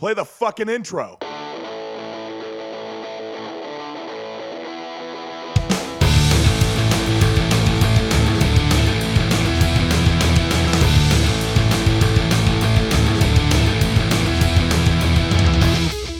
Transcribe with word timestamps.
Play 0.00 0.14
the 0.14 0.24
fucking 0.24 0.70
intro. 0.70 1.18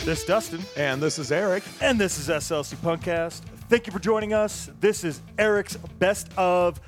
This 0.04 0.20
is 0.20 0.24
Dustin, 0.24 0.60
And 0.76 1.00
this 1.00 1.20
is 1.20 1.30
Eric. 1.30 1.62
and 1.80 1.96
this 1.98 2.18
is 2.18 2.28
SLC 2.28 2.74
Punkcast. 2.78 3.42
Thank 3.68 3.86
you 3.86 3.92
for 3.92 4.00
joining 4.00 4.34
us. 4.34 4.68
This 4.80 5.04
is 5.04 5.20
Eric's 5.38 5.76
best 6.00 6.28
of 6.36 6.80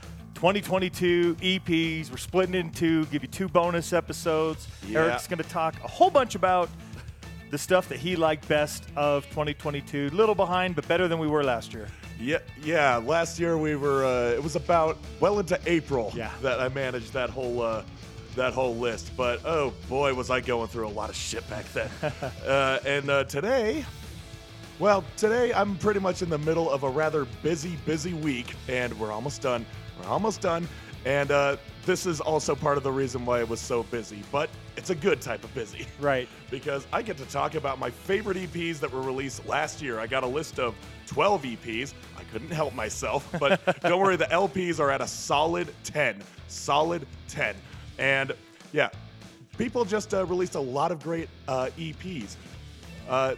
2022 0.43 1.37
EPs. 1.37 2.11
We're 2.11 2.17
splitting 2.17 2.57
into 2.57 3.07
give 3.07 3.23
you 3.23 3.29
two 3.29 3.47
bonus 3.47 3.93
episodes. 3.93 4.67
Yeah. 4.89 5.05
Eric's 5.05 5.29
going 5.29 5.41
to 5.41 5.49
talk 5.49 5.77
a 5.85 5.87
whole 5.87 6.11
bunch 6.11 6.35
about 6.35 6.69
the 7.53 7.59
stuff 7.59 7.89
that 7.91 8.01
he 8.01 8.17
liked 8.17 8.49
best 8.49 8.83
of 8.97 9.25
2022. 9.27 10.11
Little 10.11 10.35
behind, 10.35 10.75
but 10.75 10.89
better 10.89 11.07
than 11.07 11.21
we 11.21 11.29
were 11.29 11.45
last 11.45 11.73
year. 11.73 11.87
Yeah, 12.19 12.39
yeah. 12.61 12.97
Last 12.97 13.39
year 13.39 13.57
we 13.57 13.77
were. 13.77 14.05
Uh, 14.05 14.33
it 14.35 14.43
was 14.43 14.57
about 14.57 14.99
well 15.21 15.39
into 15.39 15.61
April 15.67 16.11
Yeah. 16.13 16.33
that 16.43 16.59
I 16.59 16.67
managed 16.71 17.13
that 17.13 17.31
whole 17.31 17.63
uh, 17.63 17.85
that 18.35 18.53
whole 18.53 18.75
list. 18.75 19.13
But 19.17 19.43
oh 19.45 19.73
boy, 19.89 20.13
was 20.13 20.29
I 20.29 20.41
going 20.41 20.67
through 20.67 20.89
a 20.89 20.91
lot 20.91 21.09
of 21.09 21.15
shit 21.15 21.49
back 21.49 21.73
then. 21.73 21.89
uh, 22.49 22.81
and 22.85 23.09
uh, 23.09 23.23
today, 23.25 23.85
well, 24.81 25.05
today 25.17 25.55
I'm 25.55 25.77
pretty 25.77 26.01
much 26.01 26.21
in 26.21 26.29
the 26.31 26.39
middle 26.39 26.69
of 26.69 26.83
a 26.83 26.89
rather 26.91 27.27
busy, 27.45 27.77
busy 27.87 28.13
week, 28.13 28.57
and 28.67 28.93
we're 28.99 29.13
almost 29.13 29.41
done. 29.41 29.65
We're 30.03 30.09
almost 30.09 30.41
done. 30.41 30.69
And 31.05 31.31
uh, 31.33 31.57
this 31.85 32.07
is 32.07 32.21
also 32.21 32.55
part 32.55 32.77
of 32.77 32.85
the 32.85 32.93
reason 32.93 33.25
why 33.27 33.41
it 33.41 33.49
was 33.49 33.61
so 33.61 33.83
busy, 33.85 34.23
but 34.31 34.49
it's 34.77 34.91
a 34.91 34.95
good 34.95 35.21
type 35.21 35.43
of 35.43 35.53
busy. 35.55 35.87
Right. 36.01 36.29
because 36.51 36.87
I 36.93 37.03
get 37.03 37.17
to 37.19 37.25
talk 37.27 37.55
about 37.55 37.79
my 37.79 37.91
favorite 37.91 38.37
EPs 38.37 38.81
that 38.81 38.93
were 38.93 39.03
released 39.03 39.47
last 39.47 39.81
year. 39.81 40.01
I 40.01 40.07
got 40.07 40.25
a 40.25 40.27
list 40.27 40.59
of 40.59 40.75
12 41.07 41.43
EPs. 41.43 41.95
I 42.17 42.25
couldn't 42.25 42.51
help 42.51 42.75
myself, 42.75 43.29
but 43.41 43.61
don't 43.83 44.01
worry, 44.01 44.17
the 44.17 44.27
LPs 44.27 44.81
are 44.81 44.91
at 44.91 45.01
a 45.01 45.07
solid 45.07 45.73
10. 45.85 46.23
Solid 46.49 47.07
10. 47.29 47.55
And 47.99 48.33
yeah, 48.73 48.91
people 49.59 49.85
just 49.85 50.15
uh, 50.15 50.25
released 50.27 50.55
a 50.55 50.61
lot 50.61 50.91
of 50.91 51.03
great 51.03 51.29
uh, 51.47 51.71
EPs. 51.79 52.37
Uh, 53.09 53.35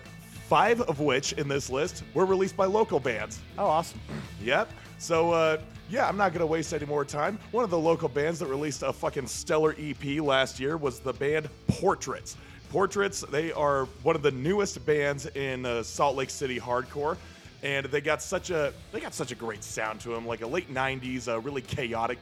five 0.49 0.81
of 0.83 1.01
which 1.01 1.33
in 1.35 1.49
this 1.49 1.71
list 1.71 2.05
were 2.15 2.27
released 2.27 2.57
by 2.57 2.67
local 2.67 3.01
bands. 3.01 3.41
Oh, 3.59 3.67
awesome. 3.67 4.01
Yep. 4.43 4.71
So, 4.99 5.33
uh, 5.33 5.59
yeah, 5.91 6.09
I'm 6.09 6.17
not 6.17 6.33
going 6.33 6.41
to 6.41 6.47
waste 6.47 6.73
any 6.73 6.87
more 6.87 7.05
time. 7.05 7.39
One 7.51 7.65
of 7.65 7.71
the 7.71 7.79
local 7.79 8.09
bands 8.09 8.39
that 8.39 8.47
released 8.47 8.83
a 8.83 8.93
fucking 8.93 9.27
stellar 9.27 9.75
EP 9.79 10.21
last 10.21 10.59
year 10.59 10.77
was 10.77 11.01
the 11.01 11.13
band 11.13 11.49
Portraits. 11.69 12.37
Portraits, 12.71 13.25
they 13.31 13.53
are 13.53 13.85
one 14.03 14.17
of 14.17 14.23
the 14.23 14.31
newest 14.31 14.85
bands 14.87 15.27
in 15.27 15.67
uh, 15.67 15.83
Salt 15.83 16.17
Lake 16.17 16.31
City 16.31 16.59
hardcore. 16.59 17.17
And 17.63 17.87
they 17.87 18.01
got 18.03 18.21
such 18.21 18.51
a 18.51 18.75
they 18.93 19.01
got 19.01 19.15
such 19.15 19.33
a 19.33 19.35
great 19.35 19.65
sound 19.65 20.01
to 20.01 20.11
them, 20.11 20.27
like 20.27 20.43
a 20.43 20.47
late 20.47 20.73
'90s, 20.73 21.29
uh, 21.29 21.41
really 21.41 21.63
chaotic, 21.63 22.19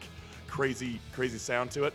crazy, 0.46 1.00
crazy 1.12 1.38
sound 1.38 1.72
to 1.72 1.84
it. 1.84 1.94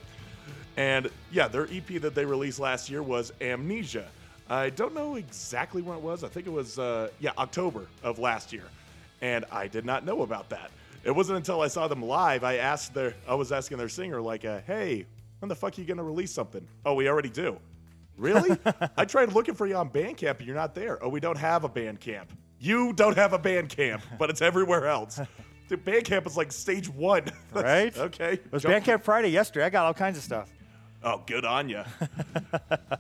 And 0.76 1.10
yeah, 1.32 1.48
their 1.48 1.68
EP 1.72 1.88
that 2.02 2.14
they 2.14 2.26
released 2.26 2.60
last 2.60 2.90
year 2.90 3.02
was 3.02 3.32
Amnesia. 3.40 4.08
I 4.50 4.70
don't 4.72 4.94
know 4.94 5.16
exactly 5.16 5.82
when 5.82 5.98
it 5.98 6.04
was. 6.04 6.24
I 6.24 6.28
think 6.28 6.46
it 6.46 6.52
was 6.52 6.78
uh, 6.78 7.10
yeah 7.20 7.32
October 7.38 7.88
of 8.04 8.20
last 8.20 8.52
year, 8.52 8.66
and 9.22 9.46
I 9.52 9.68
did 9.68 9.86
not 9.86 10.06
know 10.06 10.22
about 10.24 10.50
that. 10.50 10.72
It 11.04 11.12
wasn't 11.12 11.38
until 11.38 11.62
I 11.62 11.68
saw 11.68 11.88
them 11.88 12.02
live 12.02 12.44
I 12.44 12.58
asked 12.58 12.94
their 12.94 13.14
I 13.28 13.36
was 13.36 13.52
asking 13.52 13.78
their 13.78 13.90
singer 13.90 14.22
like, 14.22 14.44
uh, 14.46 14.60
"Hey, 14.68 15.06
when 15.40 15.50
the 15.50 15.56
fuck 15.56 15.78
are 15.78 15.82
you 15.82 15.88
gonna 15.88 16.04
release 16.04 16.32
something?" 16.32 16.68
Oh, 16.86 16.94
we 16.96 17.08
already 17.10 17.30
do. 17.30 17.58
Really? 18.18 18.58
I 18.98 19.06
tried 19.06 19.32
looking 19.34 19.54
for 19.56 19.68
you 19.68 19.76
on 19.76 19.90
Bandcamp, 19.90 20.38
and 20.40 20.48
you're 20.48 20.56
not 20.56 20.74
there. 20.76 21.02
Oh, 21.04 21.10
we 21.10 21.20
don't 21.20 21.38
have 21.38 21.64
a 21.64 21.70
Bandcamp. 21.70 22.26
You 22.60 22.92
don't 22.94 23.16
have 23.16 23.34
a 23.34 23.40
Bandcamp, 23.40 24.02
but 24.18 24.30
it's 24.32 24.42
everywhere 24.42 24.88
else. 24.88 25.20
Dude, 25.70 25.86
Bandcamp 25.86 26.26
is 26.26 26.36
like 26.36 26.52
stage 26.52 26.90
one. 26.90 27.26
Right? 27.54 27.96
Okay. 27.98 28.34
It 28.34 28.52
was 28.52 28.64
Jump- 28.64 28.84
Bandcamp 28.84 29.04
Friday 29.04 29.30
yesterday. 29.30 29.66
I 29.66 29.70
got 29.70 29.86
all 29.86 29.94
kinds 29.94 30.18
of 30.18 30.24
stuff. 30.24 30.50
Oh, 31.04 31.22
good 31.28 31.46
on 31.46 31.70
you. 31.70 31.84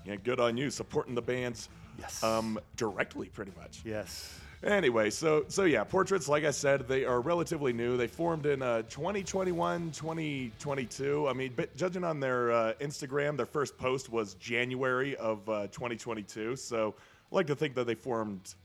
yeah, 0.05 0.15
good 0.23 0.39
on 0.39 0.55
you 0.57 0.69
supporting 0.69 1.15
the 1.15 1.21
bands 1.21 1.69
Yes. 1.99 2.21
um, 2.23 2.59
directly, 2.75 3.27
pretty 3.29 3.51
much. 3.59 3.81
Yes. 3.83 4.39
Anyway, 4.63 5.11
so 5.11 5.45
so 5.49 5.65
yeah, 5.65 5.83
portraits. 5.83 6.27
Like 6.27 6.43
I 6.43 6.51
said, 6.51 6.87
they 6.87 7.05
are 7.05 7.21
relatively 7.21 7.73
new. 7.73 7.95
They 7.95 8.07
formed 8.07 8.47
in 8.47 8.63
uh, 8.63 8.81
2021, 8.83 9.91
2022. 9.91 11.27
I 11.27 11.33
mean, 11.33 11.53
but 11.55 11.75
judging 11.75 12.03
on 12.03 12.19
their 12.19 12.51
uh, 12.51 12.73
Instagram, 12.81 13.37
their 13.37 13.45
first 13.45 13.77
post 13.77 14.11
was 14.11 14.33
January 14.35 15.15
of 15.17 15.47
uh, 15.47 15.67
2022. 15.67 16.55
So 16.55 16.95
I 17.31 17.35
like 17.35 17.45
to 17.47 17.55
think 17.55 17.75
that 17.75 17.85
they 17.85 17.93
formed 17.93 18.55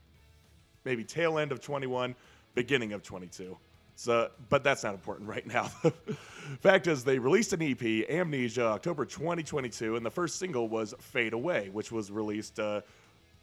maybe 0.83 1.03
tail 1.03 1.37
end 1.37 1.51
of 1.51 1.61
21, 1.61 2.15
beginning 2.55 2.93
of 2.93 3.03
22. 3.03 3.55
So, 3.95 4.31
but 4.49 4.63
that's 4.63 4.83
not 4.83 4.95
important 4.95 5.29
right 5.29 5.45
now. 5.45 5.65
Fact 6.61 6.87
is, 6.87 7.03
they 7.03 7.19
released 7.19 7.53
an 7.53 7.61
EP, 7.61 8.09
Amnesia, 8.09 8.65
October 8.65 9.05
2022, 9.05 9.95
and 9.95 10.03
the 10.03 10.09
first 10.09 10.39
single 10.39 10.67
was 10.67 10.95
Fade 10.99 11.33
Away, 11.33 11.69
which 11.71 11.91
was 11.91 12.09
released 12.09 12.59
uh, 12.59 12.81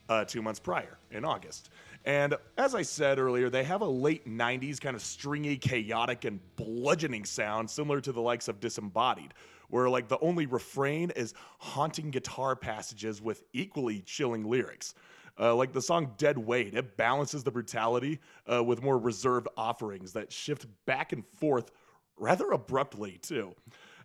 uh, 0.08 0.24
two 0.24 0.42
months 0.42 0.58
prior 0.58 0.98
in 1.12 1.24
August. 1.24 1.70
And 2.04 2.34
as 2.56 2.74
I 2.74 2.82
said 2.82 3.18
earlier, 3.18 3.50
they 3.50 3.64
have 3.64 3.82
a 3.82 3.86
late 3.86 4.26
90s 4.26 4.80
kind 4.80 4.96
of 4.96 5.02
stringy, 5.02 5.56
chaotic, 5.56 6.24
and 6.24 6.40
bludgeoning 6.56 7.24
sound 7.24 7.68
similar 7.68 8.00
to 8.00 8.12
the 8.12 8.20
likes 8.20 8.48
of 8.48 8.58
Disembodied, 8.58 9.34
where 9.68 9.88
like 9.88 10.08
the 10.08 10.18
only 10.20 10.46
refrain 10.46 11.10
is 11.10 11.34
haunting 11.58 12.10
guitar 12.10 12.56
passages 12.56 13.20
with 13.20 13.42
equally 13.52 14.00
chilling 14.00 14.44
lyrics. 14.44 14.94
Uh, 15.38 15.54
like 15.54 15.72
the 15.72 15.80
song 15.80 16.12
Dead 16.18 16.36
Weight, 16.36 16.74
it 16.74 16.96
balances 16.96 17.42
the 17.44 17.50
brutality 17.50 18.18
uh, 18.50 18.62
with 18.62 18.82
more 18.82 18.98
reserved 18.98 19.48
offerings 19.56 20.12
that 20.12 20.32
shift 20.32 20.66
back 20.86 21.12
and 21.12 21.24
forth 21.38 21.70
rather 22.18 22.50
abruptly, 22.50 23.18
too. 23.22 23.54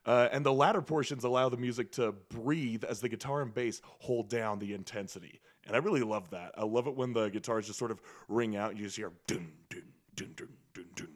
Uh, 0.06 0.30
and 0.32 0.46
the 0.46 0.54
latter 0.54 0.82
portions 0.82 1.24
allow 1.24 1.50
the 1.50 1.58
music 1.58 1.92
to 1.92 2.12
breathe 2.30 2.84
as 2.84 3.02
the 3.02 3.10
guitar 3.10 3.42
and 3.42 3.54
bass 3.54 3.82
hold 4.00 4.30
down 4.30 4.60
the 4.60 4.74
intensity. 4.74 5.42
And 5.66 5.76
I 5.76 5.80
really 5.80 6.02
love 6.02 6.30
that. 6.32 6.52
I 6.58 6.64
love 6.64 6.88
it 6.88 6.96
when 6.96 7.14
the 7.14 7.30
guitars 7.30 7.68
just 7.68 7.80
sort 7.80 7.92
of 7.92 8.02
ring 8.28 8.56
out. 8.56 8.72
And 8.72 8.80
You 8.80 8.86
just 8.86 8.98
hear 8.98 9.12
dun 9.28 9.52
dun 9.70 9.84
dun 10.16 10.34
dun 10.36 10.48
dun 10.74 10.86
dun 10.94 11.08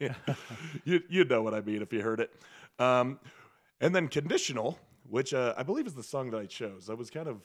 you 0.84 1.00
you 1.08 1.24
know 1.24 1.42
what 1.42 1.54
I 1.54 1.60
mean 1.60 1.82
if 1.82 1.92
you 1.92 2.00
heard 2.02 2.20
it. 2.20 2.32
Um, 2.78 3.20
and 3.80 3.94
then 3.94 4.08
conditional, 4.08 4.78
which 5.08 5.34
uh, 5.34 5.54
I 5.56 5.62
believe 5.62 5.86
is 5.86 5.94
the 5.94 6.02
song 6.02 6.30
that 6.30 6.38
I 6.38 6.46
chose. 6.46 6.90
I 6.90 6.94
was 6.94 7.10
kind 7.10 7.28
of 7.28 7.42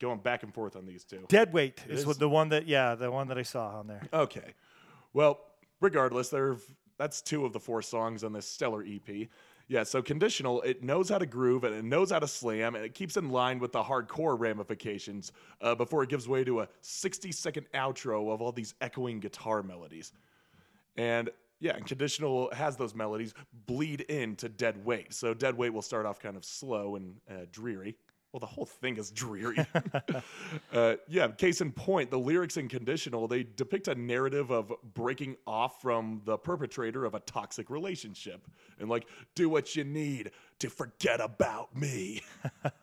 going 0.00 0.18
back 0.18 0.42
and 0.42 0.52
forth 0.52 0.76
on 0.76 0.86
these 0.86 1.04
two. 1.04 1.24
Dead 1.28 1.52
Weight 1.52 1.80
is 1.88 2.06
is? 2.06 2.18
the 2.18 2.28
one 2.28 2.48
that 2.50 2.66
yeah 2.66 2.94
the 2.94 3.10
one 3.10 3.28
that 3.28 3.38
I 3.38 3.42
saw 3.42 3.78
on 3.78 3.86
there. 3.86 4.02
Okay. 4.12 4.54
Well, 5.12 5.40
regardless, 5.80 6.28
there 6.30 6.56
that's 6.98 7.22
two 7.22 7.44
of 7.44 7.52
the 7.52 7.60
four 7.60 7.82
songs 7.82 8.24
on 8.24 8.32
this 8.32 8.46
stellar 8.46 8.84
EP. 8.84 9.28
Yeah, 9.70 9.82
so 9.82 10.00
conditional, 10.00 10.62
it 10.62 10.82
knows 10.82 11.10
how 11.10 11.18
to 11.18 11.26
groove 11.26 11.64
and 11.64 11.74
it 11.74 11.84
knows 11.84 12.10
how 12.10 12.18
to 12.18 12.26
slam 12.26 12.74
and 12.74 12.82
it 12.82 12.94
keeps 12.94 13.18
in 13.18 13.28
line 13.28 13.58
with 13.58 13.72
the 13.72 13.82
hardcore 13.82 14.38
ramifications 14.38 15.32
uh, 15.60 15.74
before 15.74 16.02
it 16.02 16.08
gives 16.08 16.26
way 16.26 16.42
to 16.44 16.60
a 16.60 16.68
60 16.80 17.30
second 17.32 17.66
outro 17.74 18.32
of 18.32 18.40
all 18.40 18.50
these 18.50 18.74
echoing 18.80 19.20
guitar 19.20 19.62
melodies. 19.62 20.14
And 20.96 21.28
yeah, 21.60 21.76
and 21.76 21.84
conditional 21.84 22.50
has 22.54 22.76
those 22.76 22.94
melodies 22.94 23.34
bleed 23.66 24.02
into 24.02 24.48
dead 24.48 24.82
weight. 24.86 25.12
So 25.12 25.34
dead 25.34 25.56
weight 25.56 25.72
will 25.72 25.82
start 25.82 26.06
off 26.06 26.18
kind 26.18 26.36
of 26.36 26.44
slow 26.46 26.96
and 26.96 27.16
uh, 27.30 27.44
dreary. 27.52 27.94
Well, 28.32 28.40
the 28.40 28.46
whole 28.46 28.66
thing 28.66 28.98
is 28.98 29.10
dreary. 29.10 29.56
uh, 30.72 30.96
yeah, 31.08 31.28
case 31.28 31.62
in 31.62 31.72
point, 31.72 32.10
the 32.10 32.18
lyrics 32.18 32.58
in 32.58 32.68
conditional 32.68 33.26
they 33.26 33.42
depict 33.42 33.88
a 33.88 33.94
narrative 33.94 34.50
of 34.50 34.70
breaking 34.94 35.36
off 35.46 35.80
from 35.80 36.20
the 36.26 36.36
perpetrator 36.36 37.06
of 37.06 37.14
a 37.14 37.20
toxic 37.20 37.70
relationship 37.70 38.46
and 38.78 38.90
like 38.90 39.06
do 39.34 39.48
what 39.48 39.74
you 39.74 39.84
need 39.84 40.30
to 40.58 40.68
forget 40.68 41.20
about 41.20 41.74
me. 41.74 42.22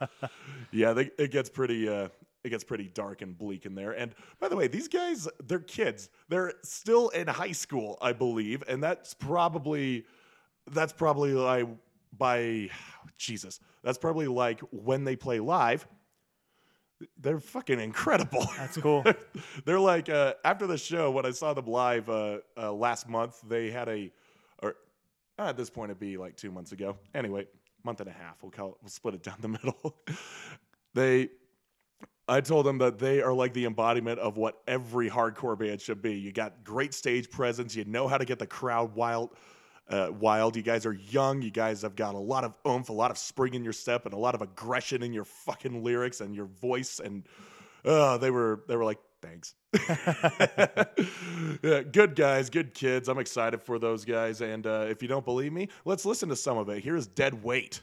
yeah, 0.72 0.94
they, 0.94 1.11
it 1.19 1.31
gets 1.31 1.50
pretty. 1.50 1.88
Uh, 1.88 2.09
it 2.43 2.49
gets 2.49 2.64
pretty 2.64 2.90
dark 2.93 3.23
and 3.23 3.35
bleak 3.35 3.66
in 3.66 3.73
there. 3.73 3.93
And 3.93 4.14
by 4.40 4.49
the 4.49 4.55
way, 4.55 4.67
these 4.67 4.87
guys, 4.87 5.28
they're 5.47 5.58
kids. 5.58 6.11
They're 6.29 6.53
still 6.61 7.09
in 7.09 7.25
high 7.25 7.53
school, 7.53 7.97
I 8.03 8.14
believe, 8.14 8.64
and 8.67 8.84
that's 8.84 9.16
probably 9.16 10.05
that's 10.72 10.93
probably 10.93 11.34
like 11.34 11.67
by 12.17 12.70
Jesus. 13.17 13.59
That's 13.84 13.97
probably 13.97 14.28
like 14.28 14.62
when 14.72 15.03
they 15.03 15.16
play 15.16 15.40
live. 15.40 15.88
They're 17.20 17.40
fucking 17.40 17.79
incredible. 17.79 18.47
That's 18.58 18.78
cool. 18.78 19.03
they're 19.66 19.79
like 19.79 20.09
uh, 20.09 20.35
after 20.44 20.66
the 20.66 20.78
show 20.78 21.12
when 21.12 21.26
I 21.26 21.32
saw 21.32 21.53
them 21.53 21.67
live 21.67 22.09
uh, 22.09 22.40
uh, 22.58 22.72
last 22.72 23.09
month. 23.09 23.41
They 23.47 23.70
had 23.70 23.90
a, 23.90 24.12
or 24.62 24.76
at 25.38 25.58
this 25.58 25.70
point 25.70 25.91
it'd 25.91 26.00
be 26.00 26.17
like 26.17 26.38
two 26.38 26.52
months 26.52 26.72
ago. 26.72 26.97
Anyway, 27.14 27.47
month 27.84 28.00
and 28.00 28.09
a 28.09 28.14
half. 28.14 28.41
We'll 28.41 28.52
call 28.52 28.70
it. 28.70 28.76
We'll 28.82 28.90
split 28.90 29.14
it 29.14 29.23
down 29.23 29.38
the 29.41 29.47
middle. 29.50 29.97
they 30.94 31.29
I 32.28 32.41
told 32.41 32.66
them 32.66 32.79
that 32.79 32.97
they 32.97 33.22
are 33.22 33.34
like 33.34 33.53
the 33.53 33.66
embodiment 33.66 34.20
of 34.20 34.38
what 34.38 34.61
every 34.68 35.09
hardcore 35.09 35.58
band 35.58 35.79
should 35.79 36.02
be. 36.02 36.14
You 36.14 36.32
got 36.32 36.64
great 36.64 36.94
stage 36.94 37.29
presence. 37.29 37.76
You 37.76 37.85
know 37.85 38.08
how 38.08 38.18
to 38.18 38.26
get 38.26 38.40
the 38.40 38.47
crowd 38.47 38.96
wild, 38.96 39.35
uh, 39.90 40.09
wild. 40.20 40.55
You 40.55 40.61
guys 40.61 40.85
are 40.85 40.93
young. 40.93 41.41
You 41.41 41.52
guys 41.52 41.82
have 41.82 41.96
got 41.96 42.16
a 42.16 42.20
lot 42.20 42.43
of 42.43 42.53
oomph, 42.67 42.90
a 42.90 42.93
lot 42.93 43.11
of 43.11 43.17
spring 43.17 43.53
in 43.53 43.64
your 43.64 43.73
step, 43.73 44.05
and 44.05 44.14
a 44.14 44.17
lot 44.17 44.35
of 44.35 44.41
aggression 44.41 45.03
in 45.03 45.14
your 45.14 45.26
fucking 45.26 45.84
lyrics 45.84 46.22
and 46.22 46.35
your 46.35 46.46
voice. 46.46 46.99
And 46.99 47.28
uh, 47.84 48.17
they 48.17 48.32
were 48.32 48.64
they 48.67 48.76
were 48.76 48.85
like, 48.85 48.99
thanks. 49.22 49.55
yeah, 51.64 51.82
good 51.82 52.16
guys, 52.16 52.49
good 52.49 52.73
kids. 52.73 53.09
I'm 53.09 53.20
excited 53.20 53.61
for 53.61 53.79
those 53.79 54.05
guys. 54.05 54.41
And 54.41 54.66
uh, 54.66 54.85
if 54.90 55.02
you 55.02 55.08
don't 55.08 55.26
believe 55.26 55.53
me, 55.53 55.70
let's 55.84 56.05
listen 56.05 56.29
to 56.29 56.35
some 56.35 56.58
of 56.58 56.70
it. 56.70 56.84
Here's 56.84 57.08
Dead 57.08 57.43
Weight. 57.43 57.82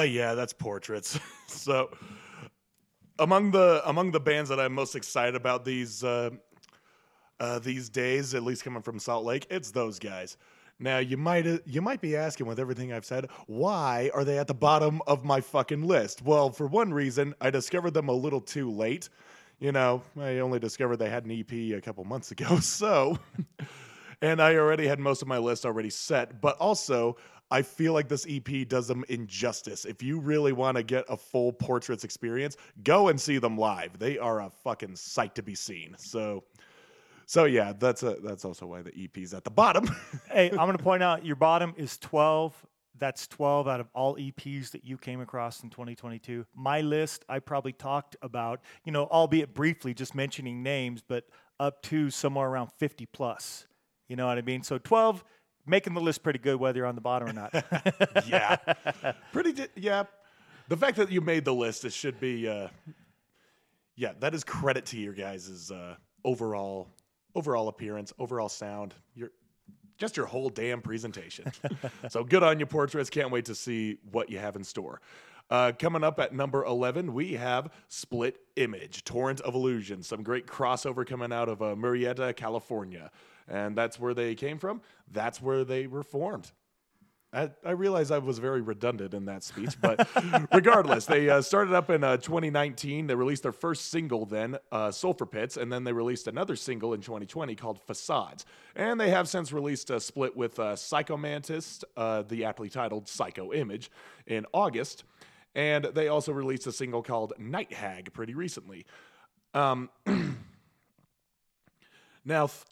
Uh 0.00 0.04
yeah, 0.04 0.32
that's 0.32 0.54
portraits. 0.54 1.20
so 1.46 1.90
among 3.18 3.50
the 3.50 3.82
among 3.84 4.12
the 4.12 4.20
bands 4.20 4.48
that 4.48 4.58
I'm 4.58 4.72
most 4.72 4.96
excited 4.96 5.34
about 5.34 5.62
these 5.62 6.02
uh, 6.02 6.30
uh, 7.38 7.58
these 7.58 7.90
days, 7.90 8.34
at 8.34 8.42
least 8.42 8.64
coming 8.64 8.80
from 8.80 8.98
Salt 8.98 9.26
Lake, 9.26 9.46
it's 9.50 9.72
those 9.72 9.98
guys. 9.98 10.38
Now 10.78 10.98
you 10.98 11.18
might 11.18 11.46
uh, 11.46 11.58
you 11.66 11.82
might 11.82 12.00
be 12.00 12.16
asking 12.16 12.46
with 12.46 12.58
everything 12.58 12.94
I've 12.94 13.04
said, 13.04 13.28
why 13.46 14.10
are 14.14 14.24
they 14.24 14.38
at 14.38 14.46
the 14.46 14.54
bottom 14.54 15.02
of 15.06 15.22
my 15.22 15.42
fucking 15.42 15.82
list? 15.82 16.22
Well, 16.22 16.48
for 16.48 16.66
one 16.66 16.94
reason, 16.94 17.34
I 17.42 17.50
discovered 17.50 17.92
them 17.92 18.08
a 18.08 18.14
little 18.14 18.40
too 18.40 18.70
late. 18.70 19.10
You 19.58 19.72
know, 19.72 20.02
I 20.18 20.38
only 20.38 20.58
discovered 20.58 20.96
they 20.96 21.10
had 21.10 21.26
an 21.26 21.32
EP 21.32 21.52
a 21.52 21.80
couple 21.82 22.02
months 22.04 22.30
ago, 22.30 22.58
so 22.60 23.18
and 24.22 24.40
I 24.40 24.56
already 24.56 24.86
had 24.86 24.98
most 24.98 25.22
of 25.22 25.28
my 25.28 25.38
list 25.38 25.64
already 25.64 25.90
set. 25.90 26.40
But 26.40 26.56
also, 26.58 27.16
I 27.50 27.62
feel 27.62 27.92
like 27.92 28.08
this 28.08 28.26
EP 28.28 28.68
does 28.68 28.86
them 28.86 29.04
injustice. 29.08 29.84
If 29.84 30.02
you 30.02 30.20
really 30.20 30.52
want 30.52 30.76
to 30.76 30.82
get 30.82 31.04
a 31.08 31.16
full 31.16 31.52
portraits 31.52 32.04
experience, 32.04 32.56
go 32.84 33.08
and 33.08 33.20
see 33.20 33.38
them 33.38 33.56
live. 33.58 33.98
They 33.98 34.18
are 34.18 34.42
a 34.42 34.50
fucking 34.50 34.96
sight 34.96 35.34
to 35.34 35.42
be 35.42 35.54
seen. 35.54 35.94
So, 35.98 36.44
so 37.26 37.44
yeah, 37.44 37.72
that's 37.78 38.02
a 38.02 38.16
that's 38.22 38.44
also 38.44 38.66
why 38.66 38.82
the 38.82 38.92
EP's 38.96 39.34
at 39.34 39.44
the 39.44 39.50
bottom. 39.50 39.88
hey, 40.30 40.50
I'm 40.50 40.70
to 40.76 40.82
point 40.82 41.02
out 41.02 41.24
your 41.24 41.36
bottom 41.36 41.74
is 41.76 41.98
12. 41.98 42.66
That's 42.98 43.26
12 43.28 43.66
out 43.66 43.80
of 43.80 43.88
all 43.94 44.16
EPs 44.16 44.72
that 44.72 44.84
you 44.84 44.98
came 44.98 45.22
across 45.22 45.62
in 45.62 45.70
2022. 45.70 46.44
My 46.54 46.82
list, 46.82 47.24
I 47.30 47.38
probably 47.38 47.72
talked 47.72 48.14
about, 48.20 48.60
you 48.84 48.92
know, 48.92 49.04
albeit 49.06 49.54
briefly, 49.54 49.94
just 49.94 50.14
mentioning 50.14 50.62
names, 50.62 51.02
but 51.06 51.24
up 51.58 51.82
to 51.84 52.10
somewhere 52.10 52.46
around 52.46 52.70
50 52.78 53.06
plus. 53.06 53.66
You 54.10 54.16
know 54.16 54.26
what 54.26 54.38
I 54.38 54.42
mean? 54.42 54.64
So 54.64 54.76
12, 54.76 55.24
making 55.66 55.94
the 55.94 56.00
list 56.00 56.24
pretty 56.24 56.40
good, 56.40 56.56
whether 56.56 56.78
you're 56.78 56.86
on 56.86 56.96
the 56.96 57.00
bottom 57.00 57.28
or 57.28 57.32
not. 57.32 57.54
yeah, 58.26 58.56
pretty. 59.32 59.52
Di- 59.52 59.68
yeah, 59.76 60.02
the 60.68 60.76
fact 60.76 60.96
that 60.96 61.12
you 61.12 61.20
made 61.20 61.44
the 61.44 61.54
list, 61.54 61.84
it 61.84 61.92
should 61.92 62.18
be. 62.18 62.48
Uh, 62.48 62.66
yeah, 63.94 64.12
that 64.18 64.34
is 64.34 64.42
credit 64.42 64.84
to 64.86 64.98
your 64.98 65.12
guys' 65.12 65.70
uh, 65.70 65.94
overall 66.24 66.88
overall 67.36 67.68
appearance, 67.68 68.12
overall 68.18 68.48
sound. 68.48 68.94
Your 69.14 69.30
just 69.96 70.16
your 70.16 70.26
whole 70.26 70.48
damn 70.48 70.82
presentation. 70.82 71.52
so 72.08 72.24
good 72.24 72.42
on 72.42 72.58
your 72.58 72.66
portraits. 72.66 73.10
Can't 73.10 73.30
wait 73.30 73.44
to 73.44 73.54
see 73.54 73.98
what 74.10 74.28
you 74.28 74.40
have 74.40 74.56
in 74.56 74.64
store. 74.64 75.00
Uh, 75.50 75.72
coming 75.78 76.04
up 76.04 76.20
at 76.20 76.32
number 76.32 76.64
11, 76.64 77.12
we 77.12 77.34
have 77.34 77.70
Split 77.88 78.38
Image, 78.56 79.02
Torrent 79.04 79.40
of 79.40 79.54
Illusion. 79.54 80.02
Some 80.02 80.22
great 80.22 80.46
crossover 80.46 81.04
coming 81.04 81.32
out 81.32 81.48
of 81.48 81.60
uh, 81.60 81.74
Murrieta, 81.74 82.34
California. 82.36 83.10
And 83.50 83.76
that's 83.76 83.98
where 83.98 84.14
they 84.14 84.34
came 84.34 84.58
from. 84.58 84.80
That's 85.10 85.42
where 85.42 85.64
they 85.64 85.86
were 85.86 86.04
formed. 86.04 86.52
I, 87.32 87.50
I 87.64 87.70
realize 87.72 88.10
I 88.10 88.18
was 88.18 88.38
very 88.40 88.60
redundant 88.60 89.14
in 89.14 89.26
that 89.26 89.44
speech, 89.44 89.80
but 89.80 90.08
regardless, 90.52 91.06
they 91.06 91.28
uh, 91.28 91.40
started 91.40 91.74
up 91.74 91.88
in 91.88 92.02
uh, 92.02 92.16
2019. 92.16 93.06
They 93.06 93.14
released 93.14 93.44
their 93.44 93.52
first 93.52 93.90
single 93.90 94.26
then, 94.26 94.56
uh, 94.72 94.90
Sulfur 94.90 95.26
Pits, 95.26 95.56
and 95.56 95.72
then 95.72 95.84
they 95.84 95.92
released 95.92 96.26
another 96.26 96.56
single 96.56 96.92
in 96.92 97.00
2020 97.00 97.54
called 97.54 97.78
Facades. 97.80 98.46
And 98.74 99.00
they 99.00 99.10
have 99.10 99.28
since 99.28 99.52
released 99.52 99.90
a 99.90 100.00
split 100.00 100.36
with 100.36 100.58
uh, 100.58 100.74
Psychomantis, 100.74 101.84
uh, 101.96 102.22
the 102.22 102.44
aptly 102.44 102.68
titled 102.68 103.06
Psycho 103.06 103.52
Image, 103.52 103.92
in 104.26 104.44
August. 104.52 105.04
And 105.54 105.84
they 105.84 106.08
also 106.08 106.32
released 106.32 106.66
a 106.66 106.72
single 106.72 107.02
called 107.02 107.32
Night 107.38 107.72
Hag 107.72 108.12
pretty 108.12 108.34
recently. 108.34 108.86
Um, 109.54 109.88
now, 112.24 112.46
th- 112.48 112.64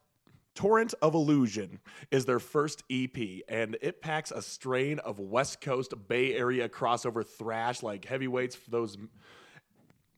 Torrent 0.58 0.92
of 1.00 1.14
Illusion 1.14 1.78
is 2.10 2.24
their 2.24 2.40
first 2.40 2.82
EP, 2.90 3.16
and 3.48 3.76
it 3.80 4.00
packs 4.00 4.32
a 4.32 4.42
strain 4.42 4.98
of 4.98 5.20
West 5.20 5.60
Coast 5.60 5.94
Bay 6.08 6.34
Area 6.34 6.68
crossover 6.68 7.24
thrash 7.24 7.80
like 7.84 8.04
heavyweights 8.04 8.58
those 8.66 8.98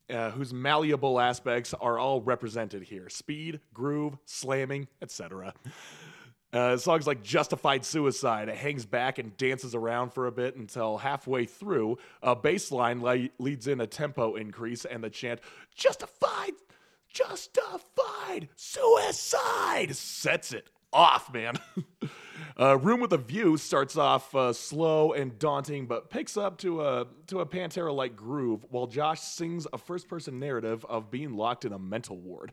uh, 0.08 0.30
whose 0.30 0.54
malleable 0.54 1.20
aspects 1.20 1.74
are 1.74 1.98
all 1.98 2.22
represented 2.22 2.84
here 2.84 3.10
speed, 3.10 3.60
groove, 3.74 4.16
slamming, 4.24 4.88
etc. 5.02 5.52
Uh, 6.54 6.78
songs 6.78 7.06
like 7.06 7.22
Justified 7.22 7.84
Suicide, 7.84 8.48
it 8.48 8.56
hangs 8.56 8.86
back 8.86 9.18
and 9.18 9.36
dances 9.36 9.74
around 9.74 10.14
for 10.14 10.26
a 10.26 10.32
bit 10.32 10.56
until 10.56 10.96
halfway 10.96 11.44
through, 11.44 11.98
a 12.22 12.34
bass 12.34 12.72
line 12.72 13.02
li- 13.02 13.30
leads 13.38 13.66
in 13.66 13.82
a 13.82 13.86
tempo 13.86 14.36
increase 14.36 14.86
and 14.86 15.04
the 15.04 15.10
chant, 15.10 15.40
Justified, 15.74 16.52
Justified 17.12 18.48
Suicide 18.56 19.94
sets 19.96 20.52
it 20.52 20.70
off, 20.92 21.32
man. 21.32 21.58
uh, 22.60 22.78
Room 22.78 23.00
with 23.00 23.12
a 23.12 23.18
View 23.18 23.56
starts 23.56 23.96
off 23.96 24.34
uh, 24.34 24.52
slow 24.52 25.12
and 25.12 25.38
daunting, 25.38 25.86
but 25.86 26.10
picks 26.10 26.36
up 26.36 26.58
to 26.58 26.82
a 26.82 27.06
to 27.26 27.40
a 27.40 27.46
Pantera-like 27.46 28.16
groove, 28.16 28.64
while 28.70 28.86
Josh 28.86 29.20
sings 29.20 29.66
a 29.72 29.78
first-person 29.78 30.38
narrative 30.38 30.84
of 30.88 31.10
being 31.10 31.36
locked 31.36 31.64
in 31.64 31.72
a 31.72 31.78
mental 31.78 32.16
ward. 32.16 32.52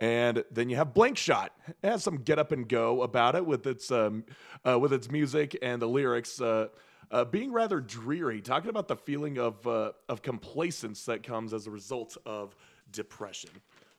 And 0.00 0.44
then 0.50 0.70
you 0.70 0.76
have 0.76 0.94
Blank 0.94 1.18
Shot. 1.18 1.52
It 1.68 1.76
has 1.86 2.02
some 2.02 2.16
get 2.18 2.38
up 2.38 2.52
and 2.52 2.66
go 2.66 3.02
about 3.02 3.36
it 3.36 3.44
with 3.44 3.66
its 3.66 3.90
um, 3.90 4.24
uh, 4.66 4.78
with 4.78 4.92
its 4.92 5.10
music 5.10 5.56
and 5.62 5.80
the 5.80 5.88
lyrics 5.88 6.40
uh, 6.40 6.68
uh, 7.10 7.24
being 7.24 7.52
rather 7.52 7.80
dreary, 7.80 8.40
talking 8.40 8.70
about 8.70 8.88
the 8.88 8.96
feeling 8.96 9.38
of 9.38 9.66
uh, 9.66 9.92
of 10.08 10.22
complacence 10.22 11.04
that 11.04 11.22
comes 11.22 11.52
as 11.52 11.66
a 11.66 11.70
result 11.70 12.16
of 12.24 12.56
depression. 12.92 13.50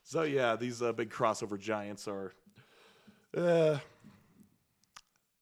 So 0.04 0.22
yeah, 0.22 0.56
these 0.56 0.82
uh, 0.82 0.92
big 0.92 1.10
crossover 1.10 1.58
giants 1.58 2.08
are. 2.08 2.32
Uh, 3.36 3.78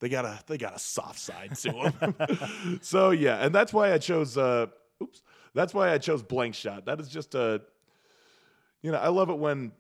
they 0.01 0.09
got 0.09 0.25
a 0.25 0.39
they 0.47 0.57
got 0.57 0.75
a 0.75 0.79
soft 0.79 1.19
side 1.19 1.57
to 1.57 1.93
them. 2.01 2.79
so 2.83 3.11
yeah, 3.11 3.45
and 3.45 3.55
that's 3.55 3.73
why 3.73 3.93
I 3.93 3.99
chose. 3.99 4.37
Uh, 4.37 4.67
oops, 5.03 5.23
that's 5.55 5.75
why 5.75 5.93
I 5.93 5.99
chose 5.99 6.23
Blank 6.23 6.55
Shot. 6.55 6.87
That 6.87 7.01
is 7.01 7.09
just 7.09 7.35
a. 7.35 7.61
You 8.83 8.93
know, 8.93 8.99
I 8.99 9.09
love 9.09 9.29
it 9.29 9.39
when 9.39 9.73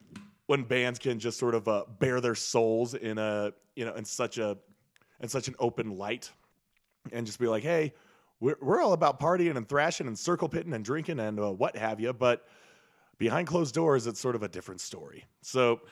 when 0.46 0.64
bands 0.64 0.98
can 0.98 1.18
just 1.18 1.38
sort 1.38 1.54
of 1.54 1.68
uh, 1.68 1.84
bare 2.00 2.20
their 2.20 2.34
souls 2.34 2.94
in 2.94 3.18
a 3.18 3.52
you 3.76 3.84
know 3.84 3.94
in 3.94 4.04
such 4.04 4.38
a 4.38 4.58
in 5.20 5.28
such 5.28 5.48
an 5.48 5.54
open 5.58 5.96
light, 5.96 6.30
and 7.12 7.24
just 7.24 7.38
be 7.38 7.46
like, 7.46 7.62
hey, 7.62 7.94
we're 8.40 8.56
we're 8.60 8.82
all 8.82 8.92
about 8.92 9.20
partying 9.20 9.56
and 9.56 9.68
thrashing 9.68 10.06
and 10.06 10.18
circle 10.18 10.48
pitting 10.48 10.74
and 10.74 10.84
drinking 10.84 11.18
and 11.18 11.40
uh, 11.40 11.50
what 11.50 11.76
have 11.76 11.98
you, 11.98 12.12
but 12.12 12.46
behind 13.20 13.46
closed 13.46 13.72
doors, 13.74 14.08
it's 14.08 14.18
sort 14.18 14.34
of 14.34 14.42
a 14.42 14.48
different 14.48 14.80
story. 14.80 15.26
So. 15.42 15.82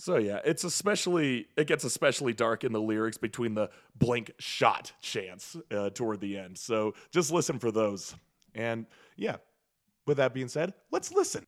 So 0.00 0.16
yeah, 0.16 0.38
it's 0.44 0.62
especially 0.62 1.48
it 1.56 1.66
gets 1.66 1.82
especially 1.82 2.32
dark 2.32 2.62
in 2.62 2.70
the 2.70 2.80
lyrics 2.80 3.18
between 3.18 3.54
the 3.54 3.68
blank 3.96 4.30
shot 4.38 4.92
chants 5.00 5.56
uh, 5.72 5.90
toward 5.90 6.20
the 6.20 6.38
end. 6.38 6.56
So 6.56 6.94
just 7.10 7.32
listen 7.32 7.58
for 7.58 7.72
those. 7.72 8.14
And 8.54 8.86
yeah, 9.16 9.38
with 10.06 10.18
that 10.18 10.34
being 10.34 10.46
said, 10.46 10.72
let's 10.92 11.10
listen. 11.10 11.44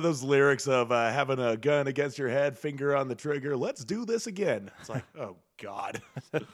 Those 0.00 0.22
lyrics 0.22 0.66
of 0.66 0.90
uh, 0.92 1.12
having 1.12 1.38
a 1.38 1.56
gun 1.56 1.86
against 1.86 2.18
your 2.18 2.28
head, 2.28 2.58
finger 2.58 2.96
on 2.96 3.08
the 3.08 3.14
trigger. 3.14 3.56
Let's 3.56 3.84
do 3.84 4.04
this 4.04 4.26
again. 4.26 4.70
It's 4.80 4.88
like, 4.88 5.04
oh 5.18 5.36
God. 5.62 6.00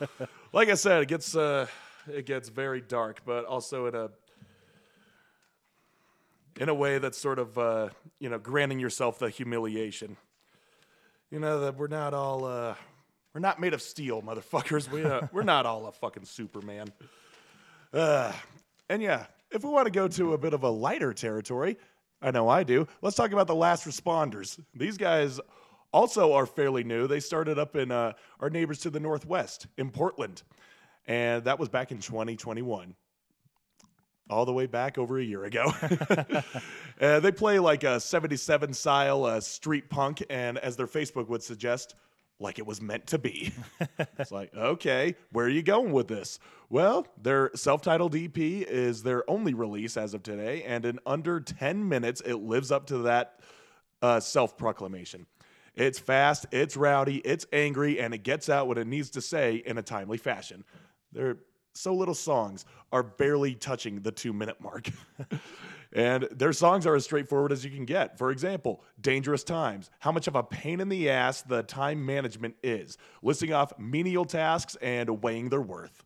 like 0.53 0.69
I 0.69 0.75
said, 0.75 1.03
it 1.03 1.09
gets 1.09 1.37
uh, 1.37 1.67
it 2.09 2.27
gets 2.27 2.49
very 2.49 2.81
dark, 2.81 3.23
but 3.25 3.45
also 3.45 3.87
in 3.87 3.95
a 3.95 4.11
in 6.59 6.69
a 6.69 6.75
way 6.75 6.99
that's 6.99 7.19
sort 7.19 7.39
of 7.39 7.57
uh, 7.57 7.89
you 8.19 8.29
know 8.29 8.39
granting 8.39 8.79
yourself 8.79 9.19
the 9.19 9.31
humiliation. 9.31 10.17
You 11.31 11.41
know 11.41 11.61
that 11.61 11.77
we're 11.77 11.89
not 11.89 12.15
all 12.15 12.45
uh, 12.45 12.75
we're 13.35 13.41
not 13.41 13.61
made 13.61 13.75
of 13.75 13.83
steel, 13.83 14.23
motherfuckers. 14.23 14.91
We 14.91 15.05
uh, 15.05 15.29
we're 15.33 15.43
not 15.43 15.67
all 15.67 15.87
a 15.87 15.93
fucking 15.93 16.25
Superman. 16.25 16.93
Uh, 17.93 18.33
and 18.89 19.03
yeah, 19.03 19.27
if 19.51 19.65
we 19.65 19.71
want 19.71 19.87
to 19.87 19.91
go 19.91 20.09
to 20.09 20.35
a 20.35 20.39
bit 20.39 20.55
of 20.55 20.63
a 20.63 20.71
lighter 20.71 21.13
territory, 21.13 21.77
I 22.23 22.31
know 22.31 22.49
I 22.49 22.63
do. 22.63 22.87
Let's 23.03 23.17
talk 23.17 23.33
about 23.33 23.47
the 23.47 23.55
last 23.55 23.87
responders. 23.87 24.59
These 24.75 24.97
guys 24.97 25.39
also 25.93 26.33
are 26.33 26.47
fairly 26.47 26.85
new. 26.85 27.07
They 27.07 27.21
started 27.21 27.59
up 27.59 27.77
in 27.77 27.91
uh, 27.91 28.13
our 28.41 28.51
neighbors 28.51 28.81
to 28.81 28.91
the 28.91 29.01
northwest 29.01 29.67
in 29.77 29.91
Portland, 29.91 30.43
and 31.07 31.45
that 31.45 31.59
was 31.59 31.69
back 31.69 31.93
in 31.93 31.99
2021 31.99 32.95
all 34.29 34.45
the 34.45 34.53
way 34.53 34.67
back 34.67 34.99
over 34.99 35.19
a 35.19 35.25
year 35.25 35.45
ago. 35.45 35.73
uh, 37.01 37.21
they 37.21 37.31
play 37.31 37.59
like 37.59 37.85
a 37.85 38.01
77 38.01 38.73
style 38.73 39.25
uh, 39.25 39.41
street 39.41 39.89
punk, 39.89 40.23
and 40.29 40.59
as 40.59 40.77
their 40.77 40.87
Facebook 40.87 41.29
would 41.29 41.43
suggest, 41.43 41.95
like 42.39 42.59
it 42.59 42.67
was 42.67 42.81
meant 42.83 43.07
to 43.09 43.19
be. 43.19 43.53
it's 44.19 44.33
like, 44.33 44.55
okay, 44.55 45.15
where 45.33 45.47
are 45.47 45.51
you 45.51 45.63
going 45.63 45.93
with 45.93 46.09
this? 46.09 46.39
Well, 46.69 47.07
their 47.21 47.51
self 47.55 47.83
titled 47.83 48.15
EP 48.15 48.37
is 48.37 49.03
their 49.03 49.29
only 49.31 49.55
release 49.55 49.97
as 49.97 50.15
of 50.15 50.23
today, 50.23 50.63
and 50.65 50.85
in 50.85 50.99
under 51.07 51.41
10 51.41 51.89
minutes, 51.89 52.21
it 52.23 52.37
lives 52.37 52.71
up 52.71 52.87
to 52.87 52.99
that 52.99 53.41
uh, 54.03 54.21
self 54.21 54.57
proclamation. 54.59 55.27
It's 55.75 55.99
fast, 55.99 56.47
it's 56.53 56.77
rowdy, 56.77 57.19
it's 57.19 57.47
angry, 57.53 58.01
and 58.01 58.15
it 58.15 58.23
gets 58.23 58.49
out 58.49 58.67
what 58.67 58.79
it 58.79 58.87
needs 58.87 59.11
to 59.11 59.21
say 59.21 59.57
in 59.57 59.77
a 59.79 59.83
timely 59.83 60.17
fashion. 60.17 60.65
Their 61.13 61.37
so 61.75 61.95
little 61.95 62.15
songs 62.15 62.65
are 62.93 63.03
barely 63.03 63.55
touching 63.55 64.01
the 64.01 64.13
two 64.13 64.33
minute 64.33 64.61
mark. 64.61 64.89
and 65.93 66.29
their 66.31 66.53
songs 66.53 66.87
are 66.87 66.95
as 66.95 67.05
straightforward 67.05 67.53
as 67.53 67.65
you 67.65 67.71
can 67.71 67.85
get. 67.85 68.19
For 68.19 68.31
example, 68.31 68.83
Dangerous 69.01 69.45
Times, 69.45 69.91
how 70.01 70.13
much 70.13 70.27
of 70.27 70.35
a 70.35 70.43
pain 70.43 70.81
in 70.81 70.89
the 70.89 71.11
ass 71.11 71.43
the 71.43 71.63
time 71.63 72.05
management 72.05 72.57
is, 72.63 72.99
listing 73.23 73.53
off 73.53 73.73
menial 73.79 74.25
tasks 74.25 74.77
and 74.83 75.23
weighing 75.23 75.49
their 75.49 75.61
worth. 75.61 76.03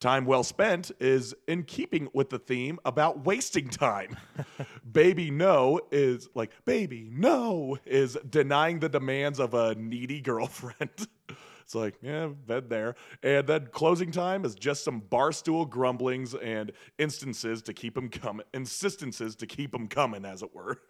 Time 0.00 0.24
well 0.24 0.42
spent 0.42 0.90
is 0.98 1.34
in 1.46 1.62
keeping 1.62 2.08
with 2.14 2.30
the 2.30 2.38
theme 2.38 2.78
about 2.86 3.26
wasting 3.26 3.68
time. 3.68 4.16
baby 4.92 5.30
no 5.30 5.78
is 5.90 6.30
like, 6.34 6.52
baby 6.64 7.10
no 7.12 7.76
is 7.84 8.16
denying 8.30 8.78
the 8.80 8.88
demands 8.88 9.38
of 9.38 9.52
a 9.52 9.74
needy 9.74 10.22
girlfriend. 10.22 11.06
It's 11.70 11.74
like, 11.76 11.94
yeah, 12.02 12.26
been 12.26 12.68
there. 12.68 12.96
And 13.22 13.46
then 13.46 13.68
closing 13.70 14.10
time 14.10 14.44
is 14.44 14.56
just 14.56 14.82
some 14.82 15.00
barstool 15.00 15.70
grumblings 15.70 16.34
and 16.34 16.72
instances 16.98 17.62
to 17.62 17.72
keep 17.72 17.94
them 17.94 18.08
coming, 18.08 18.44
insistences 18.52 19.36
to 19.36 19.46
keep 19.46 19.70
them 19.70 19.86
coming, 19.86 20.24
as 20.24 20.42
it 20.42 20.52
were. 20.52 20.80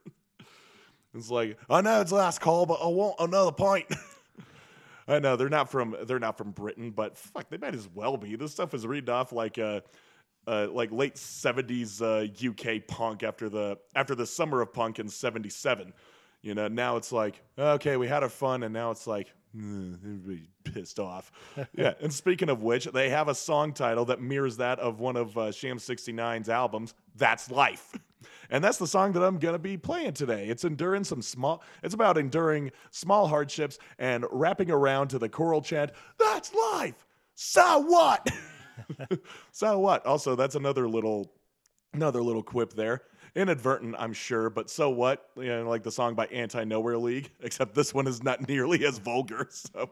it's 1.14 1.28
like, 1.28 1.58
I 1.68 1.82
know 1.82 2.00
it's 2.00 2.12
last 2.12 2.40
call, 2.40 2.64
but 2.64 2.78
I 2.82 2.86
want 2.86 3.16
another 3.18 3.52
pint. 3.52 3.92
I 5.06 5.18
know 5.18 5.36
they're 5.36 5.50
not 5.50 5.70
from 5.70 5.94
they're 6.06 6.18
not 6.18 6.38
from 6.38 6.52
Britain, 6.52 6.92
but 6.92 7.14
fuck, 7.14 7.50
they 7.50 7.58
might 7.58 7.74
as 7.74 7.86
well 7.94 8.16
be. 8.16 8.36
This 8.36 8.52
stuff 8.52 8.72
is 8.72 8.86
reading 8.86 9.10
off 9.10 9.32
like 9.32 9.58
uh, 9.58 9.82
uh, 10.46 10.68
like 10.72 10.90
late 10.92 11.18
seventies 11.18 12.00
uh, 12.00 12.26
UK 12.42 12.86
punk 12.88 13.22
after 13.22 13.50
the 13.50 13.76
after 13.94 14.14
the 14.14 14.26
summer 14.26 14.62
of 14.62 14.72
punk 14.72 14.98
in 14.98 15.10
seventy 15.10 15.50
seven. 15.50 15.92
You 16.40 16.54
know, 16.54 16.68
now 16.68 16.96
it's 16.96 17.12
like 17.12 17.42
okay, 17.58 17.98
we 17.98 18.08
had 18.08 18.22
our 18.22 18.30
fun, 18.30 18.62
and 18.62 18.72
now 18.72 18.90
it's 18.92 19.06
like 19.06 19.26
"Mm, 19.26 19.32
everybody's 19.54 20.48
pissed 20.64 20.98
off. 20.98 21.32
yeah, 21.74 21.94
and 22.00 22.12
speaking 22.12 22.48
of 22.48 22.62
which, 22.62 22.84
they 22.86 23.10
have 23.10 23.28
a 23.28 23.34
song 23.34 23.72
title 23.72 24.04
that 24.06 24.20
mirrors 24.20 24.56
that 24.58 24.78
of 24.78 25.00
one 25.00 25.16
of 25.16 25.36
uh, 25.36 25.52
Sham 25.52 25.78
69's 25.78 26.48
albums, 26.48 26.94
That's 27.16 27.50
Life. 27.50 27.98
And 28.50 28.62
that's 28.62 28.78
the 28.78 28.86
song 28.86 29.12
that 29.12 29.22
I'm 29.22 29.38
going 29.38 29.54
to 29.54 29.58
be 29.58 29.76
playing 29.76 30.12
today. 30.12 30.48
It's 30.48 30.64
enduring 30.64 31.04
some 31.04 31.22
small 31.22 31.62
it's 31.82 31.94
about 31.94 32.18
enduring 32.18 32.72
small 32.90 33.26
hardships 33.26 33.78
and 33.98 34.26
wrapping 34.30 34.70
around 34.70 35.08
to 35.08 35.18
the 35.18 35.28
choral 35.28 35.62
chant, 35.62 35.92
That's 36.18 36.52
life. 36.54 37.06
So 37.34 37.78
what? 37.78 38.28
so 39.52 39.78
what? 39.78 40.04
Also, 40.04 40.36
that's 40.36 40.54
another 40.54 40.88
little 40.88 41.32
another 41.94 42.22
little 42.22 42.42
quip 42.42 42.74
there. 42.74 43.02
Inadvertent, 43.34 43.94
I'm 43.98 44.12
sure, 44.12 44.50
but 44.50 44.70
so 44.70 44.90
what? 44.90 45.30
You 45.36 45.46
know, 45.46 45.68
like 45.68 45.82
the 45.82 45.92
song 45.92 46.14
by 46.14 46.26
Anti 46.26 46.64
Nowhere 46.64 46.98
League, 46.98 47.30
except 47.40 47.74
this 47.74 47.94
one 47.94 48.06
is 48.06 48.22
not 48.22 48.48
nearly 48.48 48.84
as 48.84 48.98
vulgar. 48.98 49.48
So, 49.72 49.90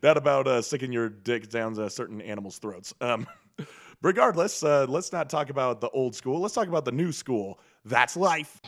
that 0.00 0.16
about 0.16 0.46
uh, 0.46 0.60
sticking 0.60 0.92
your 0.92 1.08
dick 1.08 1.48
down 1.48 1.74
certain 1.88 2.20
animals' 2.20 2.58
throats. 2.58 2.92
Um, 3.00 3.26
regardless, 4.02 4.62
uh, 4.62 4.86
let's 4.88 5.12
not 5.12 5.30
talk 5.30 5.50
about 5.50 5.80
the 5.80 5.88
old 5.90 6.14
school. 6.14 6.40
Let's 6.40 6.54
talk 6.54 6.68
about 6.68 6.84
the 6.84 6.92
new 6.92 7.12
school. 7.12 7.60
That's 7.84 8.16
life. 8.16 8.60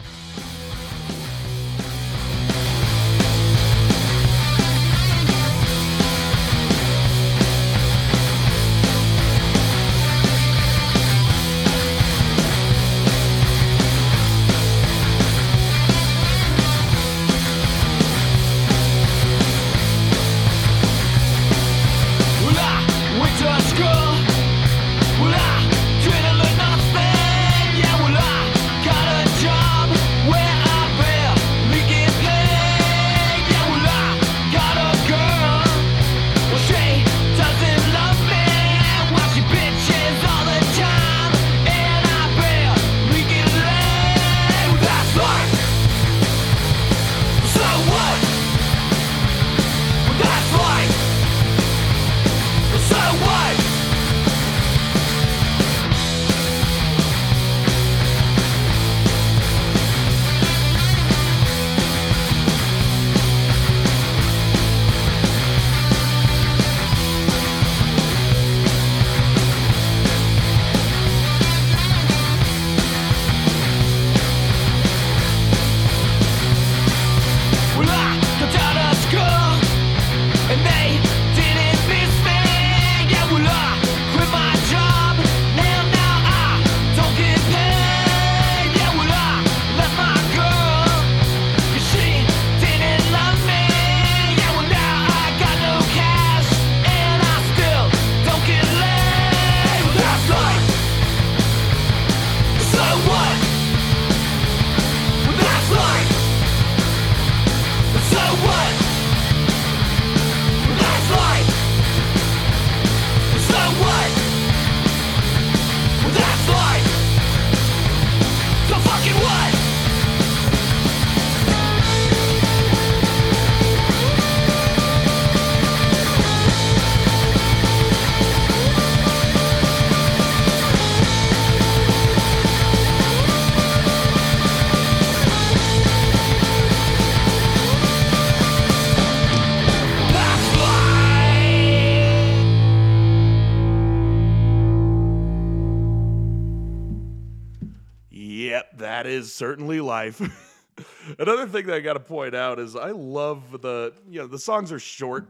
Thing 151.57 151.67
that 151.67 151.77
I 151.77 151.81
got 151.81 151.95
to 151.95 152.01
point 152.01 152.35
out 152.35 152.59
is 152.59 152.77
I 152.77 152.91
love 152.91 153.63
the 153.63 153.93
you 154.09 154.21
know 154.21 154.27
the 154.27 154.39
songs 154.39 154.73
are 154.73 154.79
short, 154.79 155.29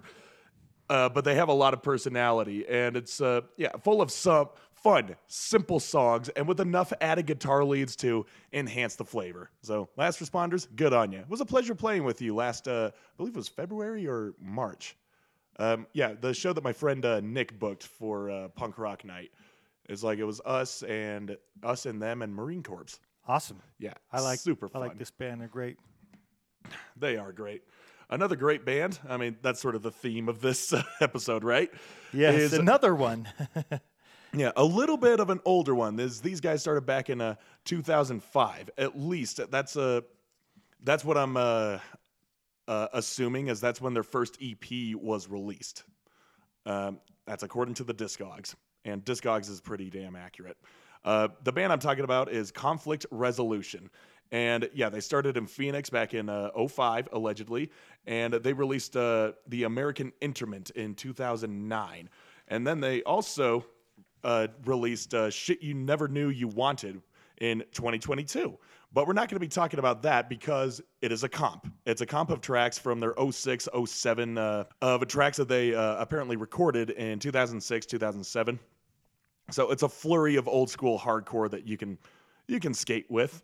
uh, 0.88 1.08
but 1.08 1.24
they 1.24 1.34
have 1.34 1.48
a 1.48 1.54
lot 1.54 1.74
of 1.74 1.82
personality, 1.82 2.66
and 2.68 2.96
it's 2.96 3.20
uh, 3.20 3.42
yeah 3.56 3.72
full 3.82 4.00
of 4.02 4.10
some 4.10 4.48
fun, 4.86 5.16
simple 5.26 5.80
songs, 5.80 6.28
and 6.30 6.46
with 6.46 6.60
enough 6.60 6.92
added 7.00 7.26
guitar 7.26 7.64
leads 7.64 7.96
to 7.96 8.24
enhance 8.52 8.94
the 8.94 9.04
flavor. 9.04 9.50
So, 9.62 9.88
last 9.96 10.20
responders, 10.20 10.68
good 10.76 10.92
on 10.92 11.10
you. 11.10 11.18
It 11.18 11.28
was 11.28 11.40
a 11.40 11.44
pleasure 11.44 11.74
playing 11.74 12.04
with 12.04 12.22
you 12.22 12.36
last, 12.36 12.68
uh, 12.68 12.90
I 12.94 13.16
believe 13.16 13.34
it 13.34 13.36
was 13.36 13.48
February 13.48 14.06
or 14.06 14.34
March. 14.40 14.96
Um, 15.58 15.88
yeah, 15.92 16.12
the 16.12 16.32
show 16.32 16.52
that 16.52 16.62
my 16.62 16.72
friend 16.72 17.04
uh, 17.04 17.20
Nick 17.20 17.58
booked 17.58 17.82
for 17.82 18.30
uh, 18.30 18.48
Punk 18.48 18.78
Rock 18.78 19.04
Night 19.04 19.32
is 19.88 20.04
like 20.04 20.18
it 20.20 20.24
was 20.24 20.40
us 20.44 20.82
and 20.84 21.36
us 21.64 21.86
and 21.86 22.00
them 22.00 22.22
and 22.22 22.32
Marine 22.32 22.62
Corps. 22.62 23.00
Awesome. 23.26 23.60
Yeah, 23.80 23.94
I 24.12 24.20
like 24.20 24.38
super 24.38 24.70
I 24.72 24.78
like 24.78 24.98
this 24.98 25.10
band. 25.10 25.40
They're 25.40 25.48
great. 25.48 25.78
They 26.98 27.16
are 27.16 27.32
great. 27.32 27.62
Another 28.09 28.37
great 28.37 28.64
band. 28.64 28.98
I 29.09 29.16
mean, 29.16 29.37
that's 29.42 29.61
sort 29.61 29.74
of 29.74 29.82
the 29.82 29.90
theme 29.90 30.28
of 30.28 30.40
this 30.40 30.72
uh, 30.72 30.82
episode, 31.00 31.44
right? 31.44 31.70
Yes, 32.12 32.35
Is- 32.35 32.52
another 32.54 32.94
one. 32.94 33.28
Yeah, 34.35 34.52
a 34.54 34.64
little 34.64 34.98
bit 34.98 35.18
of 35.18 35.30
an 35.30 35.40
older 35.46 35.74
one. 35.74 35.96
This, 35.96 36.20
these 36.20 36.42
guys 36.42 36.61
started 36.61 36.85
back 36.85 37.09
in 37.09 37.22
uh, 37.22 37.37
2005, 37.64 38.70
at 38.76 38.98
least. 38.98 39.40
That's 39.50 39.76
uh, 39.76 40.02
that's 40.82 41.04
what 41.04 41.16
I'm 41.16 41.38
uh, 41.38 41.78
uh, 42.68 42.88
assuming, 42.92 43.48
as 43.48 43.61
that's 43.61 43.80
when 43.80 43.94
their 43.94 44.02
first 44.02 44.37
EP 44.42 44.94
was 44.94 45.28
released. 45.28 45.85
Um, 46.66 47.00
that's 47.26 47.44
according 47.44 47.74
to 47.74 47.85
the 47.85 47.94
Discogs, 47.94 48.54
and 48.85 49.02
Discogs 49.04 49.48
is 49.48 49.61
pretty 49.62 49.88
damn 49.88 50.16
accurate. 50.16 50.59
Uh, 51.02 51.28
the 51.44 51.52
band 51.52 51.72
I'm 51.72 51.78
talking 51.78 52.04
about 52.04 52.30
is 52.30 52.50
Conflict 52.50 53.06
Resolution. 53.11 53.88
And 54.32 54.68
yeah, 54.74 54.88
they 54.88 55.00
started 55.00 55.36
in 55.36 55.46
Phoenix 55.46 55.88
back 55.88 56.14
in 56.14 56.28
uh, 56.28 56.50
05, 56.68 57.08
allegedly, 57.12 57.70
and 58.06 58.34
they 58.34 58.52
released 58.52 58.96
uh, 58.96 59.32
The 59.48 59.64
American 59.64 60.12
Interment 60.20 60.70
in 60.70 60.94
2009. 60.94 62.08
And 62.48 62.66
then 62.66 62.80
they 62.80 63.02
also 63.02 63.64
uh, 64.24 64.48
released 64.64 65.14
uh, 65.14 65.30
Shit 65.30 65.62
You 65.62 65.74
Never 65.74 66.08
Knew 66.08 66.28
You 66.28 66.48
Wanted 66.48 67.02
in 67.38 67.60
2022. 67.72 68.58
But 68.92 69.06
we're 69.06 69.12
not 69.12 69.28
going 69.28 69.36
to 69.36 69.40
be 69.40 69.48
talking 69.48 69.78
about 69.78 70.02
that 70.02 70.28
because 70.28 70.80
it 71.02 71.12
is 71.12 71.22
a 71.22 71.28
comp. 71.28 71.70
It's 71.84 72.00
a 72.00 72.06
comp 72.06 72.30
of 72.30 72.40
tracks 72.40 72.78
from 72.78 72.98
their 72.98 73.14
06, 73.30 73.68
07 73.84 74.38
uh, 74.38 74.64
of 74.80 75.06
tracks 75.06 75.36
that 75.36 75.48
they 75.48 75.74
uh, 75.74 75.96
apparently 75.96 76.36
recorded 76.36 76.90
in 76.90 77.18
2006, 77.18 77.86
2007. 77.86 78.58
So 79.50 79.70
it's 79.70 79.82
a 79.82 79.88
flurry 79.88 80.36
of 80.36 80.48
old 80.48 80.70
school 80.70 80.98
hardcore 80.98 81.50
that 81.50 81.66
you 81.66 81.76
can 81.76 81.98
you 82.48 82.60
can 82.60 82.72
skate 82.74 83.06
with, 83.10 83.42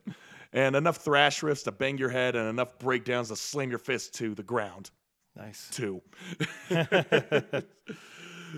and 0.53 0.77
enough 0.77 0.99
thrash 0.99 1.41
riffs 1.41 1.65
to 1.65 1.73
bang 1.73 1.99
your 1.99 2.11
head, 2.11 2.37
and 2.37 2.49
enough 2.49 2.79
breakdowns 2.79 3.29
to 3.29 3.37
slam 3.37 3.71
your 3.71 3.79
fist 3.79 4.15
to 4.15 4.35
the 4.35 4.43
ground 4.43 4.91
nice. 5.37 5.69
too. 5.71 6.03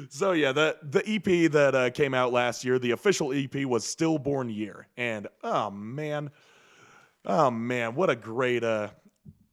so 0.09 0.33
yeah, 0.33 0.52
the 0.52 0.76
the 0.83 1.02
EP 1.07 1.50
that 1.52 1.74
uh, 1.74 1.90
came 1.90 2.14
out 2.14 2.33
last 2.33 2.64
year, 2.64 2.78
the 2.78 2.92
official 2.92 3.33
EP 3.33 3.64
was 3.64 3.85
Stillborn 3.85 4.48
Year, 4.50 4.88
and 4.96 5.28
oh 5.42 5.70
man, 5.70 6.30
oh 7.24 7.50
man, 7.50 7.94
what 7.94 8.11
a 8.11 8.16
great 8.16 8.64
uh, 8.64 8.88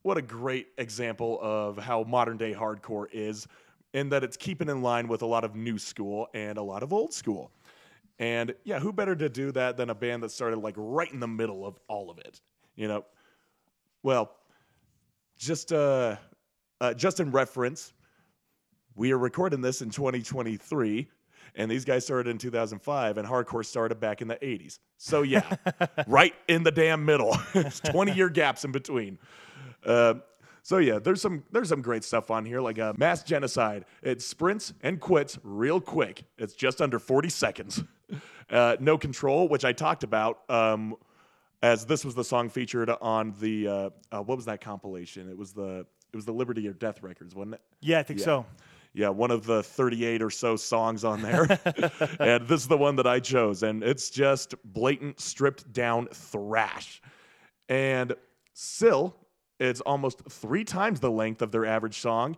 what 0.02 0.18
a 0.18 0.22
great 0.22 0.68
example 0.78 1.40
of 1.42 1.78
how 1.78 2.04
modern 2.04 2.38
day 2.38 2.54
hardcore 2.54 3.08
is, 3.12 3.48
in 3.94 4.10
that 4.10 4.24
it's 4.24 4.38
keeping 4.38 4.70
in 4.70 4.82
line 4.82 5.08
with 5.08 5.22
a 5.22 5.26
lot 5.26 5.44
of 5.44 5.56
new 5.56 5.78
school 5.78 6.28
and 6.34 6.58
a 6.58 6.64
lot 6.64 6.84
of 6.84 6.94
old 6.94 7.14
school. 7.14 7.52
And 8.22 8.54
yeah, 8.64 8.80
who 8.80 8.94
better 8.94 9.16
to 9.16 9.30
do 9.30 9.52
that 9.54 9.78
than 9.78 9.90
a 9.90 9.96
band 9.96 10.22
that 10.22 10.30
started 10.30 10.60
like 10.60 10.76
right 10.78 11.12
in 11.12 11.20
the 11.20 11.28
middle 11.28 11.66
of 11.66 11.80
all 11.88 12.12
of 12.12 12.20
it? 12.20 12.40
You 12.76 12.88
know, 12.88 13.04
well, 14.04 14.32
just 15.38 15.74
uh, 15.74 16.18
uh 16.80 16.94
just 16.94 17.20
in 17.20 17.32
reference, 17.32 17.94
we 18.96 19.12
are 19.12 19.18
recording 19.18 19.62
this 19.62 19.82
in 19.82 19.90
2023 19.90 21.10
and 21.56 21.70
these 21.70 21.84
guys 21.84 22.06
started 22.06 22.30
in 22.30 22.38
2005 22.38 23.18
and 23.18 23.28
hardcore 23.28 23.66
started 23.66 24.00
back 24.00 24.22
in 24.22 24.28
the 24.28 24.36
80s 24.36 24.80
so 24.98 25.24
yeah 25.24 25.56
right 26.08 26.34
in 26.48 26.64
the 26.64 26.72
damn 26.72 27.04
middle. 27.04 27.36
20 27.86 28.14
year 28.14 28.30
gaps 28.30 28.64
in 28.64 28.72
between. 28.72 29.18
Uh, 29.84 30.14
so 30.62 30.78
yeah 30.78 31.00
there's 31.00 31.22
some 31.22 31.44
there's 31.52 31.70
some 31.70 31.82
great 31.82 32.04
stuff 32.04 32.30
on 32.30 32.46
here 32.46 32.62
like 32.62 32.78
uh, 32.78 32.94
mass 32.98 33.24
genocide. 33.24 33.86
It 34.04 34.22
sprints 34.22 34.74
and 34.84 35.00
quits 35.00 35.40
real 35.44 35.82
quick. 35.82 36.24
It's 36.38 36.54
just 36.54 36.82
under 36.82 37.00
40 37.00 37.30
seconds 37.30 37.84
uh, 38.50 38.76
no 38.80 38.98
control 38.98 39.48
which 39.48 39.66
i 39.66 39.72
talked 39.72 40.04
about 40.04 40.40
um, 40.50 40.96
as 41.64 41.86
this 41.86 42.04
was 42.04 42.16
the 42.16 42.24
song 42.24 42.50
featured 42.50 42.90
on 43.02 43.34
the 43.40 43.68
uh, 43.68 43.90
uh, 44.12 44.22
what 44.22 44.36
was 44.36 44.46
that 44.46 44.62
compilation 44.62 45.30
it 45.30 45.38
was 45.38 45.54
the 45.54 45.86
it 46.12 46.16
was 46.16 46.26
the 46.26 46.34
liberty 46.34 46.68
or 46.68 46.74
death 46.74 47.02
records 47.04 47.34
wasn't 47.36 47.54
it 47.54 47.62
Yeah, 47.80 48.00
I 48.00 48.04
think 48.04 48.20
Yeah. 48.20 48.26
so. 48.26 48.46
yeah, 48.94 49.08
one 49.08 49.32
of 49.32 49.46
the 49.46 49.64
38 49.64 50.22
or 50.22 50.30
so 50.30 50.58
songs 50.58 51.06
on 51.06 51.22
there. 51.22 51.44
and 52.20 52.46
this 52.50 52.60
is 52.62 52.68
the 52.68 52.78
one 52.78 52.98
that 52.98 53.08
I 53.08 53.22
chose. 53.22 53.64
And 53.64 53.82
it's 53.82 54.10
just 54.10 54.54
blatant, 54.66 55.22
stripped 55.22 55.72
down 55.72 56.08
thrash. 56.08 57.02
And 57.70 58.14
still, 58.54 59.16
it's 59.62 59.80
almost 59.80 60.24
three 60.30 60.66
times 60.66 61.00
the 61.00 61.10
length 61.10 61.42
of 61.42 61.54
their 61.54 61.66
average 61.66 62.02
song. 62.02 62.36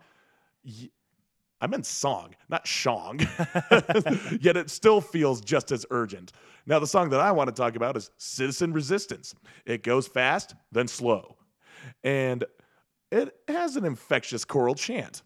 I 1.63 1.67
meant 1.67 1.85
song, 1.85 2.35
not 2.49 2.67
shong. 2.67 3.19
Yet 4.41 4.57
it 4.57 4.69
still 4.69 4.99
feels 4.99 5.39
just 5.39 5.71
as 5.71 5.85
urgent. 5.91 6.33
Now, 6.65 6.77
the 6.79 6.87
song 6.87 7.09
that 7.11 7.21
I 7.21 7.31
want 7.31 7.47
to 7.47 7.53
talk 7.55 7.77
about 7.77 7.95
is 7.95 8.11
Citizen 8.17 8.73
Resistance. 8.73 9.33
It 9.65 9.81
goes 9.81 10.05
fast, 10.05 10.55
then 10.73 10.89
slow. 10.89 11.37
And 12.03 12.43
it 13.13 13.33
has 13.47 13.77
an 13.77 13.85
infectious 13.85 14.43
choral 14.43 14.75
chant. 14.75 15.21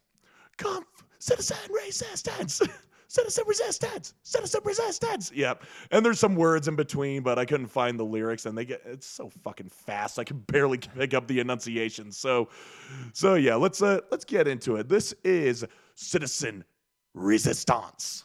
Come, 0.58 0.84
citizen 1.18 1.58
resistance. 1.70 2.62
Citizen 3.10 3.44
resistance, 3.46 4.12
citizen 4.22 4.60
resistance. 4.64 5.32
Yep. 5.34 5.62
And 5.92 6.04
there's 6.04 6.20
some 6.20 6.34
words 6.36 6.68
in 6.68 6.76
between, 6.76 7.22
but 7.22 7.38
I 7.38 7.46
couldn't 7.46 7.68
find 7.68 7.98
the 7.98 8.04
lyrics, 8.04 8.44
and 8.44 8.56
they 8.56 8.66
get 8.66 8.82
it's 8.84 9.06
so 9.06 9.30
fucking 9.42 9.70
fast. 9.70 10.18
I 10.18 10.24
can 10.24 10.40
barely 10.40 10.76
pick 10.76 11.14
up 11.14 11.26
the 11.26 11.40
enunciation. 11.40 12.12
So, 12.12 12.50
so 13.14 13.36
yeah, 13.36 13.54
let's 13.54 13.80
uh 13.80 14.00
let's 14.10 14.26
get 14.26 14.46
into 14.46 14.76
it. 14.76 14.90
This 14.90 15.14
is 15.24 15.64
Citizen 16.00 16.64
Resistance. 17.12 18.24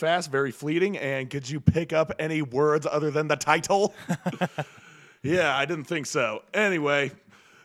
Fast, 0.00 0.30
very 0.30 0.50
fleeting. 0.50 0.98
And 0.98 1.30
could 1.30 1.48
you 1.48 1.60
pick 1.60 1.92
up 1.92 2.10
any 2.18 2.42
words 2.42 2.86
other 2.90 3.10
than 3.10 3.28
the 3.28 3.36
title? 3.36 3.94
yeah, 5.22 5.56
I 5.56 5.66
didn't 5.66 5.84
think 5.84 6.06
so. 6.06 6.42
Anyway, 6.54 7.12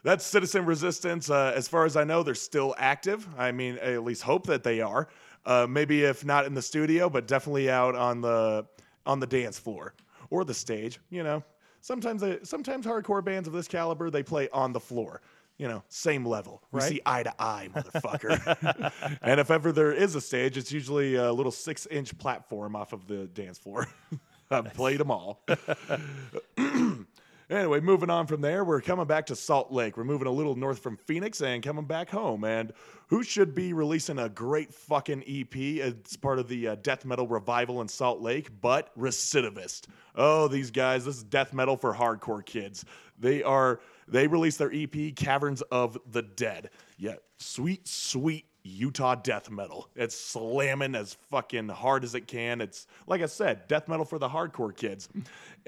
that's 0.04 0.24
Citizen 0.26 0.66
Resistance. 0.66 1.30
Uh, 1.30 1.54
as 1.56 1.68
far 1.68 1.86
as 1.86 1.96
I 1.96 2.04
know, 2.04 2.22
they're 2.22 2.36
still 2.36 2.76
active. 2.78 3.28
I 3.38 3.52
mean, 3.52 3.80
I 3.82 3.94
at 3.94 4.04
least 4.04 4.22
hope 4.22 4.46
that 4.48 4.64
they 4.64 4.82
are. 4.82 5.08
Uh, 5.46 5.66
maybe 5.68 6.04
if 6.04 6.26
not 6.26 6.46
in 6.46 6.54
the 6.54 6.62
studio, 6.62 7.10
but 7.10 7.28
definitely 7.28 7.70
out 7.70 7.96
on 7.96 8.22
the 8.22 8.66
on 9.06 9.20
the 9.20 9.28
dance 9.28 9.58
floor 9.58 9.94
or 10.30 10.44
the 10.44 10.54
stage. 10.54 11.00
You 11.10 11.24
know, 11.24 11.44
sometimes 11.82 12.22
they, 12.22 12.40
sometimes 12.44 12.86
hardcore 12.86 13.24
bands 13.24 13.48
of 13.48 13.54
this 13.54 13.68
caliber 13.68 14.10
they 14.10 14.24
play 14.24 14.50
on 14.50 14.74
the 14.74 14.80
floor. 14.80 15.22
You 15.58 15.68
know, 15.70 15.84
same 15.88 16.26
level. 16.26 16.62
We 16.72 16.80
Right. 16.82 16.90
see 16.90 17.02
eye 17.06 17.24
to 17.24 17.34
eye, 17.42 17.70
motherfucker. 17.74 18.92
and 19.22 19.40
if 19.40 19.50
ever 19.50 19.72
there 19.72 19.94
is 19.94 20.14
a 20.16 20.22
stage, 20.22 20.58
it's 20.58 20.72
usually 20.72 21.16
a 21.16 21.32
little 21.32 21.52
six 21.52 21.86
inch 21.86 22.18
platform 22.18 22.76
off 22.76 22.92
of 22.92 23.08
the 23.08 23.28
dance 23.28 23.58
floor. 23.58 23.88
I've 24.52 24.74
played 24.74 25.00
them 25.00 25.12
all. 25.12 25.44
Anyway, 27.48 27.80
moving 27.80 28.10
on 28.10 28.26
from 28.26 28.42
there, 28.42 28.64
we're 28.64 28.82
coming 28.82 29.06
back 29.06 29.28
to 29.28 29.36
Salt 29.36 29.72
Lake. 29.72 29.98
We're 29.98 30.04
moving 30.04 30.26
a 30.26 30.32
little 30.32 30.56
north 30.56 30.80
from 30.80 30.98
Phoenix 30.98 31.42
and 31.42 31.62
coming 31.62 31.86
back 31.86 32.10
home. 32.10 32.44
And 32.44 32.74
who 33.08 33.24
should 33.24 33.54
be 33.54 33.74
releasing 33.74 34.20
a 34.20 34.30
great 34.30 34.74
fucking 34.74 35.24
EP? 35.28 35.56
as 35.82 36.18
part 36.18 36.40
of 36.40 36.48
the 36.48 36.70
uh, 36.70 36.76
death 36.76 37.06
metal 37.06 37.28
revival 37.28 37.82
in 37.82 37.88
Salt 37.88 38.22
Lake, 38.22 38.50
but 38.62 38.98
Recidivist. 38.98 39.88
Oh, 40.16 40.48
these 40.48 40.72
guys, 40.72 41.06
this 41.06 41.18
is 41.18 41.24
death 41.24 41.54
metal 41.54 41.78
for 41.78 41.94
hardcore 41.94 42.46
kids. 42.46 42.86
They 43.20 43.44
are, 43.44 43.80
they 44.08 44.28
released 44.28 44.60
their 44.60 44.72
EP, 44.74 45.16
Caverns 45.16 45.62
of 45.64 45.98
the 46.12 46.22
Dead. 46.22 46.70
Yeah, 46.98 47.16
sweet, 47.38 47.88
sweet 47.88 48.46
Utah 48.66 49.14
death 49.16 49.52
metal. 49.52 49.90
It's 49.96 50.20
slamming 50.20 50.96
as 50.96 51.14
fucking 51.14 51.70
hard 51.70 52.04
as 52.04 52.16
it 52.16 52.28
can. 52.28 52.62
It's 52.62 52.88
like 53.06 53.22
I 53.22 53.28
said, 53.28 53.68
death 53.68 53.88
metal 53.88 54.06
for 54.06 54.18
the 54.18 54.28
hardcore 54.28 54.76
kids. 54.76 55.08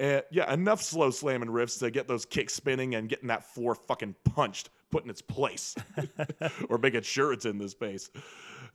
Uh, 0.02 0.22
yeah, 0.32 0.52
enough 0.52 0.82
slow 0.82 1.12
slamming 1.12 1.50
riffs 1.50 1.80
to 1.80 1.92
get 1.92 2.08
those 2.08 2.26
kicks 2.26 2.54
spinning 2.54 2.96
and 2.96 3.08
getting 3.08 3.28
that 3.28 3.44
floor 3.44 3.76
fucking 3.76 4.16
punched, 4.24 4.70
put 4.92 5.04
in 5.04 5.10
its 5.10 5.22
place, 5.22 5.76
or 6.70 6.78
making 6.78 7.02
sure 7.02 7.34
it's 7.34 7.46
in 7.46 7.58
this 7.58 7.72
space. 7.72 8.10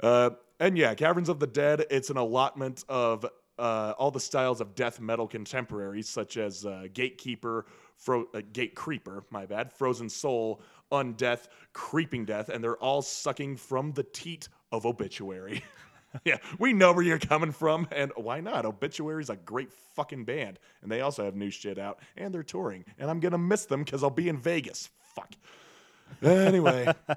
Uh, 0.03 0.31
and 0.61 0.77
yeah, 0.77 0.95
Caverns 0.95 1.29
of 1.29 1.41
the 1.41 1.47
Dead. 1.47 1.85
It's 1.91 2.11
an 2.11 2.17
allotment 2.17 2.85
of 2.89 3.27
uh, 3.59 3.95
all 3.99 4.11
the 4.11 4.21
styles 4.21 4.61
of 4.61 4.75
death 4.75 5.01
metal 5.01 5.27
contemporaries, 5.27 6.09
such 6.09 6.37
as 6.37 6.65
uh, 6.65 6.87
Gatekeeper, 6.93 7.67
Fro- 7.97 8.27
uh, 8.35 8.43
Gate 8.53 8.75
Creeper, 8.75 9.25
my 9.31 9.47
bad, 9.47 9.73
Frozen 9.73 10.09
Soul, 10.09 10.61
Undeath, 10.91 11.49
Creeping 11.73 12.25
Death, 12.25 12.49
and 12.49 12.63
they're 12.63 12.77
all 12.79 13.03
sucking 13.03 13.57
from 13.57 13.93
the 13.93 14.03
teat 14.03 14.49
of 14.73 14.87
Obituary. 14.87 15.63
yeah, 16.25 16.39
we 16.59 16.73
know 16.73 16.93
where 16.93 17.05
you're 17.05 17.19
coming 17.19 17.53
from, 17.53 17.87
and 17.93 18.13
why 18.17 18.41
not? 18.41 18.67
Obituary's 18.67 19.31
a 19.31 19.37
great 19.37 19.73
fucking 19.73 20.25
band, 20.25 20.59
and 20.83 20.91
they 20.91 21.01
also 21.01 21.25
have 21.25 21.37
new 21.37 21.51
shit 21.51 21.79
out, 21.79 22.01
and 22.17 22.35
they're 22.35 22.43
touring, 22.43 22.85
and 22.99 23.11
I'm 23.11 23.21
gonna 23.21 23.39
miss 23.39 23.67
them 23.67 23.85
because 23.85 24.03
I'll 24.03 24.11
be 24.11 24.29
in 24.29 24.39
Vegas. 24.39 24.91
Fuck. 25.15 25.35
Anyway. 26.23 26.93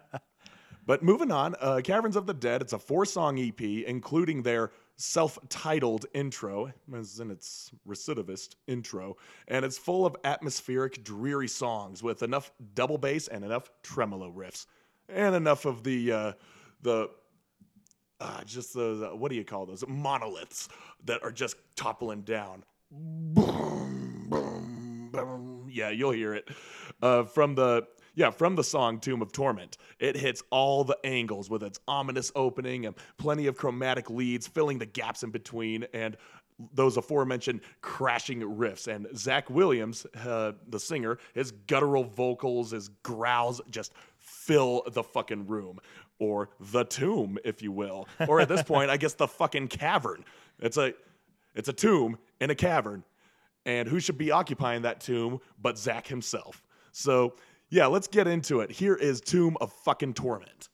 But 0.88 1.02
moving 1.02 1.32
on, 1.32 1.56
uh, 1.60 1.82
Caverns 1.84 2.16
of 2.16 2.28
the 2.28 2.34
Dead, 2.36 2.62
it's 2.62 2.74
a 2.74 2.78
four 2.78 3.06
song 3.06 3.40
EP, 3.40 3.60
including 3.60 4.44
their 4.44 4.70
self 4.98 5.40
titled 5.50 6.06
intro, 6.14 6.72
as 6.96 7.20
in 7.20 7.32
its 7.32 7.72
recidivist 7.88 8.54
intro, 8.68 9.18
and 9.48 9.66
it's 9.66 9.80
full 9.80 10.06
of 10.06 10.16
atmospheric, 10.24 11.04
dreary 11.04 11.48
songs 11.48 12.04
with 12.04 12.22
enough 12.22 12.52
double 12.76 13.00
bass 13.00 13.28
and 13.28 13.44
enough 13.44 13.72
tremolo 13.82 14.32
riffs, 14.32 14.68
and 15.10 15.34
enough 15.34 15.66
of 15.66 15.84
the, 15.84 16.12
uh, 16.12 16.32
the, 16.84 17.10
uh, 18.22 18.44
just 18.44 18.74
the, 18.76 18.94
the- 18.94 19.16
what 19.16 19.30
do 19.32 19.36
you 19.38 19.44
call 19.44 19.66
those? 19.66 19.84
Monoliths 19.88 20.70
that 21.06 21.24
are 21.24 21.32
just 21.32 21.56
toppling 21.76 22.22
down. 22.22 22.64
Boom, 22.92 24.28
boom, 24.30 25.10
boom. 25.12 25.68
Yeah, 25.72 25.90
you'll 25.90 26.12
hear 26.12 26.36
it. 26.36 26.48
Uh, 27.02 27.24
from 27.24 27.56
the 27.56 27.88
yeah, 28.16 28.30
from 28.30 28.56
the 28.56 28.64
song 28.64 29.00
Tomb 29.00 29.22
of 29.22 29.32
Torment. 29.32 29.78
It 30.00 30.16
hits 30.16 30.42
all 30.50 30.84
the 30.84 30.98
angles 31.04 31.50
with 31.50 31.64
its 31.64 31.80
ominous 31.88 32.32
opening 32.36 32.86
and 32.86 32.96
plenty 33.18 33.48
of 33.48 33.58
chromatic 33.58 34.10
leads 34.10 34.48
filling 34.48 34.80
the 34.80 34.86
gaps 34.86 35.24
in 35.24 35.32
between 35.32 35.86
and 35.94 36.18
those 36.74 36.96
aforementioned 36.96 37.62
crashing 37.82 38.40
riffs. 38.40 38.88
And 38.88 39.08
Zach 39.18 39.50
Williams, 39.50 40.08
uh, 40.26 40.54
the 40.70 40.80
singer, 40.80 41.18
his 41.34 41.52
guttural 41.52 42.06
vocals, 42.06 42.72
his 42.72 42.90
growls 43.04 43.60
just 43.70 43.94
fill 44.18 44.84
the 44.92 45.04
fucking 45.04 45.48
room. 45.48 45.80
Or 46.18 46.50
the 46.72 46.86
tomb, 46.86 47.38
if 47.44 47.62
you 47.62 47.74
will. 47.74 48.08
Or 48.30 48.40
at 48.40 48.48
this 48.48 48.64
point, 48.72 48.90
I 48.90 48.96
guess 48.96 49.16
the 49.16 49.28
fucking 49.28 49.68
cavern. 49.68 50.24
It's 50.60 50.78
a 50.78 50.94
it's 51.56 51.68
a 51.68 51.74
tomb 51.74 52.18
in 52.40 52.50
a 52.50 52.56
cavern. 52.56 53.04
And 53.66 53.88
who 53.88 54.00
should 54.00 54.18
be 54.18 54.32
occupying 54.32 54.84
that 54.84 55.02
tomb 55.02 55.42
but 55.62 55.78
Zach 55.78 56.08
himself? 56.08 56.64
So, 56.92 57.36
yeah, 57.76 57.88
let's 57.88 58.08
get 58.08 58.26
into 58.26 58.62
it. 58.62 58.72
Here 58.72 58.96
is 58.96 59.20
Tomb 59.20 59.58
of 59.60 59.74
fucking 59.84 60.14
Torment. 60.14 60.70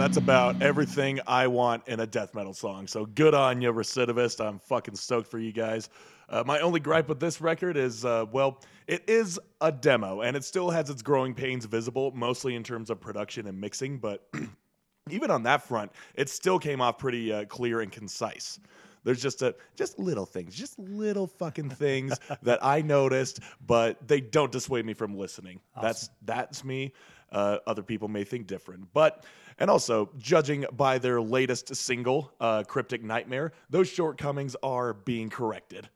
That's 0.00 0.16
about 0.16 0.62
everything 0.62 1.20
I 1.26 1.46
want 1.46 1.86
in 1.86 2.00
a 2.00 2.06
death 2.06 2.34
metal 2.34 2.54
song. 2.54 2.86
So 2.86 3.04
good 3.04 3.34
on 3.34 3.60
you, 3.60 3.70
Recidivist. 3.70 4.42
I'm 4.42 4.58
fucking 4.58 4.94
stoked 4.94 5.30
for 5.30 5.38
you 5.38 5.52
guys. 5.52 5.90
Uh, 6.30 6.42
my 6.46 6.58
only 6.60 6.80
gripe 6.80 7.06
with 7.06 7.20
this 7.20 7.42
record 7.42 7.76
is, 7.76 8.02
uh, 8.06 8.24
well, 8.32 8.62
it 8.86 9.04
is 9.06 9.38
a 9.60 9.70
demo, 9.70 10.22
and 10.22 10.38
it 10.38 10.44
still 10.44 10.70
has 10.70 10.88
its 10.88 11.02
growing 11.02 11.34
pains 11.34 11.66
visible, 11.66 12.12
mostly 12.12 12.54
in 12.54 12.62
terms 12.62 12.88
of 12.88 12.98
production 12.98 13.46
and 13.46 13.60
mixing. 13.60 13.98
But 13.98 14.26
even 15.10 15.30
on 15.30 15.42
that 15.42 15.64
front, 15.64 15.92
it 16.14 16.30
still 16.30 16.58
came 16.58 16.80
off 16.80 16.96
pretty 16.96 17.30
uh, 17.30 17.44
clear 17.44 17.82
and 17.82 17.92
concise. 17.92 18.58
There's 19.04 19.20
just 19.20 19.42
a 19.42 19.54
just 19.76 19.98
little 19.98 20.24
things, 20.24 20.54
just 20.54 20.78
little 20.78 21.26
fucking 21.26 21.68
things 21.68 22.18
that 22.42 22.58
I 22.64 22.80
noticed, 22.80 23.40
but 23.66 24.08
they 24.08 24.22
don't 24.22 24.50
dissuade 24.50 24.86
me 24.86 24.94
from 24.94 25.14
listening. 25.14 25.60
That's 25.82 26.08
that's 26.22 26.64
me. 26.64 26.94
Uh, 27.30 27.58
other 27.66 27.82
people 27.82 28.08
may 28.08 28.24
think 28.24 28.46
different, 28.46 28.88
but 28.92 29.24
and 29.60 29.70
also 29.70 30.10
judging 30.18 30.64
by 30.72 30.98
their 30.98 31.20
latest 31.20 31.74
single, 31.76 32.32
uh, 32.40 32.64
"Cryptic 32.64 33.04
Nightmare," 33.04 33.52
those 33.68 33.88
shortcomings 33.88 34.56
are 34.62 34.94
being 34.94 35.30
corrected. 35.30 35.88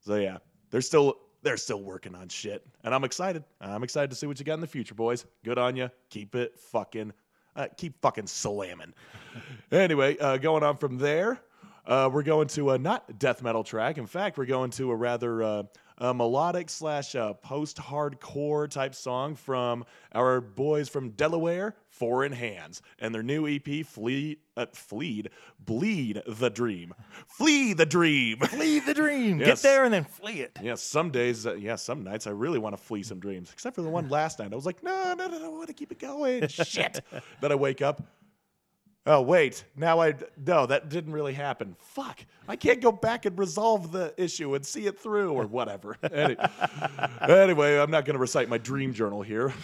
So 0.00 0.14
yeah, 0.14 0.38
they're 0.70 0.80
still 0.80 1.18
they're 1.42 1.56
still 1.56 1.82
working 1.82 2.14
on 2.14 2.28
shit, 2.28 2.66
and 2.84 2.94
I'm 2.94 3.04
excited. 3.04 3.44
I'm 3.60 3.84
excited 3.84 4.10
to 4.10 4.16
see 4.16 4.26
what 4.26 4.38
you 4.38 4.44
got 4.44 4.54
in 4.54 4.60
the 4.60 4.66
future, 4.66 4.94
boys. 4.94 5.26
Good 5.44 5.58
on 5.58 5.76
you. 5.76 5.90
Keep 6.08 6.34
it 6.34 6.58
fucking 6.58 7.12
uh, 7.58 7.66
keep 7.76 8.00
fucking 8.00 8.26
slamming. 8.26 8.94
anyway, 9.72 10.16
uh, 10.18 10.36
going 10.38 10.62
on 10.62 10.76
from 10.76 10.96
there, 10.96 11.40
uh, 11.88 12.08
we're 12.12 12.22
going 12.22 12.46
to 12.48 12.70
a 12.70 12.78
not 12.78 13.18
death 13.18 13.42
metal 13.42 13.64
track. 13.64 13.98
In 13.98 14.06
fact, 14.06 14.36
we're 14.38 14.46
going 14.46 14.70
to 14.72 14.90
a 14.90 14.94
rather 14.94 15.42
uh, 15.42 15.62
a 15.96 16.14
melodic 16.14 16.70
slash 16.70 17.14
uh, 17.14 17.32
post 17.32 17.78
hardcore 17.78 18.70
type 18.70 18.94
song 18.94 19.34
from 19.34 19.84
our 20.14 20.40
boys 20.40 20.88
from 20.88 21.10
Delaware, 21.10 21.74
Foreign 21.88 22.32
Hands, 22.32 22.80
and 22.98 23.14
their 23.14 23.22
new 23.22 23.48
EP, 23.48 23.84
Flee, 23.84 24.38
uh, 24.56 24.66
Fleed, 24.72 25.30
Bleed 25.58 26.22
the 26.26 26.50
Dream, 26.50 26.94
Flee 27.26 27.72
the 27.72 27.86
Dream. 27.86 28.38
Flee 28.38 28.80
the 28.80 28.94
dream. 28.94 29.40
Yes. 29.40 29.62
Get 29.62 29.68
there 29.68 29.84
and 29.84 29.92
then 29.92 30.04
flee 30.04 30.40
it. 30.40 30.58
Yeah, 30.62 30.74
some 30.74 31.10
days, 31.10 31.46
uh, 31.46 31.54
yeah, 31.54 31.76
some 31.76 32.04
nights 32.04 32.26
I 32.26 32.30
really 32.30 32.58
want 32.58 32.76
to 32.76 32.82
flee 32.82 33.02
some 33.02 33.18
dreams, 33.18 33.50
except 33.52 33.74
for 33.74 33.82
the 33.82 33.88
one 33.88 34.08
last 34.08 34.38
night. 34.38 34.52
I 34.52 34.56
was 34.56 34.66
like, 34.66 34.82
no, 34.82 35.14
no, 35.14 35.26
no, 35.26 35.38
no, 35.38 35.44
I 35.46 35.48
want 35.48 35.68
to 35.68 35.74
keep 35.74 35.90
it 35.90 35.98
going. 35.98 36.46
Shit. 36.48 37.00
then 37.40 37.50
I 37.50 37.54
wake 37.54 37.82
up. 37.82 38.02
Oh, 39.06 39.22
wait. 39.22 39.64
Now 39.74 40.00
I, 40.00 40.14
no, 40.44 40.66
that 40.66 40.90
didn't 40.90 41.12
really 41.12 41.32
happen. 41.32 41.76
Fuck. 41.78 42.20
I 42.46 42.56
can't 42.56 42.80
go 42.80 42.92
back 42.92 43.24
and 43.24 43.38
resolve 43.38 43.90
the 43.90 44.12
issue 44.18 44.54
and 44.54 44.64
see 44.64 44.86
it 44.86 44.98
through 44.98 45.32
or 45.32 45.46
whatever. 45.46 45.96
Any- 46.12 46.36
anyway, 47.26 47.78
I'm 47.78 47.90
not 47.90 48.04
going 48.04 48.14
to 48.14 48.20
recite 48.20 48.48
my 48.50 48.58
dream 48.58 48.92
journal 48.92 49.22
here. 49.22 49.54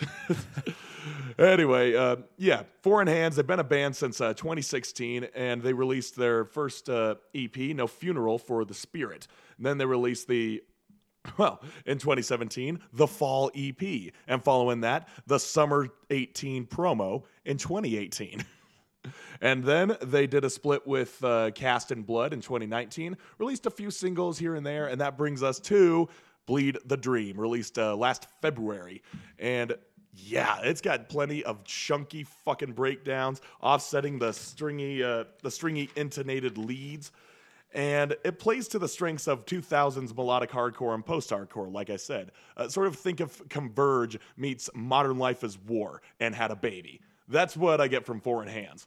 anyway, 1.38 1.94
uh, 1.94 2.16
yeah, 2.38 2.62
Foreign 2.82 3.06
Hands. 3.06 3.36
They've 3.36 3.46
been 3.46 3.60
a 3.60 3.64
band 3.64 3.94
since 3.94 4.20
uh, 4.20 4.32
2016, 4.32 5.28
and 5.34 5.62
they 5.62 5.74
released 5.74 6.16
their 6.16 6.46
first 6.46 6.88
uh, 6.88 7.16
EP, 7.34 7.56
No 7.56 7.86
Funeral 7.86 8.38
for 8.38 8.64
the 8.64 8.74
Spirit. 8.74 9.26
And 9.58 9.66
then 9.66 9.76
they 9.76 9.86
released 9.86 10.26
the 10.26 10.62
well, 11.38 11.62
in 11.86 11.98
2017, 11.98 12.80
the 12.92 13.06
Fall 13.06 13.50
EP, 13.54 14.12
and 14.28 14.42
following 14.42 14.82
that, 14.82 15.08
the 15.26 15.38
Summer 15.38 15.88
18 16.10 16.66
promo 16.66 17.24
in 17.44 17.56
2018. 17.56 18.44
and 19.40 19.64
then 19.64 19.96
they 20.02 20.26
did 20.26 20.44
a 20.44 20.50
split 20.50 20.86
with 20.86 21.22
uh, 21.24 21.50
Cast 21.52 21.90
in 21.90 22.02
Blood 22.02 22.32
in 22.32 22.40
2019, 22.40 23.16
released 23.38 23.66
a 23.66 23.70
few 23.70 23.90
singles 23.90 24.38
here 24.38 24.54
and 24.54 24.64
there, 24.64 24.86
and 24.86 25.00
that 25.00 25.16
brings 25.16 25.42
us 25.42 25.58
to 25.60 26.08
Bleed 26.46 26.78
the 26.84 26.96
Dream, 26.96 27.38
released 27.38 27.78
uh, 27.78 27.96
last 27.96 28.26
February. 28.42 29.02
And 29.38 29.74
yeah, 30.14 30.60
it's 30.62 30.80
got 30.80 31.08
plenty 31.08 31.44
of 31.44 31.64
chunky 31.64 32.24
fucking 32.24 32.72
breakdowns, 32.72 33.40
offsetting 33.62 34.18
the 34.18 34.32
stringy, 34.32 35.02
uh, 35.02 35.24
the 35.42 35.50
stringy 35.50 35.90
intonated 35.96 36.58
leads 36.58 37.10
and 37.74 38.16
it 38.24 38.38
plays 38.38 38.68
to 38.68 38.78
the 38.78 38.88
strengths 38.88 39.26
of 39.26 39.44
2000s 39.46 40.14
melodic 40.16 40.50
hardcore 40.50 40.94
and 40.94 41.04
post 41.04 41.30
hardcore, 41.30 41.70
like 41.70 41.90
I 41.90 41.96
said. 41.96 42.30
Uh, 42.56 42.68
sort 42.68 42.86
of 42.86 42.96
think 42.96 43.18
of 43.20 43.42
Converge 43.48 44.16
meets 44.36 44.70
Modern 44.74 45.18
Life 45.18 45.42
Is 45.42 45.58
War 45.58 46.00
and 46.20 46.34
had 46.34 46.52
a 46.52 46.56
baby. 46.56 47.00
That's 47.28 47.56
what 47.56 47.80
I 47.80 47.88
get 47.88 48.06
from 48.06 48.20
Foreign 48.20 48.48
Hands. 48.48 48.86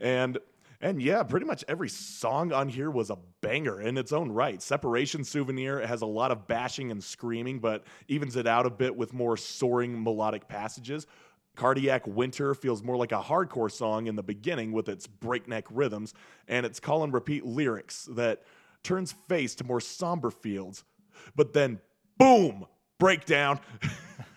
And 0.00 0.38
and 0.80 1.00
yeah, 1.00 1.22
pretty 1.22 1.46
much 1.46 1.64
every 1.66 1.88
song 1.88 2.52
on 2.52 2.68
here 2.68 2.90
was 2.90 3.08
a 3.08 3.16
banger 3.40 3.80
in 3.80 3.96
its 3.96 4.12
own 4.12 4.30
right. 4.30 4.60
Separation 4.60 5.24
Souvenir 5.24 5.86
has 5.86 6.02
a 6.02 6.06
lot 6.06 6.30
of 6.30 6.46
bashing 6.46 6.90
and 6.90 7.02
screaming, 7.02 7.58
but 7.58 7.84
evens 8.06 8.36
it 8.36 8.46
out 8.46 8.66
a 8.66 8.70
bit 8.70 8.94
with 8.94 9.14
more 9.14 9.36
soaring 9.38 10.02
melodic 10.02 10.46
passages. 10.46 11.06
Cardiac 11.56 12.06
Winter 12.06 12.54
feels 12.54 12.82
more 12.82 12.96
like 12.96 13.12
a 13.12 13.20
hardcore 13.22 13.70
song 13.70 14.08
in 14.08 14.16
the 14.16 14.22
beginning 14.22 14.72
with 14.72 14.88
its 14.88 15.06
breakneck 15.06 15.64
rhythms 15.70 16.12
and 16.48 16.66
its 16.66 16.80
call 16.80 17.04
and 17.04 17.14
repeat 17.14 17.46
lyrics 17.46 18.08
that 18.12 18.42
turns 18.82 19.14
face 19.28 19.54
to 19.54 19.64
more 19.64 19.80
somber 19.80 20.30
fields. 20.30 20.84
But 21.36 21.52
then, 21.52 21.80
boom, 22.18 22.66
breakdown. 22.98 23.60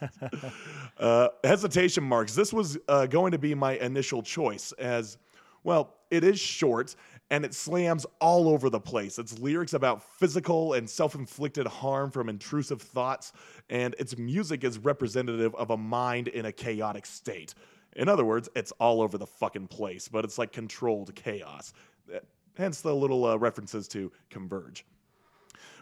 uh, 1.00 1.30
hesitation 1.44 2.04
marks. 2.04 2.36
This 2.36 2.54
was 2.54 2.78
uh, 2.88 3.08
going 3.08 3.32
to 3.32 3.38
be 3.38 3.54
my 3.56 3.78
initial 3.78 4.22
choice 4.22 4.72
as, 4.74 5.18
well, 5.64 5.96
it 6.10 6.24
is 6.24 6.40
short 6.40 6.96
and 7.30 7.44
it 7.44 7.54
slams 7.54 8.06
all 8.22 8.48
over 8.48 8.70
the 8.70 8.80
place. 8.80 9.20
Its 9.20 9.38
lyrics 9.40 9.74
about 9.74 10.02
physical 10.02 10.74
and 10.74 10.90
self 10.90 11.16
inflicted 11.16 11.68
harm 11.68 12.10
from 12.10 12.30
intrusive 12.30 12.82
thoughts, 12.82 13.34
and 13.70 13.96
its 14.00 14.18
music 14.18 14.64
is 14.64 14.80
representative 14.80 15.54
of 15.56 15.72
a 15.72 15.78
mind 15.78 16.30
in 16.30 16.46
a 16.46 16.52
chaotic 16.52 17.06
state. 17.06 17.54
In 17.96 18.08
other 18.08 18.24
words, 18.24 18.48
it's 18.56 18.72
all 18.74 19.02
over 19.02 19.18
the 19.18 19.26
fucking 19.26 19.68
place, 19.68 20.08
but 20.08 20.24
it's 20.24 20.38
like 20.38 20.52
controlled 20.52 21.14
chaos. 21.16 21.74
Uh, 22.14 22.20
Hence 22.58 22.82
the 22.82 22.96
little 22.96 23.24
uh, 23.24 23.36
references 23.38 23.88
to 23.90 24.12
Converge. 24.32 24.84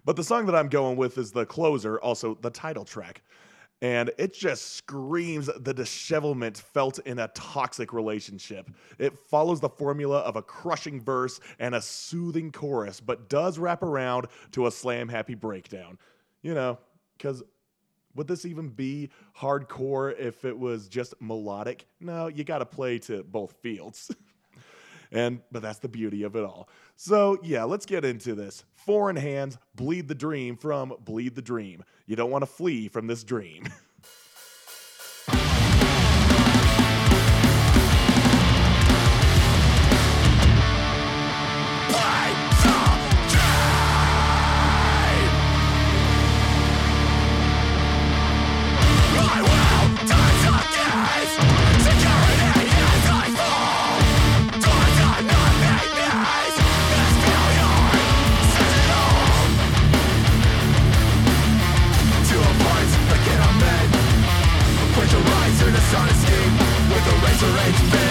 But 0.04 0.18
the 0.18 0.24
song 0.24 0.46
that 0.48 0.56
I'm 0.56 0.68
going 0.68 0.98
with 0.98 1.18
is 1.18 1.32
the 1.32 1.46
closer, 1.46 2.00
also 2.00 2.38
the 2.42 2.50
title 2.50 2.84
track. 2.84 3.22
And 3.82 4.12
it 4.18 4.34
just 4.34 4.76
screams 4.76 5.50
the 5.60 5.74
dishevelment 5.74 6.58
felt 6.58 7.00
in 7.00 7.20
a 7.20 7.28
toxic 7.30 7.92
relationship. 7.92 8.70
It 8.98 9.20
follows 9.20 9.60
the 9.60 9.70
formula 9.70 10.20
of 10.20 10.38
a 10.38 10.42
crushing 10.42 11.02
verse 11.02 11.40
and 11.60 11.76
a 11.76 11.82
soothing 11.82 12.52
chorus, 12.52 13.02
but 13.02 13.30
does 13.30 13.60
wrap 13.60 13.84
around 13.84 14.28
to 14.54 14.68
a 14.68 14.72
slam 14.72 15.10
happy 15.10 15.36
breakdown. 15.36 15.98
You 16.42 16.54
know, 16.54 16.80
because 17.18 17.44
would 18.16 18.28
this 18.28 18.46
even 18.46 18.70
be 18.70 19.10
hardcore 19.38 20.18
if 20.18 20.46
it 20.46 20.58
was 20.58 20.88
just 20.88 21.14
melodic? 21.20 21.86
No, 22.00 22.28
you 22.28 22.44
got 22.44 22.60
to 22.60 22.66
play 22.66 22.98
to 23.00 23.24
both 23.24 23.56
fields. 23.62 24.10
And 25.16 25.40
but 25.52 25.62
that's 25.62 25.80
the 25.80 25.88
beauty 25.88 26.24
of 26.24 26.36
it 26.36 26.44
all. 26.44 26.70
So 26.98 27.40
yeah, 27.42 27.64
let's 27.64 27.86
get 27.86 28.06
into 28.06 28.36
this. 28.36 28.66
Foreign 28.76 29.16
hands 29.16 29.58
bleed 29.74 30.08
the 30.08 30.16
dream 30.16 30.58
from 30.58 30.94
bleed 31.00 31.36
the 31.36 31.42
dream. 31.42 31.84
You 32.06 32.16
don't 32.16 32.30
want 32.30 32.44
to 32.44 32.48
flee 32.48 32.90
from 32.90 33.08
this 33.08 33.24
dream. 33.24 33.68
Right. 67.46 68.05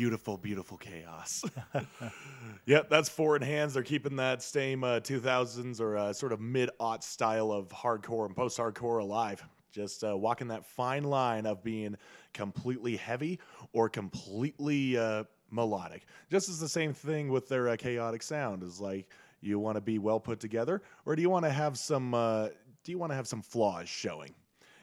Beautiful, 0.00 0.38
beautiful 0.38 0.78
chaos. 0.78 1.44
yep, 2.64 2.88
that's 2.88 3.10
Foreign 3.10 3.42
Hands. 3.42 3.74
They're 3.74 3.82
keeping 3.82 4.16
that 4.16 4.42
same 4.42 4.82
uh, 4.82 5.00
2000s 5.00 5.78
or 5.78 5.98
uh, 5.98 6.14
sort 6.14 6.32
of 6.32 6.40
mid 6.40 6.70
aught 6.80 7.04
style 7.04 7.52
of 7.52 7.68
hardcore 7.68 8.24
and 8.24 8.34
post 8.34 8.56
hardcore 8.56 9.02
alive. 9.02 9.44
Just 9.70 10.02
uh, 10.02 10.16
walking 10.16 10.48
that 10.48 10.64
fine 10.64 11.04
line 11.04 11.44
of 11.44 11.62
being 11.62 11.96
completely 12.32 12.96
heavy 12.96 13.40
or 13.74 13.90
completely 13.90 14.96
uh, 14.96 15.24
melodic. 15.50 16.06
Just 16.30 16.48
as 16.48 16.58
the 16.58 16.68
same 16.68 16.94
thing 16.94 17.28
with 17.28 17.46
their 17.50 17.68
uh, 17.68 17.76
chaotic 17.76 18.22
sound 18.22 18.62
is 18.62 18.80
like 18.80 19.06
you 19.42 19.58
want 19.58 19.76
to 19.76 19.82
be 19.82 19.98
well 19.98 20.18
put 20.18 20.40
together, 20.40 20.80
or 21.04 21.14
do 21.14 21.20
you 21.20 21.28
want 21.28 21.44
to 21.44 21.52
have 21.52 21.76
some? 21.76 22.14
Uh, 22.14 22.48
do 22.84 22.90
you 22.90 22.96
want 22.96 23.12
to 23.12 23.16
have 23.16 23.28
some 23.28 23.42
flaws 23.42 23.86
showing? 23.86 24.34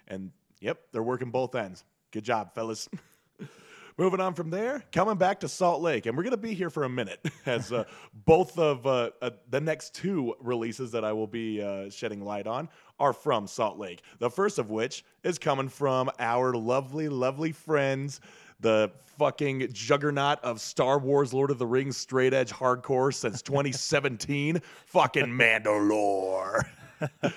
And 0.10 0.30
yep, 0.62 0.78
they're 0.92 1.02
working 1.02 1.32
both 1.32 1.56
ends. 1.56 1.86
Good 2.12 2.24
job, 2.24 2.54
fellas. 2.54 2.88
Moving 4.00 4.20
on 4.20 4.36
from 4.36 4.52
there, 4.52 4.84
coming 4.92 5.18
back 5.18 5.40
to 5.40 5.50
Salt 5.50 5.82
Lake, 5.82 6.06
and 6.06 6.16
we're 6.16 6.22
going 6.22 6.30
to 6.30 6.38
be 6.38 6.54
here 6.54 6.70
for 6.70 6.84
a 6.84 6.90
minute 6.90 7.20
as 7.48 7.74
uh, 7.74 7.84
both 8.28 8.60
of 8.60 8.86
uh, 8.86 9.10
uh, 9.24 9.32
the 9.50 9.60
next 9.60 9.96
two 9.96 10.36
releases 10.40 10.92
that 10.92 11.04
I 11.04 11.12
will 11.14 11.26
be 11.26 11.64
uh, 11.64 11.90
shedding 11.90 12.24
light 12.24 12.46
on 12.46 12.70
are 13.00 13.12
from 13.12 13.48
Salt 13.48 13.80
Lake. 13.80 14.04
The 14.20 14.30
first 14.30 14.60
of 14.60 14.70
which 14.70 15.04
is 15.24 15.40
coming 15.40 15.68
from 15.68 16.12
our 16.20 16.54
lovely, 16.54 17.10
lovely 17.10 17.52
friends, 17.52 18.22
the 18.60 18.92
fucking 19.18 19.74
juggernaut 19.74 20.44
of 20.44 20.62
Star 20.62 21.00
Wars, 21.00 21.34
Lord 21.34 21.50
of 21.50 21.58
the 21.58 21.66
Rings, 21.66 21.98
straight 21.98 22.36
edge 22.36 22.52
hardcore 22.52 23.12
since 23.12 23.42
2017, 23.44 24.62
fucking 24.86 25.26
Mandalore. 25.26 26.68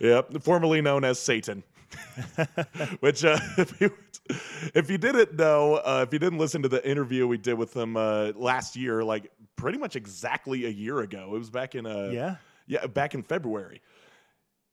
yep, 0.00 0.42
formerly 0.42 0.80
known 0.80 1.04
as 1.04 1.20
Satan. 1.20 1.62
Which, 3.00 3.24
uh, 3.24 3.38
if, 3.58 3.80
you, 3.80 3.92
if 4.74 4.90
you 4.90 4.98
didn't 4.98 5.36
know, 5.36 5.74
uh, 5.76 6.04
if 6.06 6.12
you 6.12 6.18
didn't 6.18 6.38
listen 6.38 6.62
to 6.62 6.68
the 6.68 6.86
interview 6.88 7.26
we 7.26 7.38
did 7.38 7.54
with 7.54 7.72
them 7.72 7.96
uh, 7.96 8.32
last 8.36 8.76
year, 8.76 9.02
like 9.02 9.30
pretty 9.56 9.78
much 9.78 9.96
exactly 9.96 10.66
a 10.66 10.70
year 10.70 11.00
ago, 11.00 11.34
it 11.34 11.38
was 11.38 11.50
back 11.50 11.74
in 11.74 11.86
uh, 11.86 12.10
Yeah? 12.12 12.36
yeah, 12.66 12.86
back 12.86 13.14
in 13.14 13.22
February. 13.22 13.82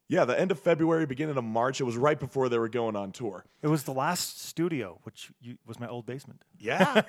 Yeah, 0.09 0.23
the 0.23 0.39
end 0.39 0.51
of 0.51 0.59
February, 0.59 1.05
beginning 1.05 1.35
of 1.35 1.43
March. 1.43 1.81
It 1.81 1.83
was 1.83 1.97
right 1.97 2.17
before 2.17 2.47
they 2.47 2.57
were 2.57 2.69
going 2.69 2.95
on 2.95 3.11
tour. 3.11 3.43
It 3.61 3.67
was 3.67 3.83
the 3.83 3.91
last 3.91 4.41
studio, 4.41 4.99
which 5.03 5.31
you, 5.41 5.57
was 5.65 5.81
my 5.81 5.87
old 5.89 6.05
basement. 6.05 6.41
Yeah. 6.57 7.01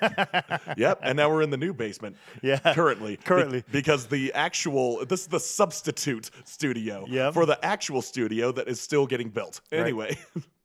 yep. 0.77 0.99
And 1.01 1.15
now 1.15 1.29
we're 1.29 1.41
in 1.41 1.49
the 1.49 1.57
new 1.57 1.73
basement. 1.73 2.17
Yeah. 2.41 2.59
Currently. 2.59 3.15
Be- 3.15 3.23
Currently. 3.23 3.63
because 3.71 4.07
the 4.07 4.33
actual, 4.33 5.05
this 5.05 5.21
is 5.21 5.27
the 5.27 5.39
substitute 5.39 6.29
studio 6.43 7.05
Yep. 7.07 7.35
for 7.35 7.45
the 7.45 7.63
actual 7.65 8.01
studio 8.01 8.51
that 8.51 8.67
is 8.67 8.81
still 8.81 9.07
getting 9.07 9.29
built. 9.29 9.61
Right. 9.71 9.79
Anyway. 9.79 10.17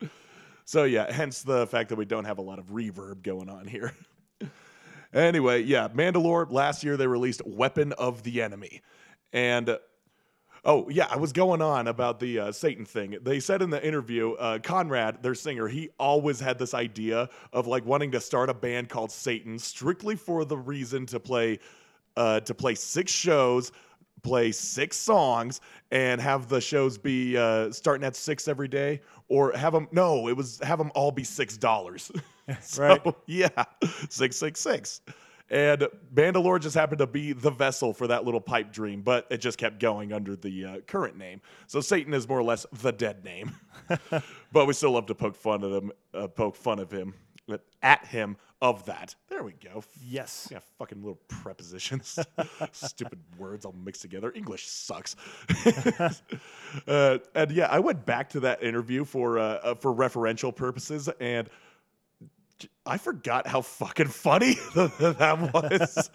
so, 0.64 0.82
yeah, 0.82 1.12
hence 1.12 1.42
the 1.44 1.68
fact 1.68 1.90
that 1.90 1.96
we 1.96 2.04
don't 2.04 2.24
have 2.24 2.38
a 2.38 2.42
lot 2.42 2.58
of 2.58 2.66
reverb 2.66 3.22
going 3.22 3.48
on 3.48 3.68
here. 3.68 3.92
anyway, 5.14 5.62
yeah, 5.62 5.86
Mandalore, 5.86 6.50
last 6.50 6.82
year 6.82 6.96
they 6.96 7.06
released 7.06 7.42
Weapon 7.46 7.92
of 7.92 8.24
the 8.24 8.42
Enemy. 8.42 8.82
And. 9.32 9.78
Oh 10.64 10.88
yeah, 10.88 11.06
I 11.10 11.16
was 11.16 11.32
going 11.32 11.60
on 11.60 11.88
about 11.88 12.20
the 12.20 12.38
uh, 12.38 12.52
Satan 12.52 12.84
thing. 12.84 13.16
They 13.22 13.38
said 13.40 13.60
in 13.60 13.70
the 13.70 13.84
interview, 13.86 14.32
uh, 14.32 14.58
Conrad, 14.60 15.22
their 15.22 15.34
singer, 15.34 15.68
he 15.68 15.90
always 15.98 16.40
had 16.40 16.58
this 16.58 16.72
idea 16.72 17.28
of 17.52 17.66
like 17.66 17.84
wanting 17.84 18.10
to 18.12 18.20
start 18.20 18.48
a 18.48 18.54
band 18.54 18.88
called 18.88 19.10
Satan, 19.12 19.58
strictly 19.58 20.16
for 20.16 20.44
the 20.44 20.56
reason 20.56 21.04
to 21.06 21.20
play, 21.20 21.58
uh, 22.16 22.40
to 22.40 22.54
play 22.54 22.74
six 22.74 23.12
shows, 23.12 23.72
play 24.22 24.52
six 24.52 24.96
songs, 24.96 25.60
and 25.90 26.20
have 26.20 26.48
the 26.48 26.60
shows 26.60 26.96
be 26.96 27.36
uh, 27.36 27.70
starting 27.70 28.06
at 28.06 28.16
six 28.16 28.48
every 28.48 28.68
day, 28.68 29.02
or 29.28 29.52
have 29.52 29.74
them. 29.74 29.86
No, 29.92 30.28
it 30.28 30.36
was 30.36 30.58
have 30.60 30.78
them 30.78 30.90
all 30.94 31.12
be 31.12 31.24
six 31.24 31.56
dollars. 31.56 32.10
so, 32.60 32.82
Right. 32.82 33.14
Yeah, 33.26 33.48
six 34.08 34.36
six 34.36 34.60
six. 34.60 35.00
And 35.50 35.86
Mandalore 36.14 36.60
just 36.60 36.74
happened 36.74 36.98
to 36.98 37.06
be 37.06 37.32
the 37.32 37.50
vessel 37.50 37.92
for 37.92 38.06
that 38.06 38.24
little 38.24 38.40
pipe 38.40 38.72
dream, 38.72 39.02
but 39.02 39.26
it 39.30 39.38
just 39.38 39.58
kept 39.58 39.78
going 39.78 40.12
under 40.12 40.36
the 40.36 40.64
uh, 40.64 40.80
current 40.86 41.18
name. 41.18 41.40
So 41.66 41.80
Satan 41.80 42.14
is 42.14 42.26
more 42.28 42.38
or 42.38 42.44
less 42.44 42.64
the 42.72 42.92
dead 42.92 43.24
name, 43.24 43.54
but 44.52 44.66
we 44.66 44.72
still 44.72 44.92
love 44.92 45.06
to 45.06 45.14
poke 45.14 45.36
fun 45.36 45.62
at 45.62 45.70
him, 45.70 45.92
uh, 46.14 46.28
poke 46.28 46.56
fun 46.56 46.78
of 46.78 46.90
him, 46.90 47.14
at 47.82 48.06
him 48.06 48.36
of 48.62 48.86
that. 48.86 49.14
There 49.28 49.42
we 49.42 49.52
go. 49.52 49.84
Yes. 50.02 50.48
Yeah, 50.50 50.60
fucking 50.78 51.02
little 51.02 51.20
prepositions, 51.28 52.18
stupid 52.72 53.18
words 53.36 53.66
all 53.66 53.74
mixed 53.84 54.00
together. 54.00 54.32
English 54.34 54.66
sucks. 54.66 55.16
uh, 56.88 57.18
and 57.34 57.50
yeah, 57.50 57.66
I 57.66 57.78
went 57.78 58.06
back 58.06 58.30
to 58.30 58.40
that 58.40 58.62
interview 58.62 59.04
for 59.04 59.38
uh, 59.38 59.42
uh, 59.42 59.74
for 59.74 59.94
referential 59.94 60.54
purposes, 60.54 61.10
and 61.20 61.50
I 62.86 62.98
forgot 62.98 63.46
how 63.46 63.62
fucking 63.62 64.08
funny 64.08 64.54
that 64.74 65.50
was. 65.54 66.10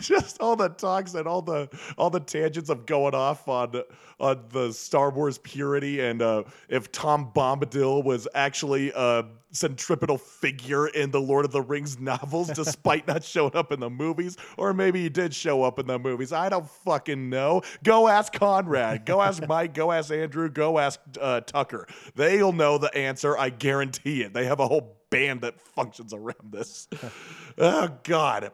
Just 0.00 0.40
all 0.40 0.56
the 0.56 0.70
talks 0.70 1.12
and 1.14 1.26
all 1.26 1.42
the 1.42 1.68
all 1.98 2.08
the 2.08 2.20
tangents 2.20 2.70
of 2.70 2.86
going 2.86 3.14
off 3.14 3.46
on 3.46 3.82
on 4.18 4.44
the 4.50 4.72
Star 4.72 5.10
Wars 5.10 5.38
purity 5.38 6.00
and 6.00 6.22
uh, 6.22 6.44
if 6.68 6.90
Tom 6.92 7.30
Bombadil 7.34 8.04
was 8.04 8.26
actually 8.34 8.90
a 8.92 9.26
centripetal 9.52 10.18
figure 10.18 10.88
in 10.88 11.10
the 11.10 11.20
Lord 11.20 11.44
of 11.44 11.52
the 11.52 11.62
Rings 11.62 12.00
novels, 12.00 12.48
despite 12.54 13.06
not 13.06 13.22
showing 13.22 13.54
up 13.54 13.70
in 13.70 13.80
the 13.80 13.90
movies, 13.90 14.36
or 14.56 14.74
maybe 14.74 15.02
he 15.02 15.08
did 15.08 15.34
show 15.34 15.62
up 15.62 15.78
in 15.78 15.86
the 15.86 15.98
movies. 15.98 16.32
I 16.32 16.48
don't 16.48 16.68
fucking 16.68 17.30
know. 17.30 17.62
Go 17.84 18.08
ask 18.08 18.32
Conrad. 18.32 19.06
Go 19.06 19.20
ask 19.20 19.46
Mike. 19.48 19.74
Go 19.74 19.92
ask 19.92 20.10
Andrew. 20.10 20.48
Go 20.48 20.78
ask 20.78 20.98
uh, 21.20 21.40
Tucker. 21.40 21.86
They'll 22.14 22.52
know 22.52 22.78
the 22.78 22.94
answer. 22.96 23.36
I 23.38 23.50
guarantee 23.50 24.22
it. 24.22 24.34
They 24.34 24.46
have 24.46 24.60
a 24.60 24.66
whole 24.66 24.96
band 25.10 25.42
that 25.42 25.60
functions 25.60 26.14
around 26.14 26.50
this. 26.50 26.88
oh 27.58 27.96
God. 28.02 28.50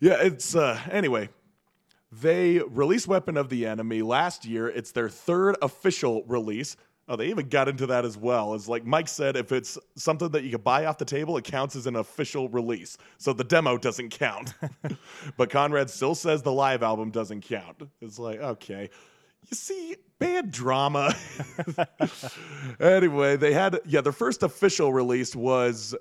Yeah, 0.00 0.22
it's 0.22 0.54
uh 0.54 0.80
anyway. 0.90 1.28
They 2.10 2.60
released 2.60 3.06
Weapon 3.06 3.36
of 3.36 3.50
the 3.50 3.66
Enemy 3.66 4.00
last 4.00 4.46
year. 4.46 4.68
It's 4.68 4.92
their 4.92 5.10
third 5.10 5.56
official 5.60 6.24
release. 6.26 6.76
Oh, 7.08 7.16
they 7.16 7.28
even 7.28 7.48
got 7.48 7.68
into 7.68 7.86
that 7.86 8.04
as 8.04 8.18
well. 8.18 8.52
As 8.52 8.68
like 8.68 8.84
Mike 8.84 9.08
said, 9.08 9.36
if 9.36 9.50
it's 9.50 9.78
something 9.96 10.28
that 10.30 10.44
you 10.44 10.50
can 10.50 10.60
buy 10.60 10.84
off 10.84 10.98
the 10.98 11.06
table, 11.06 11.38
it 11.38 11.44
counts 11.44 11.74
as 11.74 11.86
an 11.86 11.96
official 11.96 12.50
release. 12.50 12.98
So 13.16 13.32
the 13.32 13.44
demo 13.44 13.78
doesn't 13.78 14.10
count. 14.10 14.52
but 15.38 15.48
Conrad 15.48 15.88
still 15.88 16.14
says 16.14 16.42
the 16.42 16.52
live 16.52 16.82
album 16.82 17.10
doesn't 17.10 17.40
count. 17.40 17.82
It's 18.02 18.18
like, 18.18 18.40
okay. 18.40 18.90
You 19.48 19.56
see, 19.56 19.96
bad 20.18 20.50
drama. 20.50 21.14
anyway, 22.80 23.36
they 23.38 23.54
had 23.54 23.80
yeah, 23.86 24.02
their 24.02 24.12
first 24.12 24.42
official 24.42 24.92
release 24.92 25.34
was 25.34 25.94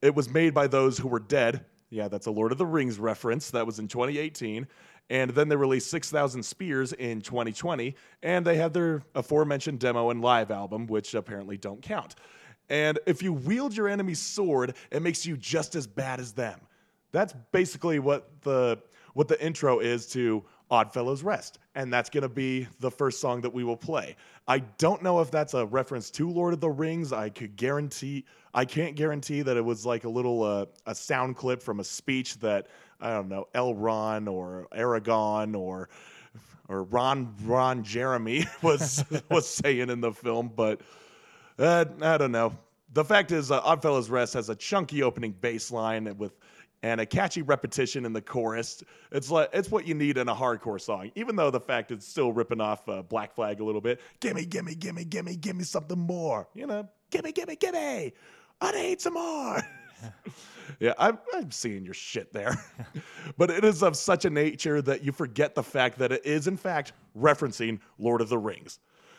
it 0.00 0.14
was 0.14 0.30
made 0.30 0.54
by 0.54 0.68
those 0.68 0.96
who 0.96 1.08
were 1.08 1.20
dead. 1.20 1.64
Yeah, 1.90 2.08
that's 2.08 2.26
a 2.26 2.30
Lord 2.30 2.52
of 2.52 2.58
the 2.58 2.66
Rings 2.66 2.98
reference. 2.98 3.50
That 3.50 3.66
was 3.66 3.78
in 3.80 3.88
2018. 3.88 4.66
And 5.12 5.30
then 5.32 5.50
they 5.50 5.56
released 5.56 5.90
6,000 5.90 6.42
Spears 6.42 6.94
in 6.94 7.20
2020. 7.20 7.94
And 8.22 8.46
they 8.46 8.56
had 8.56 8.72
their 8.72 9.02
aforementioned 9.14 9.78
demo 9.78 10.08
and 10.08 10.22
live 10.22 10.50
album, 10.50 10.86
which 10.86 11.12
apparently 11.12 11.58
don't 11.58 11.82
count. 11.82 12.14
And 12.70 12.98
if 13.04 13.22
you 13.22 13.34
wield 13.34 13.76
your 13.76 13.88
enemy's 13.88 14.20
sword, 14.20 14.74
it 14.90 15.02
makes 15.02 15.26
you 15.26 15.36
just 15.36 15.76
as 15.76 15.86
bad 15.86 16.18
as 16.18 16.32
them. 16.32 16.58
That's 17.12 17.34
basically 17.52 17.98
what 17.98 18.30
the 18.40 18.78
what 19.12 19.28
the 19.28 19.38
intro 19.44 19.80
is 19.80 20.06
to 20.12 20.42
Oddfellows 20.70 21.22
Rest, 21.22 21.58
and 21.74 21.92
that's 21.92 22.08
going 22.08 22.22
to 22.22 22.30
be 22.30 22.66
the 22.80 22.90
first 22.90 23.20
song 23.20 23.42
that 23.42 23.52
we 23.52 23.62
will 23.62 23.76
play. 23.76 24.16
I 24.48 24.60
don't 24.78 25.02
know 25.02 25.20
if 25.20 25.30
that's 25.30 25.52
a 25.52 25.66
reference 25.66 26.10
to 26.12 26.30
Lord 26.30 26.54
of 26.54 26.60
the 26.60 26.70
Rings. 26.70 27.12
I 27.12 27.28
could 27.28 27.56
guarantee 27.56 28.24
I 28.54 28.64
can't 28.64 28.96
guarantee 28.96 29.42
that 29.42 29.56
it 29.56 29.64
was 29.64 29.86
like 29.86 30.04
a 30.04 30.08
little 30.08 30.42
uh, 30.42 30.66
a 30.86 30.94
sound 30.94 31.36
clip 31.36 31.62
from 31.62 31.80
a 31.80 31.84
speech 31.84 32.38
that 32.40 32.68
I 33.02 33.10
don't 33.10 33.28
know 33.28 33.48
Elrond 33.54 34.30
or 34.30 34.68
Aragorn 34.72 35.58
or 35.58 35.88
or 36.68 36.84
Ron 36.84 37.34
Ron 37.42 37.82
Jeremy 37.82 38.46
was 38.62 39.04
was 39.28 39.48
saying 39.48 39.90
in 39.90 40.00
the 40.00 40.12
film, 40.12 40.50
but 40.54 40.80
uh, 41.58 41.84
I 42.00 42.16
don't 42.16 42.32
know. 42.32 42.56
The 42.94 43.04
fact 43.04 43.32
is, 43.32 43.50
uh, 43.50 43.60
Oddfellows 43.62 44.10
Rest 44.10 44.34
has 44.34 44.50
a 44.50 44.54
chunky 44.54 45.02
opening 45.02 45.32
bass 45.32 45.70
line 45.70 46.16
with 46.18 46.32
and 46.82 47.00
a 47.00 47.06
catchy 47.06 47.42
repetition 47.42 48.04
in 48.04 48.12
the 48.12 48.20
chorus. 48.20 48.82
It's 49.12 49.30
like 49.30 49.50
it's 49.52 49.70
what 49.70 49.86
you 49.86 49.94
need 49.94 50.18
in 50.18 50.28
a 50.28 50.34
hardcore 50.34 50.80
song. 50.80 51.10
Even 51.14 51.36
though 51.36 51.50
the 51.50 51.60
fact 51.60 51.90
it's 51.90 52.06
still 52.06 52.32
ripping 52.32 52.60
off 52.60 52.88
uh, 52.88 53.02
Black 53.02 53.34
Flag 53.34 53.60
a 53.60 53.64
little 53.64 53.80
bit. 53.80 54.00
Gimme, 54.20 54.44
gimme, 54.46 54.74
gimme, 54.74 55.04
gimme, 55.04 55.36
gimme 55.36 55.64
something 55.64 55.98
more. 55.98 56.48
You 56.54 56.66
know, 56.66 56.88
gimme, 57.10 57.32
gimme, 57.32 57.56
gimme. 57.56 58.12
I 58.60 58.72
need 58.72 59.00
some 59.00 59.14
more. 59.14 59.60
yeah, 60.80 60.94
I'm, 60.98 61.18
I'm 61.34 61.50
seeing 61.50 61.84
your 61.84 61.94
shit 61.94 62.32
there. 62.32 62.54
but 63.38 63.50
it 63.50 63.64
is 63.64 63.82
of 63.82 63.96
such 63.96 64.24
a 64.24 64.30
nature 64.30 64.82
that 64.82 65.02
you 65.02 65.12
forget 65.12 65.54
the 65.54 65.62
fact 65.62 65.98
that 65.98 66.12
it 66.12 66.24
is, 66.24 66.46
in 66.46 66.56
fact, 66.56 66.92
referencing 67.18 67.80
Lord 67.98 68.20
of 68.20 68.28
the 68.28 68.38
Rings. 68.38 68.78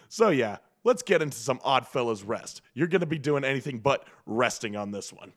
So, 0.10 0.30
yeah, 0.30 0.58
let's 0.84 1.02
get 1.02 1.22
into 1.22 1.38
some 1.38 1.60
Oddfellows 1.64 2.24
Rest. 2.24 2.62
You're 2.74 2.88
going 2.88 3.02
to 3.02 3.08
be 3.08 3.20
doing 3.20 3.44
anything 3.44 3.80
but 3.80 4.08
resting 4.26 4.76
on 4.76 4.92
this 4.92 5.12
one. 5.12 5.34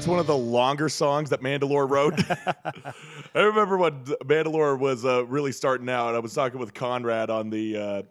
That's 0.00 0.08
one 0.08 0.18
of 0.18 0.26
the 0.26 0.34
longer 0.34 0.88
songs 0.88 1.28
that 1.28 1.42
Mandalore 1.42 1.86
wrote? 1.86 2.18
I 3.34 3.38
remember 3.38 3.76
when 3.76 4.02
Mandalore 4.24 4.78
was 4.78 5.04
uh, 5.04 5.26
really 5.26 5.52
starting 5.52 5.90
out. 5.90 6.14
I 6.14 6.20
was 6.20 6.32
talking 6.32 6.58
with 6.58 6.72
Conrad 6.72 7.28
on 7.28 7.50
the 7.50 7.76
uh, 7.76 8.02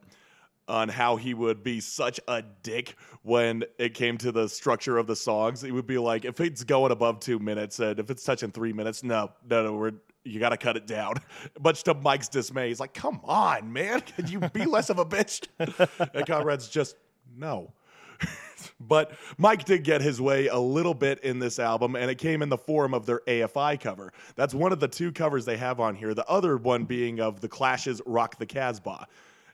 on 0.67 0.87
how 0.87 1.15
he 1.15 1.33
would 1.33 1.63
be 1.63 1.79
such 1.79 2.19
a 2.27 2.43
dick 2.61 2.95
when 3.23 3.63
it 3.79 3.95
came 3.95 4.19
to 4.19 4.31
the 4.31 4.47
structure 4.47 4.99
of 4.99 5.07
the 5.07 5.15
songs. 5.15 5.63
He 5.63 5.71
would 5.71 5.87
be 5.87 5.97
like, 5.97 6.25
if 6.25 6.39
it's 6.39 6.63
going 6.63 6.91
above 6.91 7.21
two 7.21 7.39
minutes 7.39 7.79
and 7.79 7.97
if 7.97 8.11
it's 8.11 8.23
touching 8.23 8.51
three 8.51 8.71
minutes, 8.71 9.03
no, 9.03 9.31
no, 9.49 9.63
no, 9.63 9.73
we're 9.73 9.93
you 10.23 10.39
got 10.39 10.49
to 10.49 10.57
cut 10.57 10.77
it 10.77 10.85
down. 10.85 11.15
Much 11.59 11.81
to 11.85 11.95
Mike's 11.95 12.29
dismay, 12.29 12.67
he's 12.67 12.79
like, 12.79 12.93
"Come 12.93 13.19
on, 13.23 13.73
man, 13.73 14.01
can 14.01 14.27
you 14.27 14.41
be 14.53 14.65
less 14.65 14.91
of 14.91 14.99
a 14.99 15.05
bitch?" 15.05 15.47
and 16.13 16.27
Conrad's 16.27 16.69
just 16.69 16.97
no. 17.35 17.73
But 18.79 19.11
Mike 19.37 19.65
did 19.65 19.83
get 19.83 20.01
his 20.01 20.21
way 20.21 20.47
a 20.47 20.57
little 20.57 20.93
bit 20.93 21.19
in 21.19 21.39
this 21.39 21.59
album, 21.59 21.95
and 21.95 22.09
it 22.09 22.15
came 22.15 22.41
in 22.41 22.49
the 22.49 22.57
form 22.57 22.93
of 22.93 23.05
their 23.05 23.19
AFI 23.27 23.79
cover. 23.79 24.13
That's 24.35 24.53
one 24.53 24.71
of 24.71 24.79
the 24.79 24.87
two 24.87 25.11
covers 25.11 25.45
they 25.45 25.57
have 25.57 25.79
on 25.79 25.95
here. 25.95 26.13
The 26.13 26.27
other 26.27 26.57
one 26.57 26.85
being 26.85 27.19
of 27.19 27.41
the 27.41 27.49
Clash's 27.49 28.01
"Rock 28.05 28.37
the 28.37 28.45
Casbah." 28.45 29.07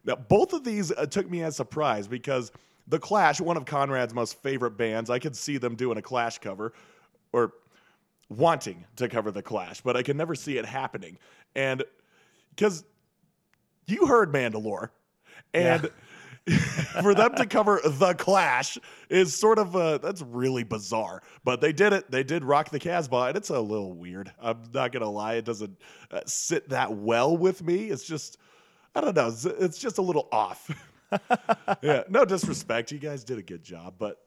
Now, 0.04 0.16
both 0.16 0.54
of 0.54 0.64
these 0.64 0.92
uh, 0.92 1.08
took 1.08 1.30
me 1.30 1.42
as 1.42 1.56
surprise 1.56 2.08
because 2.08 2.52
the 2.88 3.00
Clash, 3.00 3.42
one 3.42 3.58
of 3.58 3.66
Conrad's 3.66 4.14
most 4.14 4.42
favorite 4.44 4.78
bands, 4.78 5.10
I 5.10 5.18
could 5.18 5.36
see 5.36 5.58
them 5.58 5.76
doing 5.76 5.98
a 5.98 6.02
Clash 6.02 6.38
cover, 6.38 6.74
or 7.34 7.54
wanting 8.30 8.86
to 8.98 9.10
cover 9.10 9.32
the 9.32 9.42
Clash, 9.42 9.82
but 9.82 9.98
I 9.98 10.04
could 10.04 10.16
never 10.16 10.36
see 10.36 10.58
it 10.58 10.66
happening. 10.66 11.18
And 11.56 11.84
because 12.52 12.84
you 13.88 14.06
heard 14.06 14.32
Mandalore, 14.32 14.90
and 15.54 15.90
for 17.02 17.16
them 17.16 17.34
to 17.36 17.46
cover 17.48 17.82
the 17.84 18.14
Clash 18.14 18.78
is 19.10 19.36
sort 19.36 19.58
of 19.58 19.76
uh 19.76 19.98
that's 19.98 20.22
really 20.22 20.64
bizarre. 20.64 21.24
But 21.44 21.60
they 21.60 21.74
did 21.74 21.92
it. 21.92 22.12
They 22.12 22.24
did 22.24 22.44
rock 22.44 22.70
the 22.70 22.80
Casbah, 22.80 23.28
and 23.28 23.38
it's 23.38 23.50
a 23.50 23.60
little 23.60 23.94
weird. 23.94 24.32
I'm 24.40 24.62
not 24.74 24.92
gonna 24.92 25.10
lie; 25.10 25.36
it 25.36 25.46
doesn't 25.46 25.80
uh, 26.12 26.22
sit 26.26 26.70
that 26.70 26.94
well 26.94 27.36
with 27.36 27.64
me. 27.64 27.90
It's 27.90 28.04
just 28.04 28.38
I 28.94 29.02
don't 29.02 29.16
know. 29.16 29.34
It's 29.60 29.80
just 29.80 29.98
a 29.98 30.02
little 30.02 30.28
off. 30.32 30.70
yeah, 31.82 32.04
no 32.10 32.26
disrespect. 32.26 32.92
You 32.92 33.00
guys 33.00 33.24
did 33.24 33.40
a 33.40 33.44
good 33.44 33.64
job, 33.64 33.96
but 33.98 34.25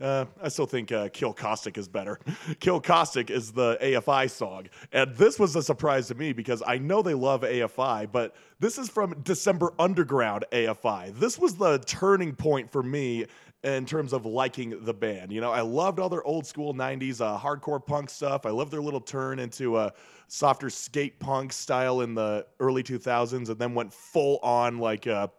uh, 0.00 0.24
I 0.42 0.48
still 0.48 0.66
think 0.66 0.90
uh, 0.90 1.08
Kill 1.12 1.32
Caustic 1.32 1.76
is 1.76 1.86
better. 1.86 2.18
Kill 2.60 2.80
Caustic 2.80 3.30
is 3.30 3.52
the 3.52 3.78
AFI 3.82 4.30
song. 4.30 4.66
And 4.92 5.14
this 5.16 5.38
was 5.38 5.54
a 5.54 5.62
surprise 5.62 6.08
to 6.08 6.14
me 6.14 6.32
because 6.32 6.62
I 6.66 6.78
know 6.78 7.02
they 7.02 7.14
love 7.14 7.42
AFI, 7.42 8.10
but 8.10 8.34
this 8.58 8.78
is 8.78 8.88
from 8.88 9.14
December 9.22 9.72
Underground 9.78 10.44
AFI. 10.52 11.18
This 11.18 11.38
was 11.38 11.56
the 11.56 11.78
turning 11.80 12.34
point 12.34 12.70
for 12.70 12.82
me 12.82 13.26
in 13.64 13.86
terms 13.86 14.12
of 14.12 14.26
liking 14.26 14.84
the 14.84 14.94
band. 14.94 15.30
You 15.30 15.40
know, 15.40 15.52
I 15.52 15.60
loved 15.60 16.00
all 16.00 16.08
their 16.08 16.24
old 16.24 16.46
school 16.46 16.74
90s 16.74 17.20
uh, 17.20 17.38
hardcore 17.38 17.84
punk 17.84 18.10
stuff. 18.10 18.44
I 18.44 18.50
loved 18.50 18.72
their 18.72 18.82
little 18.82 19.00
turn 19.00 19.38
into 19.38 19.78
a 19.78 19.92
softer 20.26 20.70
skate 20.70 21.20
punk 21.20 21.52
style 21.52 22.00
in 22.00 22.14
the 22.14 22.46
early 22.58 22.82
2000s 22.82 23.50
and 23.50 23.58
then 23.58 23.74
went 23.74 23.92
full 23.92 24.38
on 24.42 24.78
like 24.78 25.06
a 25.06 25.30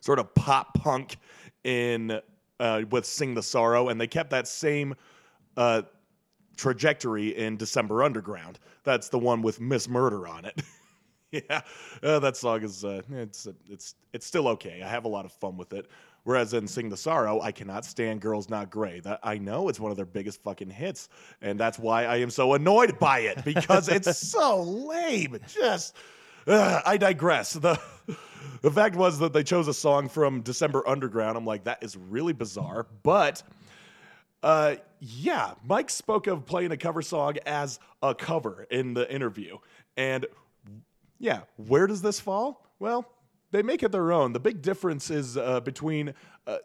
sort 0.00 0.18
of 0.18 0.34
pop 0.34 0.74
punk 0.74 1.16
in 1.64 2.20
uh, 2.60 2.82
with 2.90 3.04
Sing 3.04 3.34
the 3.34 3.42
Sorrow, 3.42 3.88
and 3.88 4.00
they 4.00 4.06
kept 4.06 4.30
that 4.30 4.46
same 4.46 4.94
uh, 5.56 5.82
trajectory 6.56 7.36
in 7.36 7.56
December 7.56 8.04
Underground. 8.04 8.60
That's 8.84 9.08
the 9.08 9.18
one 9.18 9.42
with 9.42 9.60
Miss 9.60 9.88
Murder 9.88 10.28
on 10.28 10.44
it. 10.44 10.62
yeah, 11.32 11.62
uh, 12.02 12.18
that 12.20 12.36
song 12.36 12.62
is 12.62 12.84
uh, 12.84 13.02
it's 13.10 13.48
it's 13.68 13.94
it's 14.12 14.26
still 14.26 14.46
okay. 14.48 14.82
I 14.84 14.88
have 14.88 15.06
a 15.06 15.08
lot 15.08 15.24
of 15.24 15.32
fun 15.32 15.56
with 15.56 15.72
it. 15.72 15.86
Whereas 16.24 16.52
in 16.52 16.68
Sing 16.68 16.90
the 16.90 16.98
Sorrow, 16.98 17.40
I 17.40 17.50
cannot 17.50 17.86
stand 17.86 18.20
Girl's 18.20 18.50
Not 18.50 18.70
Grey. 18.70 19.00
That 19.00 19.20
I 19.22 19.38
know 19.38 19.70
it's 19.70 19.80
one 19.80 19.90
of 19.90 19.96
their 19.96 20.04
biggest 20.06 20.42
fucking 20.42 20.68
hits, 20.68 21.08
and 21.40 21.58
that's 21.58 21.78
why 21.78 22.04
I 22.04 22.16
am 22.16 22.28
so 22.28 22.52
annoyed 22.52 22.98
by 22.98 23.20
it 23.20 23.42
because 23.42 23.88
it's 23.88 24.18
so 24.30 24.62
lame. 24.62 25.38
Just 25.48 25.96
uh, 26.46 26.80
I 26.84 26.96
digress. 26.96 27.54
The 27.54 27.80
the 28.62 28.70
fact 28.70 28.96
was 28.96 29.18
that 29.18 29.32
they 29.32 29.42
chose 29.42 29.68
a 29.68 29.74
song 29.74 30.08
from 30.08 30.42
December 30.42 30.86
Underground. 30.86 31.36
I'm 31.36 31.44
like, 31.44 31.64
that 31.64 31.82
is 31.82 31.96
really 31.96 32.32
bizarre. 32.32 32.86
But 33.02 33.42
uh, 34.42 34.76
yeah, 35.00 35.54
Mike 35.64 35.90
spoke 35.90 36.26
of 36.26 36.46
playing 36.46 36.72
a 36.72 36.76
cover 36.76 37.02
song 37.02 37.36
as 37.46 37.78
a 38.02 38.14
cover 38.14 38.66
in 38.70 38.94
the 38.94 39.12
interview. 39.12 39.58
And 39.96 40.26
yeah, 41.18 41.40
where 41.56 41.86
does 41.86 42.02
this 42.02 42.20
fall? 42.20 42.66
Well, 42.78 43.06
they 43.50 43.62
make 43.62 43.82
it 43.82 43.92
their 43.92 44.12
own. 44.12 44.32
The 44.32 44.40
big 44.40 44.62
difference 44.62 45.10
is 45.10 45.36
uh, 45.36 45.60
between 45.60 46.14
uh, 46.46 46.58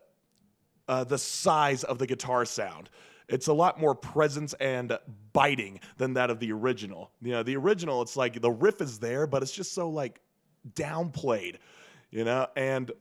uh, 0.88 1.04
the 1.04 1.18
size 1.18 1.84
of 1.84 2.00
the 2.00 2.08
guitar 2.08 2.46
sound. 2.46 2.90
It's 3.28 3.48
a 3.48 3.54
lot 3.54 3.80
more 3.80 3.96
presence 3.96 4.54
and 4.56 4.98
biting 5.34 5.80
than 5.98 6.14
that 6.14 6.30
of 6.30 6.40
the 6.40 6.52
original. 6.52 7.12
You 7.22 7.32
know, 7.32 7.44
the 7.44 7.56
original, 7.56 8.02
it's 8.02 8.16
like 8.16 8.42
the 8.42 8.52
riff 8.52 8.82
is 8.82 9.00
there, 9.00 9.28
but 9.28 9.42
it's 9.42 9.52
just 9.52 9.74
so 9.74 9.90
like 9.90 10.22
downplayed, 10.74 11.58
you 12.12 12.24
know. 12.24 12.48
And 12.56 12.92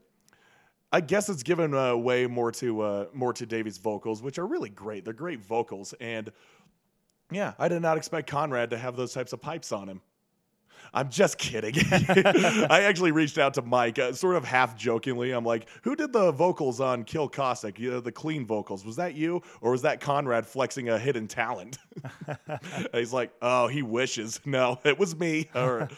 I 0.91 1.01
guess 1.01 1.29
it's 1.29 1.43
given 1.43 1.73
uh, 1.73 1.95
way 1.95 2.27
more 2.27 2.51
to 2.53 2.81
uh, 2.81 3.05
more 3.13 3.33
to 3.33 3.45
Davey's 3.45 3.77
vocals, 3.77 4.23
which 4.23 4.39
are 4.39 4.47
really 4.47 4.69
great. 4.69 5.05
They're 5.05 5.13
great 5.13 5.41
vocals, 5.41 5.93
and 5.99 6.31
yeah, 7.31 7.53
I 7.59 7.67
did 7.67 7.81
not 7.81 7.97
expect 7.97 8.29
Conrad 8.29 8.69
to 8.69 8.77
have 8.77 8.95
those 8.95 9.13
types 9.13 9.33
of 9.33 9.41
pipes 9.41 9.71
on 9.71 9.89
him. 9.89 10.01
I'm 10.93 11.09
just 11.09 11.37
kidding. 11.37 11.75
I 11.91 12.83
actually 12.83 13.11
reached 13.11 13.37
out 13.37 13.53
to 13.55 13.61
Mike, 13.61 13.99
uh, 13.99 14.13
sort 14.13 14.35
of 14.35 14.45
half 14.45 14.75
jokingly. 14.75 15.31
I'm 15.31 15.45
like, 15.45 15.67
"Who 15.83 15.95
did 15.95 16.13
the 16.13 16.31
vocals 16.31 16.79
on 16.79 17.03
Kill 17.03 17.27
Caustic? 17.27 17.79
You 17.79 17.91
know, 17.91 17.99
the 17.99 18.11
clean 18.11 18.45
vocals. 18.45 18.85
Was 18.85 18.95
that 18.97 19.15
you, 19.15 19.41
or 19.61 19.71
was 19.71 19.81
that 19.83 19.99
Conrad 19.99 20.45
flexing 20.45 20.89
a 20.89 20.97
hidden 20.97 21.27
talent?" 21.27 21.77
He's 22.93 23.13
like, 23.13 23.31
"Oh, 23.41 23.67
he 23.67 23.81
wishes. 23.81 24.39
No, 24.45 24.79
it 24.83 24.97
was 24.97 25.15
me." 25.15 25.49
Or, 25.55 25.89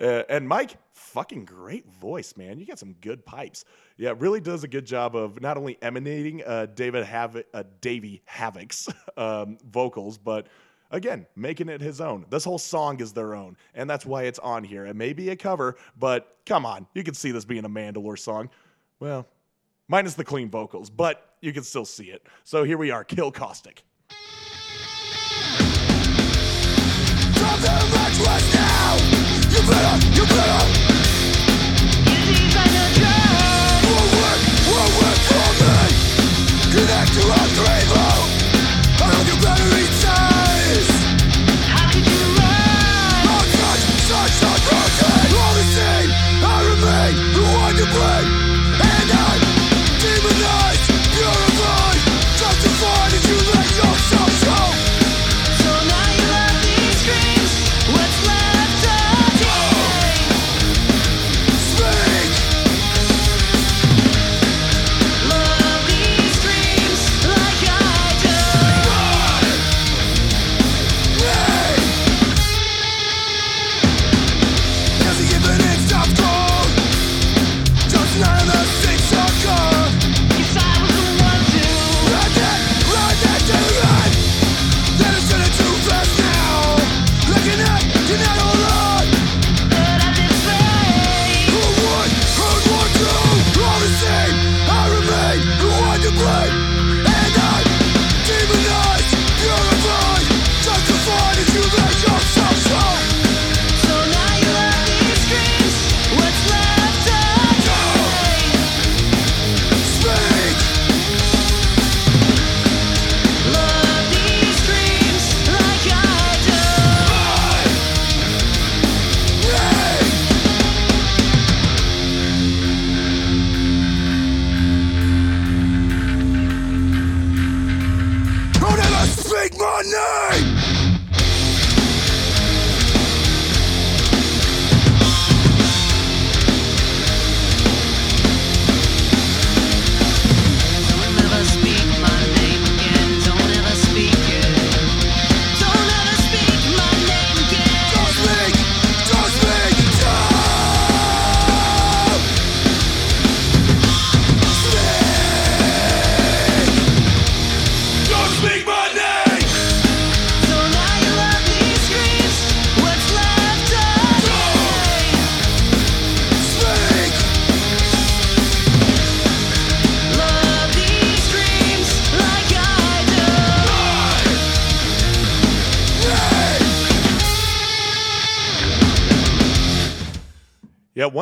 uh, 0.00 0.22
and 0.28 0.48
Mike, 0.48 0.76
fucking 0.92 1.44
great 1.44 1.86
voice, 1.86 2.34
man. 2.36 2.58
You 2.58 2.66
got 2.66 2.78
some 2.78 2.94
good 2.94 3.24
pipes. 3.24 3.64
Yeah, 3.96 4.14
really 4.18 4.40
does 4.40 4.64
a 4.64 4.68
good 4.68 4.86
job 4.86 5.14
of 5.14 5.40
not 5.40 5.56
only 5.56 5.78
emanating 5.82 6.42
uh, 6.44 6.66
David 6.74 7.04
Havok, 7.04 7.44
uh, 7.52 7.64
Davey 7.80 8.22
Havok's 8.28 8.88
um, 9.16 9.58
vocals, 9.70 10.18
but 10.18 10.48
again, 10.92 11.26
making 11.34 11.68
it 11.68 11.80
his 11.80 12.00
own. 12.00 12.24
This 12.30 12.44
whole 12.44 12.58
song 12.58 13.00
is 13.00 13.12
their 13.12 13.34
own, 13.34 13.56
and 13.74 13.90
that's 13.90 14.06
why 14.06 14.24
it's 14.24 14.38
on 14.38 14.62
here. 14.62 14.86
It 14.86 14.94
may 14.94 15.12
be 15.12 15.30
a 15.30 15.36
cover, 15.36 15.76
but 15.98 16.36
come 16.46 16.64
on, 16.64 16.86
you 16.94 17.02
can 17.02 17.14
see 17.14 17.32
this 17.32 17.44
being 17.44 17.64
a 17.64 17.68
Mandalore 17.68 18.18
song. 18.18 18.50
Well, 19.00 19.26
minus 19.88 20.14
the 20.14 20.24
clean 20.24 20.50
vocals, 20.50 20.90
but 20.90 21.34
you 21.40 21.52
can 21.52 21.64
still 21.64 21.84
see 21.84 22.10
it. 22.10 22.26
So 22.44 22.62
here 22.62 22.78
we 22.78 22.90
are, 22.90 23.02
Kill 23.02 23.32
Caustic. 23.32 23.82
You 29.50 29.68
better, 29.68 30.06
you 30.14 30.26
better. 30.26 30.81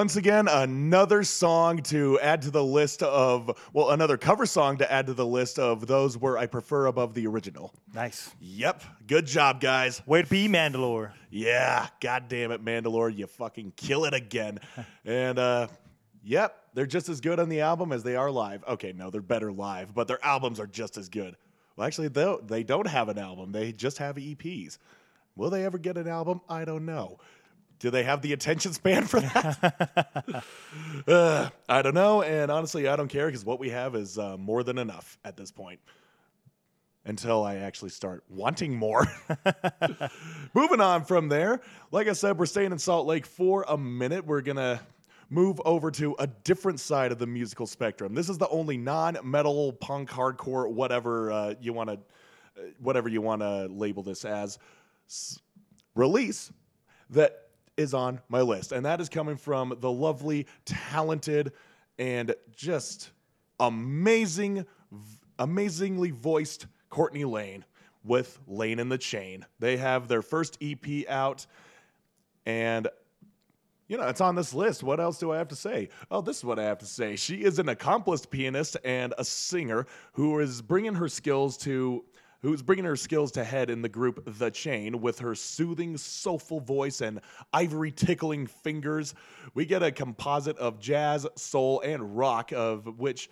Once 0.01 0.17
again, 0.17 0.49
another 0.49 1.23
song 1.23 1.77
to 1.83 2.19
add 2.21 2.41
to 2.41 2.51
the 2.51 2.65
list 2.65 3.03
of, 3.03 3.55
well, 3.75 3.91
another 3.91 4.17
cover 4.17 4.47
song 4.47 4.79
to 4.79 4.91
add 4.91 5.05
to 5.05 5.13
the 5.13 5.27
list 5.27 5.59
of 5.59 5.87
those 5.87 6.17
where 6.17 6.39
I 6.39 6.47
prefer 6.47 6.87
above 6.87 7.13
the 7.13 7.27
original. 7.27 7.75
Nice. 7.93 8.31
Yep, 8.41 8.83
good 9.07 9.27
job, 9.27 9.61
guys. 9.61 10.01
Way 10.07 10.23
to 10.23 10.27
be, 10.27 10.49
Mandalore. 10.49 11.13
Yeah, 11.29 11.87
god 12.01 12.29
damn 12.29 12.51
it, 12.51 12.65
Mandalore, 12.65 13.15
you 13.15 13.27
fucking 13.27 13.75
kill 13.77 14.07
it 14.07 14.15
again. 14.15 14.61
and 15.05 15.39
uh 15.39 15.67
yep, 16.25 16.57
they're 16.73 16.87
just 16.87 17.11
as 17.11 17.21
good 17.21 17.39
on 17.39 17.51
the 17.51 17.61
album 17.61 17.93
as 17.93 18.03
they 18.03 18.17
are 18.17 18.31
live. 18.31 18.65
Okay, 18.67 18.95
no, 18.95 19.11
they're 19.11 19.21
better 19.21 19.53
live, 19.53 19.95
but 19.95 20.09
their 20.09 20.25
albums 20.25 20.59
are 20.59 20.67
just 20.67 20.97
as 20.97 21.11
good. 21.11 21.37
Well, 21.77 21.87
actually, 21.87 22.09
they 22.09 22.37
they 22.47 22.63
don't 22.63 22.87
have 22.87 23.11
an 23.11 23.19
album. 23.19 23.53
They 23.53 23.73
just 23.73 23.99
have 23.99 24.17
EPs. 24.17 24.79
Will 25.37 25.51
they 25.51 25.67
ever 25.67 25.77
get 25.77 25.99
an 25.99 26.09
album? 26.09 26.41
I 26.49 26.65
don't 26.65 26.87
know. 26.87 27.19
Do 27.81 27.91
they 27.91 28.03
have 28.05 28.21
the 28.21 28.35
attention 28.35 28.75
span 28.75 29.07
for 29.07 29.21
that? 29.21 30.45
uh, 31.09 31.49
I 31.69 31.83
don't 31.83 31.95
know, 31.95 32.23
and 32.23 32.51
honestly, 32.51 32.87
I 32.87 32.95
don't 32.95 33.09
care 33.09 33.27
because 33.27 33.45
what 33.45 33.59
we 33.59 33.71
have 33.71 33.95
is 33.95 34.19
uh, 34.19 34.37
more 34.37 34.63
than 34.63 34.79
enough 34.79 35.19
at 35.25 35.37
this 35.37 35.51
point. 35.51 35.81
Until 37.07 37.43
I 37.43 37.57
actually 37.57 37.89
start 37.89 38.23
wanting 38.29 38.77
more. 38.77 39.07
Moving 40.55 40.83
on 40.83 41.03
from 41.07 41.31
there, 41.31 41.63
like 41.91 42.09
I 42.09 42.13
said, 42.13 42.39
we're 42.39 42.45
staying 42.45 42.73
in 42.73 42.79
Salt 42.79 43.07
Lake 43.07 43.25
for 43.25 43.65
a 43.67 43.79
minute. 43.79 44.27
We're 44.27 44.43
gonna 44.43 44.81
move 45.31 45.63
over 45.65 45.91
to 45.93 46.15
a 46.19 46.27
different 46.27 46.79
side 46.79 47.11
of 47.11 47.19
the 47.19 47.27
musical 47.27 47.67
spectrum. 47.67 48.15
This 48.15 48.29
is 48.29 48.37
the 48.37 48.49
only 48.51 48.77
non-metal, 48.77 49.73
punk, 49.75 50.11
hardcore, 50.11 50.71
whatever 50.71 51.33
uh, 51.33 51.55
you 51.59 51.73
want 51.73 51.89
to, 51.89 51.99
whatever 52.79 53.09
you 53.09 53.23
want 53.23 53.41
to 53.41 53.69
label 53.69 54.03
this 54.03 54.27
as, 54.27 54.59
s- 55.09 55.41
release 55.95 56.53
that 57.09 57.50
is 57.81 57.95
on 57.95 58.21
my 58.29 58.43
list, 58.43 58.73
and 58.73 58.85
that 58.87 59.01
is 59.01 59.09
coming 59.09 59.37
from 59.37 59.75
the 59.81 59.91
lovely, 59.91 60.47
talented, 60.65 61.53
and 61.99 62.35
just 62.55 63.11
amazing, 63.59 64.67
amazingly 65.39 66.11
voiced 66.11 66.67
Courtney 66.91 67.25
Lane 67.25 67.65
with 68.05 68.39
Lane 68.47 68.79
in 68.79 68.89
the 68.89 68.99
Chain. 68.99 69.47
They 69.59 69.77
have 69.79 70.09
their 70.09 70.23
first 70.23 70.59
EP 70.61 71.09
out, 71.09 71.47
and 72.47 72.89
you 73.89 73.97
know, 73.97 74.07
it's 74.07 74.21
on 74.21 74.37
this 74.37 74.55
list. 74.55 74.85
What 74.85 75.01
else 75.01 75.19
do 75.19 75.33
I 75.33 75.39
have 75.39 75.49
to 75.49 75.57
say? 75.57 75.89
Oh, 76.13 76.21
this 76.21 76.37
is 76.39 76.45
what 76.45 76.61
I 76.61 76.63
have 76.63 76.79
to 76.79 76.87
say. 76.87 77.17
She 77.17 77.43
is 77.43 77.59
an 77.59 77.69
accomplished 77.69 78.31
pianist 78.31 78.77
and 78.85 79.13
a 79.19 79.25
singer 79.25 79.85
who 80.13 80.39
is 80.39 80.63
bringing 80.63 80.95
her 80.95 81.09
skills 81.09 81.57
to 81.59 82.05
who's 82.43 82.63
bringing 82.63 82.85
her 82.85 82.97
skills 82.97 83.31
to 83.33 83.45
head 83.45 83.71
in 83.71 83.83
the 83.83 83.89
group 83.89 84.23
The 84.39 84.51
Chain 84.51 85.01
with 85.01 85.19
her 85.19 85.35
soothing, 85.35 85.97
soulful 85.97 86.61
voice 86.61 87.01
and 87.01 87.21
ivory 87.53 87.93
tickling 87.93 88.47
fingers. 88.47 89.15
We 89.55 89.67
get 89.67 89.83
a 89.83 89.93
composite 89.93 90.57
of 90.59 90.81
jazz, 90.81 91.27
soul, 91.37 91.81
and 91.81 92.17
rock 92.17 92.53
of 92.53 92.99
which 92.99 93.29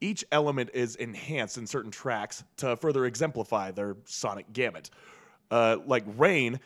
each 0.00 0.24
element 0.32 0.70
is 0.74 0.96
enhanced 0.96 1.56
in 1.58 1.66
certain 1.66 1.90
tracks 1.90 2.44
to 2.58 2.76
further 2.76 3.06
exemplify 3.06 3.70
their 3.70 3.96
sonic 4.04 4.52
gamut. 4.52 4.90
Uh, 5.50 5.78
like 5.86 6.04
Rain, 6.16 6.58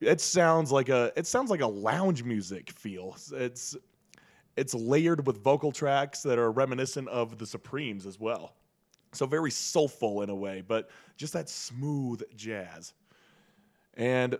it 0.00 0.20
sounds 0.20 0.70
like 0.70 0.88
a 0.88 1.12
it 1.16 1.26
sounds 1.26 1.50
like 1.50 1.60
a 1.60 1.66
lounge 1.66 2.22
music 2.22 2.70
feel. 2.70 3.16
It's 3.32 3.76
it's 4.56 4.74
layered 4.74 5.26
with 5.26 5.42
vocal 5.42 5.72
tracks 5.72 6.22
that 6.22 6.38
are 6.38 6.50
reminiscent 6.50 7.08
of 7.08 7.38
the 7.38 7.46
Supremes 7.46 8.06
as 8.06 8.18
well. 8.18 8.54
So 9.12 9.26
very 9.26 9.50
soulful 9.50 10.22
in 10.22 10.30
a 10.30 10.34
way, 10.34 10.62
but 10.66 10.90
just 11.16 11.32
that 11.32 11.48
smooth 11.48 12.22
jazz. 12.36 12.92
And 13.94 14.38